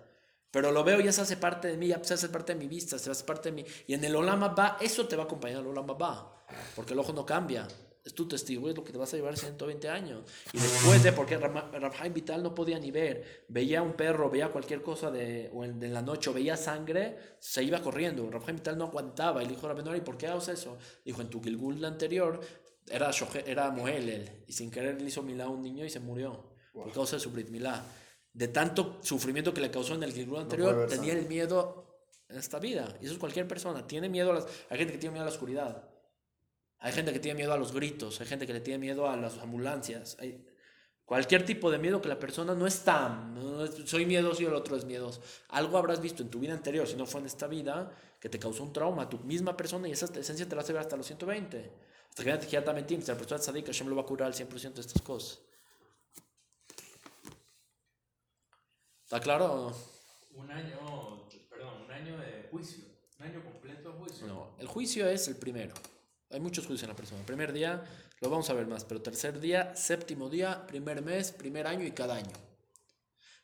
Pero 0.52 0.72
lo 0.72 0.84
veo 0.84 1.00
y 1.00 1.04
ya 1.06 1.12
se 1.12 1.22
hace 1.22 1.38
parte 1.38 1.68
de 1.68 1.78
mí, 1.78 1.88
ya 1.88 2.04
se 2.04 2.14
hace 2.14 2.30
parte 2.30 2.54
de 2.54 2.60
mi 2.60 2.68
vista, 2.68 2.98
se 3.00 3.10
hace 3.10 3.24
parte 3.24 3.50
de 3.50 3.56
mí. 3.56 3.66
Y 3.88 3.94
en 3.96 4.04
el 4.04 4.16
Olama 4.16 4.50
va, 4.50 4.78
eso 4.82 5.08
te 5.08 5.16
va 5.16 5.24
a 5.24 5.26
acompañar, 5.26 5.62
el 5.62 5.68
Olama 5.68 5.94
va. 5.94 6.36
Porque 6.76 6.94
el 6.94 7.00
ojo 7.00 7.12
no 7.14 7.26
cambia. 7.26 7.68
Es 8.04 8.14
tu 8.14 8.28
testigo, 8.28 8.70
es 8.70 8.76
lo 8.76 8.84
que 8.84 8.92
te 8.92 8.98
vas 8.98 9.14
a 9.14 9.18
llevar 9.18 9.38
120 9.38 9.90
años. 9.90 10.24
Y 10.54 10.58
después 10.58 11.04
de, 11.04 11.12
porque 11.12 11.38
Rafael 11.38 12.14
Vital 12.14 12.42
no 12.42 12.56
podía 12.56 12.80
ni 12.80 12.92
ver, 12.92 13.46
veía 13.50 13.82
un 13.82 13.94
perro, 13.94 14.30
veía 14.30 14.50
cualquier 14.50 14.82
cosa 14.82 15.12
de, 15.12 15.50
o 15.54 15.64
en, 15.64 15.94
la 15.94 16.02
noche, 16.02 16.30
o 16.30 16.34
veía 16.34 16.56
sangre, 16.56 17.18
se 17.40 17.64
iba 17.64 17.82
corriendo. 17.82 18.30
Rafael 18.30 18.58
Vital 18.58 18.78
no 18.78 18.86
aguantaba. 18.86 19.44
Y 19.44 19.48
le 19.48 19.52
dijo 19.52 19.66
a 19.66 19.70
Rabenori, 19.70 20.02
¿por 20.02 20.18
qué 20.18 20.28
haces 20.28 20.60
eso? 20.60 20.78
Dijo, 21.04 21.22
en 21.22 21.30
tu 21.30 21.42
Gilgul 21.42 21.84
anterior 21.84 22.40
era, 22.88 23.12
era 23.46 23.70
Moel 23.72 24.10
él, 24.10 24.30
y 24.48 24.54
sin 24.54 24.72
querer 24.72 25.02
le 25.02 25.08
hizo 25.08 25.22
milá 25.22 25.46
a 25.46 25.50
un 25.50 25.62
niño 25.62 25.86
y 25.86 25.90
se 25.90 26.00
murió. 26.00 26.50
Por 26.74 26.92
causa 26.92 27.18
de 27.18 27.20
su 27.20 27.32
Brit 27.32 27.50
Milá. 27.50 27.84
De 28.32 28.48
tanto 28.48 29.00
sufrimiento 29.02 29.54
que 29.54 29.62
le 29.62 29.72
causó 29.72 29.96
en 29.96 30.04
el 30.04 30.14
Gilgul 30.14 30.40
anterior, 30.40 30.88
tenía 30.88 31.14
el 31.14 31.28
miedo 31.28 31.90
en 32.30 32.38
esta 32.38 32.60
vida. 32.60 32.96
Y 33.02 33.06
eso 33.06 33.14
es 33.14 33.20
cualquier 33.20 33.48
persona. 33.48 33.86
Tiene 33.86 34.08
miedo 34.08 34.32
a 34.32 34.36
las... 34.36 34.48
Hay 34.70 34.78
gente 34.78 34.94
que 34.94 35.00
tiene 35.00 35.14
miedo 35.14 35.24
a 35.24 35.30
la 35.30 35.34
oscuridad. 35.34 35.89
Hay 36.80 36.94
gente 36.94 37.12
que 37.12 37.20
tiene 37.20 37.38
miedo 37.38 37.54
a 37.54 37.58
los 37.58 37.74
gritos. 37.74 38.22
Hay 38.22 38.28
gente 38.28 38.48
que 38.48 38.54
le 38.54 38.62
tiene 38.62 38.80
miedo 38.80 39.10
a 39.10 39.18
las 39.18 39.38
ambulancias. 39.40 40.18
Hay 40.20 40.46
cualquier 41.06 41.46
tipo 41.46 41.70
de 41.70 41.78
miedo 41.78 42.02
que 42.02 42.08
la 42.08 42.20
persona 42.20 42.56
no 42.56 42.66
está. 42.68 43.10
No 43.10 43.68
soy 43.68 44.06
miedoso 44.06 44.42
y 44.42 44.46
el 44.46 44.54
otro 44.54 44.78
es 44.78 44.86
miedoso. 44.86 45.22
Algo 45.50 45.78
habrás 45.78 46.02
visto 46.02 46.24
en 46.24 46.30
tu 46.30 46.40
vida 46.40 46.54
anterior, 46.54 46.88
si 46.88 46.96
no 46.96 47.06
fue 47.06 47.20
en 47.20 47.28
esta 47.28 47.48
vida, 47.48 47.92
que 48.20 48.30
te 48.30 48.40
causó 48.40 48.64
un 48.64 48.72
trauma. 48.72 49.10
Tu 49.10 49.20
misma 49.20 49.58
persona 49.58 49.90
y 49.90 49.92
esa 49.92 50.06
esencia 50.06 50.48
te 50.48 50.56
la 50.56 50.62
hace 50.62 50.72
ver 50.72 50.82
hasta 50.82 50.96
los 50.96 51.06
120. 51.06 51.72
Hasta 52.10 52.24
que 52.24 52.48
ya 52.48 52.64
te 52.64 52.74
mentir. 52.74 53.02
Si 53.02 53.08
la 53.08 53.18
persona 53.18 53.40
es 53.40 53.46
tzadik, 53.46 53.66
Hashem 53.66 53.88
lo 53.88 53.96
va 53.96 54.04
a 54.04 54.06
curar 54.06 54.28
al 54.28 54.34
100% 54.34 54.74
de 54.74 54.82
estas 54.82 55.02
cosas. 55.02 55.40
¿Está 59.04 59.20
claro? 59.20 59.76
Un 60.36 60.52
año, 60.52 61.28
perdón, 61.50 61.82
un 61.86 61.92
año 61.92 62.18
de 62.20 62.48
juicio. 62.50 62.86
Un 63.20 63.26
año 63.26 63.44
completo 63.44 63.92
de 63.92 63.98
juicio. 63.98 64.28
No, 64.28 64.56
el 64.60 64.68
juicio 64.68 65.10
es 65.10 65.28
el 65.28 65.36
primero. 65.36 65.74
Hay 66.32 66.40
muchos 66.40 66.68
juicios 66.68 66.84
en 66.84 66.90
la 66.90 66.96
persona. 66.96 67.26
Primer 67.26 67.52
día 67.52 67.84
lo 68.20 68.30
vamos 68.30 68.50
a 68.50 68.54
ver 68.54 68.68
más, 68.68 68.86
pero 68.86 69.02
tercer 69.02 69.40
día, 69.40 69.76
séptimo 69.76 70.30
día, 70.30 70.66
primer 70.68 71.02
mes, 71.02 71.32
primer 71.32 71.66
año 71.66 71.86
y 71.86 71.92
cada 71.92 72.16
año. 72.16 72.34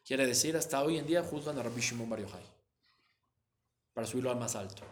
Quiere 0.06 0.28
decir, 0.28 0.56
hasta 0.56 0.84
hoy 0.84 0.98
en 0.98 1.08
día 1.08 1.24
juzgan 1.24 1.58
a 1.58 1.64
Rabbi 1.64 1.82
Shimon 1.82 2.10
Bar 2.10 2.20
Yochai 2.20 2.44
para 3.94 4.06
subirlo 4.06 4.30
al 4.30 4.38
más 4.38 4.56
alto. 4.56 4.84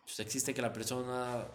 Entonces 0.00 0.20
existe 0.20 0.54
que 0.54 0.62
la 0.62 0.72
persona 0.72 1.46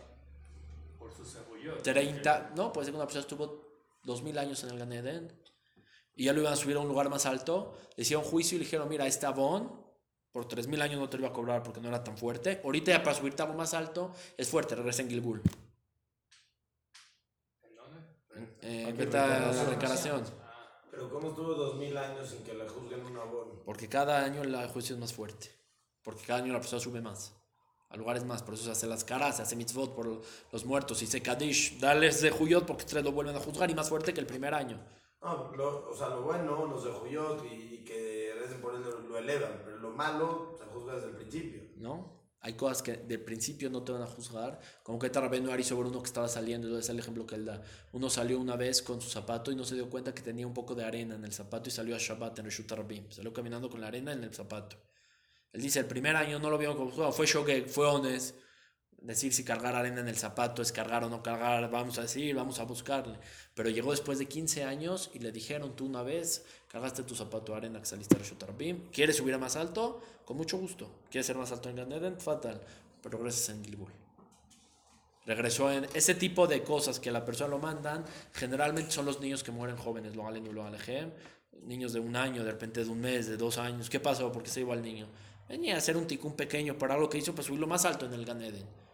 Por 0.99 1.11
su 1.11 1.25
cebollot. 1.25 1.81
30, 1.81 2.51
no, 2.55 2.71
puede 2.71 2.85
ser 2.85 2.93
que 2.93 2.97
una 2.97 3.07
persona 3.07 3.21
estuvo 3.21 3.65
2000 4.03 4.37
años 4.37 4.63
en 4.63 4.69
el 4.69 4.77
Gan 4.77 4.93
Eden 4.93 5.41
y 6.15 6.25
ya 6.25 6.33
lo 6.33 6.41
iban 6.41 6.53
a 6.53 6.55
subir 6.55 6.75
a 6.75 6.79
un 6.79 6.87
lugar 6.87 7.09
más 7.09 7.25
alto, 7.25 7.75
le 7.95 8.03
hicieron 8.03 8.23
juicio 8.23 8.55
y 8.55 8.59
le 8.59 8.65
dijeron, 8.65 8.87
mira, 8.87 9.07
este 9.07 9.25
abón 9.25 9.83
por 10.35 10.45
3000 10.49 10.81
años 10.81 10.99
no 10.99 11.07
te 11.07 11.15
lo 11.15 11.21
iba 11.21 11.29
a 11.29 11.33
cobrar 11.33 11.63
porque 11.63 11.79
no 11.79 11.87
era 11.87 12.03
tan 12.03 12.17
fuerte. 12.17 12.59
Ahorita 12.61 12.91
ya 12.91 13.01
para 13.01 13.15
subirte 13.15 13.41
a 13.41 13.45
algo 13.45 13.57
más 13.57 13.73
alto 13.73 14.11
es 14.35 14.49
fuerte, 14.49 14.75
regresa 14.75 15.01
en 15.01 15.07
Gilgul. 15.07 15.41
¿En 17.63 17.73
dónde? 17.73 18.01
Eh, 18.61 18.85
Aquí 18.85 18.97
vete 18.97 19.17
a 19.17 19.27
la 19.27 19.37
reencarnación. 19.37 19.67
reencarnación. 19.67 20.23
Pero 20.91 21.09
¿cómo 21.09 21.29
estuvo 21.29 21.53
dos 21.53 21.77
mil 21.77 21.95
años 21.97 22.29
sin 22.29 22.43
que 22.43 22.53
le 22.53 22.67
juzguen 22.67 23.05
un 23.05 23.15
abono? 23.15 23.61
Porque 23.63 23.87
cada 23.87 24.25
año 24.25 24.43
el 24.43 24.67
juicio 24.67 24.95
es 24.95 24.99
más 24.99 25.13
fuerte. 25.13 25.49
Porque 26.03 26.23
cada 26.25 26.39
año 26.43 26.51
la 26.51 26.59
persona 26.59 26.81
sube 26.81 26.99
más. 26.99 27.31
A 27.87 27.95
lugares 27.95 28.25
más. 28.25 28.43
Por 28.43 28.55
eso 28.55 28.65
se 28.65 28.71
hace 28.71 28.87
las 28.87 29.05
caras, 29.05 29.37
se 29.37 29.43
hace 29.43 29.55
mitzvot 29.55 29.95
por 29.95 30.21
los 30.51 30.65
muertos. 30.65 31.01
Y 31.01 31.07
se 31.07 31.21
Kadish, 31.21 31.79
dales 31.79 32.19
de 32.19 32.29
Juyot 32.29 32.65
porque 32.65 32.83
ustedes 32.83 33.05
lo 33.05 33.13
vuelven 33.13 33.37
a 33.37 33.39
juzgar 33.39 33.71
y 33.71 33.73
más 33.73 33.87
fuerte 33.87 34.13
que 34.13 34.19
el 34.19 34.27
primer 34.27 34.53
año. 34.53 34.85
No, 35.21 35.51
lo- 35.55 35.89
o 35.89 35.95
sea, 35.95 36.09
lo 36.09 36.21
bueno, 36.21 36.65
los 36.67 36.83
de 36.83 36.91
Juyot 36.91 37.43
y, 37.45 37.75
y 37.75 37.83
que 37.83 38.33
recen 38.39 38.61
por 38.61 38.75
él 38.75 38.81
lo, 39.09 39.17
elevan, 39.17 39.61
pero 39.65 39.77
lo 39.77 39.89
malo 39.91 40.55
se 40.57 40.65
juzga 40.65 40.95
desde 40.95 41.09
el 41.09 41.15
principio. 41.15 41.61
¿No? 41.77 42.13
Hay 42.41 42.53
cosas 42.53 42.83
que 42.83 42.93
del 42.97 43.23
principio 43.23 43.71
no 43.71 43.81
te 43.83 43.91
van 43.91 44.03
a 44.03 44.05
juzgar. 44.05 44.59
Como 44.83 44.99
que 44.99 45.09
Tarabeno 45.09 45.51
Ari 45.51 45.63
sobre 45.63 45.89
uno 45.89 45.99
que 46.01 46.05
estaba 46.07 46.27
saliendo. 46.27 46.77
Es 46.77 46.89
el 46.89 46.99
ejemplo 46.99 47.25
que 47.25 47.33
él 47.33 47.45
da. 47.45 47.63
Uno 47.91 48.07
salió 48.07 48.39
una 48.39 48.55
vez 48.55 48.83
con 48.83 49.01
su 49.01 49.09
zapato 49.09 49.51
y 49.51 49.55
no 49.55 49.63
se 49.65 49.73
dio 49.73 49.89
cuenta 49.89 50.13
que 50.13 50.21
tenía 50.21 50.45
un 50.45 50.53
poco 50.53 50.75
de 50.75 50.83
arena 50.85 51.15
en 51.15 51.25
el 51.25 51.33
zapato 51.33 51.69
y 51.69 51.71
salió 51.71 51.95
a 51.95 51.97
Shabbat 51.99 52.37
en 52.37 52.45
Reshut 52.45 52.71
Rabim. 52.71 53.09
Salió 53.09 53.33
caminando 53.33 53.67
con 53.67 53.81
la 53.81 53.87
arena 53.87 54.13
en 54.13 54.23
el 54.23 54.31
zapato. 54.31 54.77
Él 55.53 55.61
dice, 55.61 55.79
el 55.79 55.87
primer 55.87 56.15
año 56.15 56.37
no 56.37 56.51
lo 56.51 56.57
vieron 56.59 56.77
como 56.77 56.91
juzgado, 56.91 57.11
fue 57.13 57.25
shogeg, 57.25 57.67
fue 57.69 57.87
honest. 57.87 58.35
Decir 59.05 59.31
si 59.33 59.43
cargar 59.43 59.75
arena 59.75 60.01
en 60.01 60.07
el 60.07 60.15
zapato 60.15 60.63
es 60.63 60.71
cargar 60.71 61.03
o 61.03 61.09
no 61.09 61.21
cargar, 61.21 61.69
vamos 61.69 61.99
a 61.99 62.01
decir, 62.01 62.33
vamos 62.33 62.59
a 62.59 62.63
buscarle. 62.63 63.19
Pero 63.53 63.69
llegó 63.69 63.91
después 63.91 64.17
de 64.17 64.25
15 64.25 64.63
años 64.63 65.11
y 65.13 65.19
le 65.19 65.31
dijeron, 65.31 65.75
tú 65.75 65.85
una 65.85 66.01
vez 66.01 66.43
cargaste 66.67 67.03
tu 67.03 67.13
zapato 67.13 67.51
de 67.51 67.59
arena 67.59 67.79
que 67.79 67.85
saliste 67.85 68.15
a 68.15 68.19
Reshut 68.19 68.41
Rabim, 68.41 68.89
¿quieres 68.91 69.17
subir 69.17 69.35
a 69.35 69.37
más 69.37 69.57
alto? 69.57 70.01
Con 70.25 70.37
mucho 70.37 70.57
gusto. 70.57 70.89
¿Quieres 71.11 71.27
ser 71.27 71.37
más 71.37 71.51
alto 71.51 71.69
en 71.69 71.75
Gan 71.75 71.91
Eden? 71.91 72.19
Fatal. 72.19 72.59
Pero 73.03 73.19
regresas 73.19 73.49
en 73.49 73.63
Gilbul. 73.63 73.91
Regresó 75.27 75.71
en 75.71 75.87
ese 75.93 76.15
tipo 76.15 76.47
de 76.47 76.63
cosas 76.63 76.99
que 76.99 77.11
la 77.11 77.23
persona 77.23 77.51
lo 77.51 77.59
mandan, 77.59 78.05
generalmente 78.33 78.89
son 78.89 79.05
los 79.05 79.19
niños 79.19 79.43
que 79.43 79.51
mueren 79.51 79.77
jóvenes, 79.77 80.15
lo 80.15 80.25
alen 80.25 80.47
y 80.47 80.51
lo 80.51 80.63
alejem, 80.63 81.11
niños 81.61 81.93
de 81.93 81.99
un 81.99 82.15
año, 82.15 82.43
de 82.43 82.51
repente 82.51 82.83
de 82.83 82.89
un 82.89 83.01
mes, 83.01 83.27
de 83.27 83.37
dos 83.37 83.59
años. 83.59 83.87
¿Qué 83.87 83.99
pasó? 83.99 84.31
¿Por 84.31 84.41
qué 84.41 84.49
se 84.49 84.61
iba 84.61 84.73
el 84.73 84.81
niño? 84.81 85.07
Venía 85.47 85.75
a 85.75 85.77
hacer 85.77 85.95
un 85.95 86.07
ticún 86.07 86.33
pequeño 86.33 86.75
para 86.75 86.95
algo 86.95 87.07
que 87.07 87.19
hizo 87.19 87.33
para 87.33 87.43
subirlo 87.43 87.67
más 87.67 87.85
alto 87.85 88.07
en 88.07 88.13
el 88.13 88.25
Gan 88.25 88.41
Eden. 88.41 88.84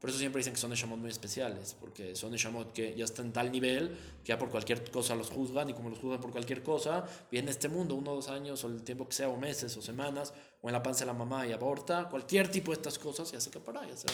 Por 0.00 0.08
eso 0.08 0.18
siempre 0.18 0.40
dicen 0.40 0.54
que 0.54 0.58
son 0.58 0.70
Neshamot 0.70 0.98
muy 0.98 1.10
especiales, 1.10 1.76
porque 1.78 2.16
son 2.16 2.30
Neshamot 2.30 2.72
que 2.72 2.94
ya 2.96 3.04
están 3.04 3.26
en 3.26 3.32
tal 3.34 3.52
nivel 3.52 3.90
que 4.24 4.28
ya 4.28 4.38
por 4.38 4.48
cualquier 4.48 4.90
cosa 4.90 5.14
los 5.14 5.28
juzgan, 5.28 5.68
y 5.68 5.74
como 5.74 5.90
los 5.90 5.98
juzgan 5.98 6.20
por 6.22 6.30
cualquier 6.30 6.62
cosa, 6.62 7.06
viene 7.30 7.50
este 7.50 7.68
mundo, 7.68 7.94
uno 7.94 8.12
o 8.12 8.14
dos 8.14 8.28
años, 8.28 8.64
o 8.64 8.68
el 8.68 8.82
tiempo 8.82 9.06
que 9.06 9.14
sea, 9.14 9.28
o 9.28 9.36
meses, 9.36 9.76
o 9.76 9.82
semanas, 9.82 10.32
o 10.62 10.68
en 10.68 10.72
la 10.72 10.82
panza 10.82 11.00
de 11.00 11.06
la 11.06 11.12
mamá 11.12 11.46
y 11.46 11.52
aborta, 11.52 12.08
cualquier 12.08 12.50
tipo 12.50 12.70
de 12.72 12.76
estas 12.76 12.98
cosas, 12.98 13.30
ya 13.30 13.40
se 13.40 13.50
para, 13.60 13.86
ya 13.86 13.94
se 13.94 14.08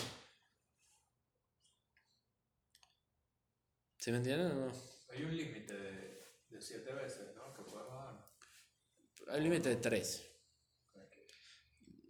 ¿Sí 3.98 4.10
me 4.10 4.18
entienden 4.18 4.50
o 4.50 4.54
no? 4.66 4.72
Hay 5.10 5.22
un 5.22 5.36
límite 5.36 5.72
de, 5.72 6.22
de 6.50 6.60
siete 6.60 6.92
veces, 6.92 7.34
¿no? 7.36 7.54
Que 7.54 7.62
puede 7.62 7.84
bajar. 7.84 8.26
Hay 9.28 9.40
límite 9.40 9.68
de 9.68 9.76
tres. 9.76 10.24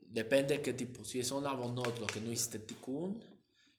Depende 0.08 0.56
de 0.56 0.62
qué 0.62 0.72
tipo. 0.72 1.04
Si 1.04 1.22
son 1.22 1.46
abonot, 1.46 1.98
lo 1.98 2.06
que 2.06 2.20
no 2.20 2.32
hiciste 2.32 2.58
tikkun, 2.58 3.22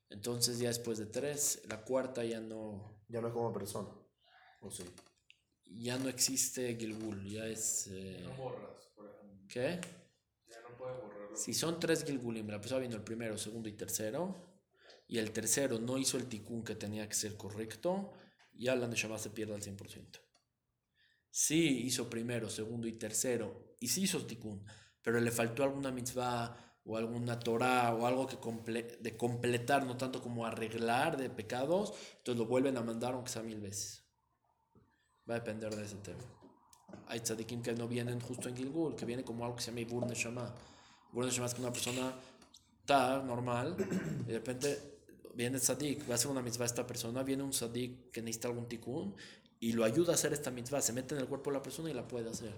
entonces 0.10 0.60
ya 0.60 0.70
después 0.70 0.98
de 0.98 1.06
tres, 1.08 1.62
la 1.68 1.84
cuarta 1.84 2.24
ya 2.24 2.40
no, 2.42 3.04
Ya 3.10 3.22
no 3.22 3.28
es 3.28 3.34
como 3.34 3.54
persona. 3.54 3.90
¿O 4.62 4.72
sí? 4.72 4.84
ya 5.70 5.98
no 5.98 6.10
existe 6.10 6.76
Gilgul, 6.78 7.24
ya 7.30 7.46
es... 7.48 7.88
eh, 7.92 8.22
No 8.24 8.36
borras, 8.36 8.88
por 8.96 9.06
ejemplo. 9.06 9.48
¿Qué? 9.48 9.80
Ya 10.50 10.62
no 10.62 10.78
puedes 10.78 10.98
borrarlo. 11.02 11.36
Si 11.36 11.54
son 11.54 11.80
tres 11.80 12.04
Gilgulim, 12.06 12.48
la 12.50 12.60
persona 12.60 12.82
vino 12.82 12.96
el 12.96 13.04
primero, 13.04 13.38
segundo 13.38 13.70
y 13.70 13.74
tercero, 13.74 14.36
y 15.08 15.18
el 15.20 15.32
tercero 15.32 15.80
no 15.80 15.98
hizo 15.98 16.18
el 16.18 16.28
tikkun 16.28 16.64
que 16.64 16.76
tenía 16.76 17.08
que 17.08 17.16
ser 17.16 17.38
correcto, 17.38 18.14
ya 18.54 18.76
la 18.76 18.88
Neshama 18.88 19.18
se 19.18 19.30
pierde 19.30 19.56
al 19.56 19.62
100%. 19.62 20.20
Si 21.30 21.80
hizo 21.86 22.10
primero, 22.10 22.50
segundo 22.50 22.88
y 22.88 22.94
tercero, 22.94 23.76
y 23.80 23.88
sí 23.88 24.04
hizo 24.04 24.26
tikkun, 24.26 24.66
pero 25.04 25.20
le 25.20 25.32
faltó 25.32 25.64
alguna 25.64 25.92
mitzvah 25.92 26.67
o 26.88 26.96
alguna 26.96 27.38
Torah 27.40 27.94
o 27.94 28.08
algo 28.08 28.26
que 28.26 28.38
comple- 28.38 28.98
de 29.00 29.18
completar, 29.18 29.86
no 29.86 29.98
tanto 29.98 30.22
como 30.22 30.46
arreglar 30.46 31.18
de 31.18 31.30
pecados, 31.30 31.94
entonces 32.18 32.40
lo 32.40 32.46
vuelven 32.46 32.78
a 32.78 32.82
mandar 32.82 33.14
aunque 33.14 33.30
sea 33.30 33.44
mil 33.44 33.60
veces. 33.60 34.04
Va 35.30 35.36
a 35.36 35.40
depender 35.40 35.76
de 35.76 35.84
ese 35.84 35.98
tema. 35.98 36.24
Hay 37.08 37.20
tzadikim 37.20 37.62
que 37.62 37.74
no 37.74 37.88
vienen 37.88 38.22
justo 38.22 38.48
en 38.48 38.56
Gilgul, 38.56 38.96
que 38.96 39.06
viene 39.06 39.24
como 39.26 39.44
algo 39.44 39.58
que 39.58 39.64
se 39.64 39.72
llama 39.72 39.82
Ibur 39.82 40.08
Neshama. 40.08 40.56
Ibur 41.12 41.26
Neshama 41.26 41.48
es 41.48 41.54
que 41.54 41.62
una 41.62 41.74
persona 41.74 42.14
está 42.80 43.22
normal 43.22 43.76
y 44.22 44.32
de 44.32 44.34
repente 44.34 45.02
viene 45.36 45.60
tzadik, 45.60 46.08
va 46.08 46.14
a 46.14 46.16
hacer 46.16 46.32
una 46.32 46.42
mitzvah 46.42 46.66
esta 46.66 46.88
persona, 46.88 47.22
viene 47.24 47.44
un 47.44 47.52
tzadik 47.52 48.12
que 48.12 48.22
necesita 48.22 48.48
algún 48.48 48.68
tikkun 48.68 49.14
y 49.60 49.74
lo 49.74 49.84
ayuda 49.84 50.14
a 50.14 50.16
hacer 50.16 50.32
esta 50.32 50.52
mitzvah, 50.52 50.82
se 50.82 50.94
mete 50.94 51.16
en 51.16 51.22
el 51.22 51.28
cuerpo 51.28 51.50
de 51.52 51.58
la 51.58 51.64
persona 51.64 51.90
y 51.90 51.94
la 51.94 52.08
puede 52.08 52.30
hacer. 52.30 52.54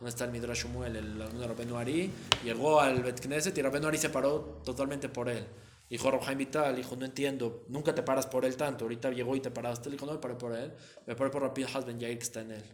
¿Dónde 0.00 0.08
está 0.12 0.24
el 0.24 0.30
Midrash 0.30 0.64
Shmuel, 0.64 0.96
el 0.96 1.20
alumno 1.20 1.40
de 1.40 1.46
Rabenu 1.46 1.76
Ari? 1.76 2.10
Llegó 2.42 2.80
al 2.80 3.02
Bet 3.02 3.20
Knesset 3.20 3.58
y 3.58 3.60
Rabenu 3.60 3.86
Ari 3.86 3.98
se 3.98 4.08
paró 4.08 4.62
totalmente 4.64 5.10
por 5.10 5.28
él. 5.28 5.44
Dijo 5.90 6.10
Rojaim 6.10 6.38
Vital, 6.38 6.74
dijo, 6.74 6.96
no 6.96 7.04
entiendo, 7.04 7.66
nunca 7.68 7.94
te 7.94 8.02
paras 8.02 8.26
por 8.26 8.46
él 8.46 8.56
tanto. 8.56 8.86
Ahorita 8.86 9.10
llegó 9.10 9.36
y 9.36 9.40
te 9.40 9.50
paraste. 9.50 9.90
Le 9.90 9.96
dijo, 9.96 10.06
no 10.06 10.12
me 10.12 10.18
paré 10.18 10.36
por 10.36 10.56
él, 10.56 10.72
me 11.06 11.14
paré 11.14 11.28
por 11.28 11.42
Rabbi 11.42 11.66
Ben 11.86 12.00
Yair 12.00 12.16
que 12.16 12.24
está 12.24 12.40
en 12.40 12.52
él. 12.52 12.64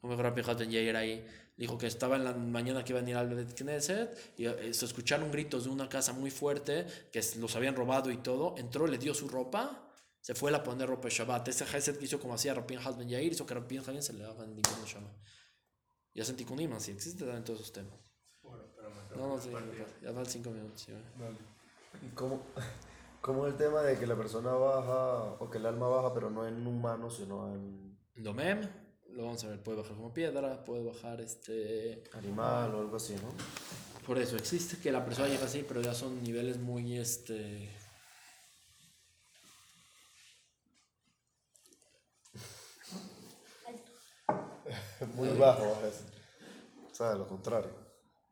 Como 0.00 0.14
dijo 0.14 0.22
Rabbi 0.22 0.40
Ben 0.40 0.70
Yair 0.70 0.96
ahí. 0.96 1.26
Dijo 1.54 1.76
que 1.76 1.86
estaba 1.86 2.16
en 2.16 2.24
la 2.24 2.32
mañana 2.32 2.82
que 2.82 2.92
iba 2.92 3.00
a 3.00 3.02
venir 3.02 3.16
al 3.16 3.28
Bet 3.34 3.52
Knesset 3.54 4.38
y 4.38 4.46
eh, 4.46 4.72
se 4.72 4.86
escucharon 4.86 5.30
gritos 5.30 5.64
de 5.64 5.70
una 5.70 5.86
casa 5.86 6.14
muy 6.14 6.30
fuerte 6.30 6.86
que 7.12 7.20
los 7.38 7.56
habían 7.56 7.76
robado 7.76 8.10
y 8.10 8.16
todo. 8.16 8.54
Entró, 8.56 8.86
le 8.86 8.96
dio 8.96 9.12
su 9.12 9.28
ropa, 9.28 9.86
se 10.22 10.34
fue 10.34 10.54
a 10.54 10.62
poner 10.62 10.88
ropa 10.88 11.08
de 11.08 11.14
Shabbat. 11.14 11.48
Ese 11.48 11.64
Hesed 11.64 11.98
que 11.98 12.06
hizo 12.06 12.18
como 12.18 12.32
hacía 12.32 12.54
Rabbi 12.54 12.78
Ben 12.96 13.08
Yair, 13.10 13.32
hizo 13.32 13.44
que 13.44 13.52
Rabbi 13.52 13.80
Ben 13.80 14.02
se 14.02 14.14
le 14.14 14.24
hagan 14.24 14.54
ningún 14.54 14.84
Shabbat. 14.86 15.12
Y 16.14 16.20
hacen 16.20 16.36
tikkunim, 16.36 16.72
así 16.72 16.90
existe 16.90 17.24
también 17.24 17.44
todos 17.44 17.60
esos 17.60 17.72
temas. 17.72 17.94
Bueno, 18.42 18.64
pero 18.76 18.90
No, 19.16 19.36
no, 19.36 19.40
sí, 19.40 19.50
ya 20.02 20.12
van 20.12 20.26
cinco 20.26 20.50
minutos. 20.50 20.82
sí. 20.82 20.92
¿Y 22.02 22.08
cómo, 22.14 22.42
cómo 23.20 23.46
es 23.46 23.52
el 23.52 23.58
tema 23.58 23.82
de 23.82 23.98
que 23.98 24.06
la 24.06 24.16
persona 24.16 24.52
baja, 24.52 25.36
o 25.38 25.50
que 25.50 25.58
el 25.58 25.66
alma 25.66 25.88
baja, 25.88 26.12
pero 26.14 26.30
no 26.30 26.46
en 26.46 26.66
humano, 26.66 27.10
sino 27.10 27.52
en 27.54 27.98
Domem, 28.16 28.60
lo 29.10 29.24
vamos 29.24 29.42
a 29.44 29.48
ver, 29.48 29.62
puede 29.62 29.78
bajar 29.78 29.96
como 29.96 30.12
piedra, 30.12 30.64
puede 30.64 30.84
bajar 30.84 31.20
este... 31.20 32.04
animal 32.12 32.74
o 32.74 32.80
algo 32.80 32.96
así, 32.96 33.14
¿no? 33.14 33.32
Por 34.06 34.18
eso 34.18 34.36
existe 34.36 34.78
que 34.78 34.90
la 34.92 35.04
persona 35.04 35.28
llega 35.28 35.44
así, 35.44 35.64
pero 35.66 35.80
ya 35.80 35.94
son 35.94 36.22
niveles 36.22 36.58
muy 36.58 36.96
este... 36.98 37.68
Muy 45.14 45.28
bajo, 45.30 45.74
a 45.74 45.80
veces. 45.80 46.06
O 46.90 46.94
sea, 46.94 47.12
de 47.12 47.18
lo 47.18 47.26
contrario. 47.26 47.70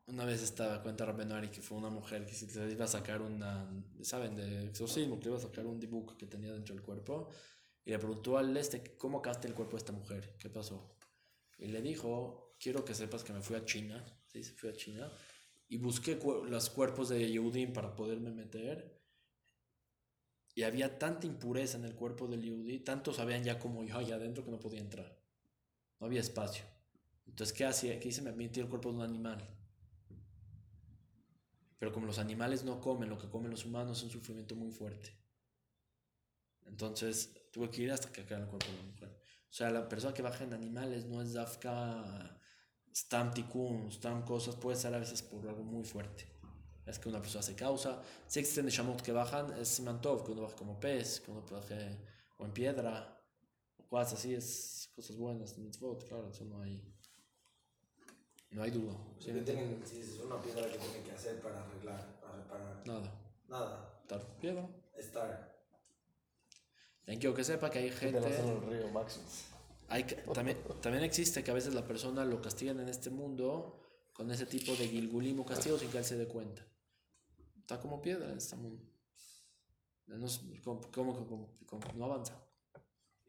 Una 0.07 0.23
vez 0.25 0.41
estaba, 0.41 0.81
cuenta 0.81 1.05
Rabenari, 1.05 1.49
que 1.49 1.61
fue 1.61 1.77
una 1.77 1.89
mujer 1.89 2.25
que 2.25 2.33
se 2.33 2.65
le 2.65 2.71
iba 2.71 2.85
a 2.85 2.87
sacar 2.87 3.21
una, 3.21 3.69
¿saben? 4.01 4.35
De 4.35 4.65
exorcismo, 4.65 5.17
que 5.19 5.25
le 5.25 5.29
iba 5.31 5.37
a 5.37 5.41
sacar 5.41 5.65
un 5.65 5.79
dibujo 5.79 6.15
que 6.17 6.25
tenía 6.27 6.53
dentro 6.53 6.73
del 6.75 6.83
cuerpo. 6.83 7.29
Y 7.83 7.91
le 7.91 7.99
preguntó 7.99 8.37
al 8.37 8.55
este, 8.55 8.95
¿cómo 8.97 9.19
acaste 9.19 9.47
el 9.47 9.53
cuerpo 9.53 9.73
de 9.75 9.79
esta 9.79 9.91
mujer? 9.93 10.35
¿Qué 10.39 10.49
pasó? 10.49 10.95
Y 11.57 11.67
le 11.67 11.81
dijo, 11.81 12.55
quiero 12.59 12.85
que 12.85 12.93
sepas 12.93 13.23
que 13.23 13.33
me 13.33 13.41
fui 13.41 13.55
a 13.57 13.65
China, 13.65 14.05
¿sí? 14.27 14.43
Se 14.43 14.53
fui 14.53 14.69
a 14.69 14.73
China. 14.73 15.11
Y 15.69 15.77
busqué 15.77 16.17
cu- 16.17 16.45
los 16.45 16.69
cuerpos 16.69 17.09
de 17.09 17.29
Yehudim 17.29 17.73
para 17.73 17.93
poderme 17.95 18.31
meter. 18.31 19.01
Y 20.55 20.63
había 20.63 20.97
tanta 20.97 21.27
impureza 21.27 21.77
en 21.77 21.83
el 21.85 21.95
cuerpo 21.95 22.27
del 22.27 22.41
Yehudi, 22.41 22.79
tantos 22.79 23.17
sabían 23.17 23.43
ya 23.43 23.59
como 23.59 23.83
yo 23.83 23.97
allá 23.97 24.15
adentro 24.15 24.43
que 24.43 24.51
no 24.51 24.59
podía 24.59 24.79
entrar. 24.81 25.16
No 25.99 26.07
había 26.07 26.21
espacio. 26.21 26.63
Entonces, 27.25 27.55
¿qué 27.55 27.65
hacía? 27.65 27.99
¿Qué 27.99 28.09
hice? 28.09 28.21
Me 28.21 28.31
metí 28.31 28.59
el 28.59 28.69
cuerpo 28.69 28.89
de 28.89 28.95
un 28.97 29.01
animal. 29.03 29.57
Pero 31.79 31.93
como 31.93 32.07
los 32.07 32.17
animales 32.17 32.63
no 32.63 32.81
comen 32.81 33.09
lo 33.09 33.17
que 33.17 33.29
comen 33.29 33.51
los 33.51 33.65
humanos, 33.65 33.99
es 33.99 34.03
un 34.05 34.09
sufrimiento 34.09 34.55
muy 34.55 34.71
fuerte. 34.71 35.15
Entonces 36.65 37.49
tuve 37.51 37.69
que 37.69 37.83
ir 37.83 37.91
hasta 37.91 38.11
que 38.11 38.21
acá 38.21 38.37
el 38.37 38.47
cuerpo 38.47 38.67
de 38.67 38.77
la 38.77 38.83
mujer. 38.83 39.23
O 39.49 39.53
sea, 39.53 39.69
la 39.69 39.87
persona 39.87 40.13
que 40.13 40.21
baja 40.21 40.43
en 40.43 40.53
animales 40.53 41.05
no 41.05 41.21
es 41.21 41.33
Dafka, 41.33 42.39
Stam 42.93 43.33
Tikkun, 43.33 43.91
Stam 43.91 44.25
cosas, 44.25 44.55
puede 44.55 44.75
ser 44.77 44.93
a 44.93 44.99
veces 44.99 45.21
por 45.21 45.47
algo 45.47 45.63
muy 45.63 45.83
fuerte. 45.83 46.27
Es 46.85 46.99
que 46.99 47.09
una 47.09 47.21
persona 47.21 47.43
se 47.43 47.55
causa. 47.55 48.01
Si 48.27 48.39
existen 48.39 48.65
Neshamot 48.65 49.01
que 49.01 49.11
bajan, 49.11 49.53
es 49.59 49.67
Simantov, 49.67 50.25
que 50.25 50.31
uno 50.31 50.43
baja 50.43 50.55
como 50.55 50.79
pez, 50.79 51.19
que 51.19 51.31
uno 51.31 51.45
baje 51.49 51.97
o 52.37 52.45
en 52.45 52.53
piedra, 52.53 53.21
o 53.77 53.87
cosas 53.87 54.13
así, 54.13 54.33
es 54.33 54.86
cosas 54.97 55.15
buenas, 55.15 55.55
mitzvot, 55.59 56.03
claro, 56.07 56.27
eso 56.31 56.43
no 56.45 56.59
hay, 56.63 56.81
no 58.49 58.63
hay 58.63 58.71
duda. 58.71 58.93
¿sí? 59.19 59.31
¿Qué 59.31 59.41
tienen, 59.41 59.83
si 59.85 59.99
es 59.99 60.19
una 60.21 60.41
piedra 60.41 60.67
que 60.71 60.79
tienen 60.79 61.03
que 61.03 61.11
hacer 61.11 61.39
para 61.39 61.63
arreglar, 61.63 62.19
para 62.19 62.35
reparar? 62.35 62.83
Nada, 62.87 63.13
Nada. 63.47 63.99
estar 64.01 64.39
piedra. 64.39 64.67
Estar. 64.97 65.55
Ten 67.05 67.19
que 67.19 67.31
que 67.31 67.43
sepa 67.43 67.69
que 67.69 67.77
hay 67.77 67.91
gente. 67.91 68.17
el 68.17 68.61
río, 68.63 68.89
Máximo. 68.91 69.25
Hay, 69.89 70.03
que- 70.05 70.15
también, 70.33 70.57
también 70.81 71.03
existe 71.03 71.43
que 71.43 71.51
a 71.51 71.53
veces 71.53 71.75
la 71.75 71.85
persona 71.85 72.25
lo 72.25 72.41
castigan 72.41 72.79
en 72.79 72.89
este 72.89 73.11
mundo 73.11 73.79
con 74.13 74.31
ese 74.31 74.47
tipo 74.47 74.71
de 74.75 74.87
gilgulim 74.87 75.39
o 75.41 75.45
castigo 75.45 75.77
sin 75.77 75.91
que 75.91 75.99
él 75.99 76.03
se 76.05 76.17
dé 76.17 76.27
cuenta. 76.27 76.65
Está 77.59 77.79
como 77.79 78.01
piedra 78.01 78.31
en 78.31 78.37
este 78.39 78.55
mundo. 78.55 78.83
No, 80.07 80.25
como- 80.63 80.81
como- 80.91 81.27
como- 81.67 81.93
no 81.93 82.05
avanza. 82.05 82.43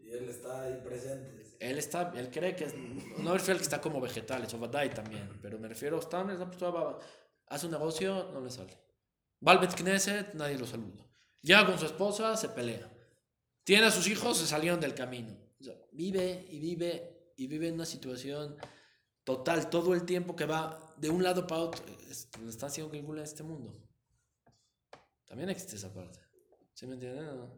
Y 0.09 0.13
él 0.13 0.29
está 0.29 0.63
ahí 0.63 0.81
presente. 0.83 1.45
Él 1.61 1.77
está, 1.79 2.13
él 2.17 2.31
cree 2.31 2.55
que 2.57 2.65
es, 2.65 2.75
no 3.19 3.33
refiero 3.35 3.55
al 3.55 3.59
que 3.59 3.65
está 3.65 3.81
como 3.81 4.01
vegetal, 4.01 4.45
eso 4.45 4.59
Badai 4.59 4.95
también, 4.95 5.29
pero 5.43 5.59
me 5.59 5.67
refiero 5.69 5.97
persona 6.49 6.71
va- 6.71 6.99
hace 7.49 7.67
un 7.67 7.73
negocio, 7.73 8.31
no 8.33 8.41
le 8.41 8.51
sale. 8.51 8.79
Va 9.47 9.53
Knesset, 9.75 10.35
nadie 10.35 10.57
lo 10.57 10.67
saluda. 10.67 11.05
Llega 11.43 11.67
con 11.67 11.79
su 11.79 11.87
esposa, 11.87 12.37
se 12.37 12.49
pelea. 12.49 12.89
Tiene 13.65 13.87
a 13.87 13.91
sus 13.91 14.07
hijos, 14.07 14.39
se 14.39 14.47
salieron 14.47 14.81
del 14.81 14.95
camino. 14.95 15.37
Vive 15.93 16.47
y 16.49 16.61
vive 16.61 17.33
y 17.37 17.47
vive 17.49 17.69
en 17.69 17.75
una 17.75 17.87
situación 17.87 18.57
total 19.25 19.69
todo 19.69 19.95
el 19.95 20.05
tiempo 20.05 20.37
que 20.37 20.47
va 20.47 20.95
de 20.97 21.11
un 21.11 21.23
lado 21.25 21.47
para 21.47 21.61
otro. 21.63 21.85
Es- 22.09 22.29
está 22.49 22.67
haciendo 22.67 22.91
calcula 22.93 23.21
en 23.21 23.25
este 23.25 23.43
mundo. 23.43 23.73
También 25.27 25.51
existe 25.51 25.77
esa 25.77 25.93
parte. 25.93 26.21
¿Sí 26.73 26.87
me 26.87 26.95
entienden? 26.95 27.27
no? 27.37 27.51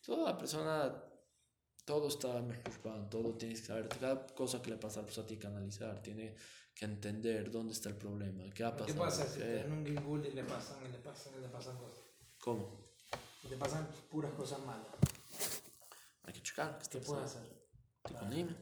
Toda 0.00 0.38
persona 0.38 0.94
todo 1.84 2.08
está 2.08 2.40
mejor, 2.40 3.08
todo 3.10 3.34
tienes 3.34 3.60
que 3.60 3.66
saber, 3.66 3.88
cada 3.88 4.26
cosa 4.26 4.60
que 4.62 4.70
le 4.70 4.76
pasa 4.76 5.00
a 5.00 5.02
la 5.02 5.06
persona 5.06 5.26
tiene 5.26 5.40
que 5.40 5.46
analizar, 5.46 6.02
tiene 6.02 6.34
que 6.74 6.84
entender 6.86 7.50
dónde 7.50 7.72
está 7.72 7.88
el 7.90 7.96
problema, 7.96 8.42
qué 8.54 8.64
ha 8.64 8.70
pasado. 8.72 8.86
¿Qué 8.86 8.94
pasa 8.98 9.26
si 9.26 9.38
qué- 9.38 9.44
te 9.44 9.54
dan 9.64 9.72
un 9.72 9.86
gilgul 9.86 10.26
y 10.26 10.30
le 10.32 10.44
pasan, 10.44 10.84
y 10.86 10.88
le 10.92 10.98
pasan, 10.98 11.34
y 11.38 11.40
le 11.42 11.48
pasan 11.48 11.76
cosas? 11.78 12.04
¿Cómo? 12.40 12.84
Y 13.44 13.48
te 13.48 13.56
pasan 13.56 13.86
puras 14.10 14.32
cosas 14.32 14.58
malas. 14.60 14.86
Hay 16.24 16.32
que 16.32 16.42
checar, 16.42 16.78
¿qué 16.78 16.88
¿Qué 16.88 17.04
puede 17.04 17.20
pasando? 17.22 17.48
hacer? 17.48 17.64
Tikkunim. 18.04 18.56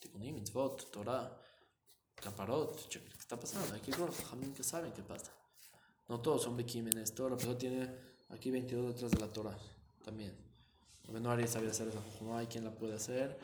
Tikkunim, 0.00 0.34
mitzvot, 0.34 0.90
Torah, 0.90 1.36
caparot, 2.14 2.88
¿qué 2.88 2.98
está 3.18 3.38
pasando? 3.38 3.74
Hay 3.74 3.80
que 3.80 3.90
ir 3.90 3.96
con 3.96 4.06
los 4.06 4.16
que 4.56 4.62
saben 4.62 4.92
qué 4.92 5.02
pasa. 5.02 5.32
No 6.08 6.20
todos 6.20 6.42
son 6.42 6.56
bekim 6.56 6.86
en 6.88 6.98
esto, 6.98 7.28
la 7.28 7.36
persona 7.36 7.58
tiene 7.58 7.88
aquí 8.30 8.50
22 8.50 8.84
letras 8.94 9.10
de 9.10 9.18
la 9.18 9.32
Torah 9.32 9.58
también. 10.04 10.36
No 11.08 11.30
hay 11.30 11.46
sabe 11.46 11.68
hacer 11.68 11.88
esa 11.88 12.00
no 12.20 12.36
hay 12.36 12.46
quien 12.46 12.64
la 12.64 12.70
puede 12.70 12.94
hacer. 12.94 13.38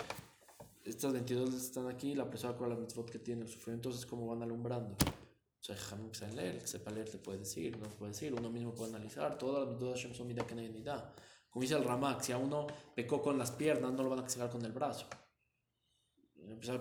Estas 0.84 1.12
22 1.12 1.44
letras 1.44 1.64
están 1.64 1.88
aquí, 1.88 2.14
la 2.14 2.30
persona 2.30 2.56
con 2.56 2.68
las 2.68 2.78
mitzvot 2.78 3.10
que 3.10 3.18
tiene, 3.18 3.42
los 3.42 3.52
sufrimientos 3.52 3.98
es 3.98 4.06
como 4.06 4.26
van 4.26 4.42
alumbrando. 4.42 4.94
O 4.94 5.62
sea, 5.62 5.76
Jamim 5.76 6.08
que 6.08 6.14
sabe 6.16 6.32
leer, 6.34 6.54
el 6.54 6.60
que 6.60 6.66
sepa 6.66 6.90
leer 6.90 7.10
te 7.10 7.18
puede 7.18 7.38
decir, 7.40 7.76
no 7.76 7.88
puede 7.88 8.12
decir, 8.12 8.32
uno 8.32 8.48
mismo 8.48 8.74
puede 8.74 8.90
analizar. 8.94 9.36
Todas 9.36 9.64
las 9.64 9.72
mitzvot 9.74 9.92
de 9.92 10.00
Hashem 10.00 10.14
son 10.14 10.28
midah 10.28 10.46
que 10.46 10.54
nadie 10.54 10.70
da. 10.82 11.12
Como 11.50 11.62
dice 11.62 11.74
el 11.74 11.84
Ramak, 11.84 12.22
si 12.22 12.32
a 12.32 12.38
uno 12.38 12.66
pecó 12.94 13.20
con 13.20 13.38
las 13.38 13.50
piernas, 13.50 13.92
no 13.92 14.02
lo 14.02 14.10
van 14.10 14.20
a 14.20 14.22
castigar 14.22 14.50
con 14.50 14.64
el 14.64 14.72
brazo. 14.72 15.06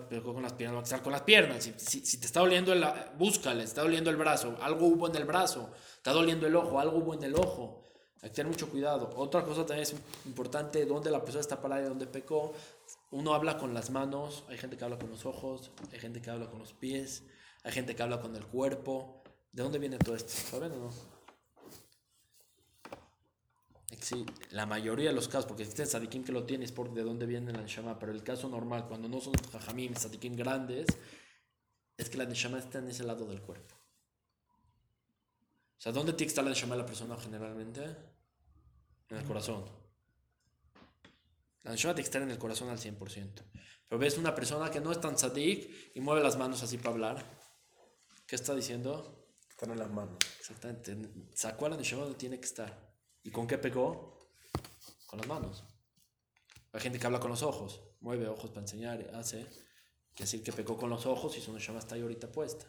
Pecó 0.08 0.32
con 0.32 0.42
las 0.42 0.52
piernas, 0.54 0.72
lo 0.72 0.76
van 0.76 0.78
a 0.78 0.82
castigar 0.82 1.02
con 1.02 1.12
las 1.12 1.22
piernas. 1.22 1.64
Si, 1.64 1.72
si, 1.76 2.06
si 2.06 2.18
te 2.18 2.26
está 2.26 2.40
doliendo, 2.40 2.72
el, 2.72 2.84
búscale, 3.18 3.60
te 3.60 3.64
está 3.64 3.82
doliendo 3.82 4.08
el 4.08 4.16
brazo, 4.16 4.56
algo 4.62 4.86
hubo 4.86 5.08
en 5.08 5.16
el 5.16 5.24
brazo, 5.24 5.70
está 5.96 6.12
doliendo 6.12 6.46
el 6.46 6.56
ojo, 6.56 6.78
algo 6.80 6.98
hubo 6.98 7.14
en 7.14 7.24
el 7.24 7.34
ojo. 7.34 7.82
Hay 8.20 8.30
que 8.30 8.36
tener 8.36 8.50
mucho 8.50 8.68
cuidado. 8.68 9.10
Otra 9.16 9.44
cosa 9.44 9.64
también 9.64 9.82
es 9.82 9.94
importante, 10.26 10.84
dónde 10.86 11.10
la 11.10 11.20
persona 11.20 11.40
está 11.40 11.60
parada 11.60 11.82
y 11.82 11.88
dónde 11.88 12.06
pecó. 12.06 12.52
Uno 13.12 13.34
habla 13.34 13.56
con 13.58 13.74
las 13.74 13.90
manos, 13.90 14.44
hay 14.48 14.58
gente 14.58 14.76
que 14.76 14.84
habla 14.84 14.98
con 14.98 15.10
los 15.10 15.24
ojos, 15.24 15.70
hay 15.92 16.00
gente 16.00 16.20
que 16.20 16.30
habla 16.30 16.50
con 16.50 16.58
los 16.58 16.72
pies, 16.72 17.22
hay 17.62 17.72
gente 17.72 17.94
que 17.94 18.02
habla 18.02 18.20
con 18.20 18.34
el 18.34 18.44
cuerpo. 18.44 19.22
¿De 19.52 19.62
dónde 19.62 19.78
viene 19.78 19.98
todo 19.98 20.16
esto? 20.16 20.32
¿Saben 20.32 20.72
o 20.72 20.76
no? 20.76 20.90
Sí, 24.00 24.26
la 24.50 24.66
mayoría 24.66 25.08
de 25.08 25.14
los 25.14 25.28
casos, 25.28 25.46
porque 25.46 25.62
existen 25.62 25.86
sadikim 25.86 26.24
que 26.24 26.32
lo 26.32 26.44
tienen, 26.44 26.64
es 26.64 26.72
por 26.72 26.92
de 26.92 27.02
dónde 27.02 27.26
viene 27.26 27.52
la 27.52 27.62
neshama, 27.62 27.98
pero 27.98 28.12
el 28.12 28.22
caso 28.22 28.48
normal, 28.48 28.86
cuando 28.86 29.08
no 29.08 29.20
son 29.20 29.32
jajamim, 29.50 29.94
sadikim 29.94 30.36
grandes, 30.36 30.86
es 31.96 32.10
que 32.10 32.18
la 32.18 32.24
neshama 32.24 32.58
está 32.58 32.78
en 32.78 32.88
ese 32.88 33.04
lado 33.04 33.26
del 33.26 33.40
cuerpo. 33.42 33.77
O 35.78 35.80
sea, 35.80 35.92
¿dónde 35.92 36.12
tiene 36.12 36.26
que 36.26 36.32
estar 36.32 36.44
la 36.44 36.50
neshama 36.50 36.74
de 36.74 36.82
la 36.82 36.86
persona 36.86 37.16
generalmente? 37.16 37.84
En 39.08 39.16
el 39.16 39.24
corazón. 39.24 39.64
La 41.62 41.70
neshama 41.70 41.94
tiene 41.94 42.04
que 42.04 42.08
estar 42.08 42.22
en 42.22 42.30
el 42.30 42.38
corazón 42.38 42.68
al 42.68 42.78
100%. 42.78 43.44
Pero 43.88 43.98
ves 43.98 44.18
una 44.18 44.34
persona 44.34 44.70
que 44.70 44.80
no 44.80 44.90
es 44.90 45.00
tan 45.00 45.16
sadik 45.16 45.92
y 45.94 46.00
mueve 46.00 46.22
las 46.22 46.36
manos 46.36 46.62
así 46.62 46.78
para 46.78 46.90
hablar. 46.90 47.24
¿Qué 48.26 48.34
está 48.34 48.54
diciendo? 48.54 49.28
Están 49.48 49.70
en 49.70 49.78
las 49.78 49.90
manos. 49.90 50.18
Exactamente. 50.40 50.96
Sacó 51.34 51.66
a 51.66 51.68
la 51.70 51.76
neshama 51.76 52.02
donde 52.02 52.18
tiene 52.18 52.40
que 52.40 52.46
estar. 52.46 52.92
¿Y 53.22 53.30
con 53.30 53.46
qué 53.46 53.56
pegó? 53.56 54.18
Con 55.06 55.20
las 55.20 55.28
manos. 55.28 55.64
Hay 56.72 56.80
gente 56.80 56.98
que 56.98 57.06
habla 57.06 57.20
con 57.20 57.30
los 57.30 57.42
ojos, 57.42 57.80
mueve 58.00 58.26
ojos 58.28 58.50
para 58.50 58.62
enseñar, 58.62 59.10
hace. 59.14 59.46
Que 60.14 60.24
decir 60.24 60.42
que 60.42 60.52
pecó 60.52 60.76
con 60.76 60.90
los 60.90 61.06
ojos 61.06 61.36
y 61.36 61.40
su 61.40 61.52
neshama 61.52 61.78
está 61.78 61.94
ahí 61.94 62.02
ahorita 62.02 62.32
puesta. 62.32 62.66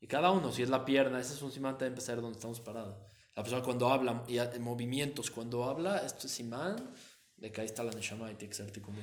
Y 0.00 0.06
cada 0.06 0.30
uno, 0.30 0.52
si 0.52 0.62
es 0.62 0.68
la 0.68 0.84
pierna, 0.84 1.20
ese 1.20 1.34
es 1.34 1.42
un 1.42 1.50
simán 1.50 1.76
de 1.78 1.86
empezar 1.86 2.20
donde 2.20 2.36
estamos 2.36 2.60
parados. 2.60 2.96
La 3.34 3.42
persona 3.42 3.62
cuando 3.62 3.88
habla, 3.88 4.24
y 4.26 4.38
en 4.38 4.62
movimientos, 4.62 5.30
cuando 5.30 5.64
habla, 5.64 5.98
esto 5.98 6.26
es 6.26 6.32
simán 6.32 6.94
de 7.36 7.52
que 7.52 7.60
ahí 7.60 7.66
está 7.66 7.84
la 7.84 7.92
neshama 7.92 8.30
y 8.30 8.34
tiene 8.34 8.50
que 8.50 8.56
ser 8.56 8.70
tikkun 8.70 8.96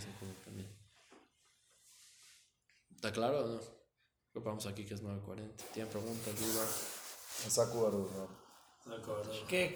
también. 0.44 0.70
¿Está 2.94 3.12
claro 3.12 3.46
o 3.46 3.48
no? 3.48 3.62
Lo 4.34 4.44
paramos 4.44 4.66
aquí 4.66 4.86
que 4.86 4.94
es 4.94 5.04
9.40. 5.04 5.56
¿Tienen 5.74 5.92
preguntas, 5.92 6.36
dudas? 6.38 7.46
¿no? 8.18 9.48
¿Qué, 9.48 9.74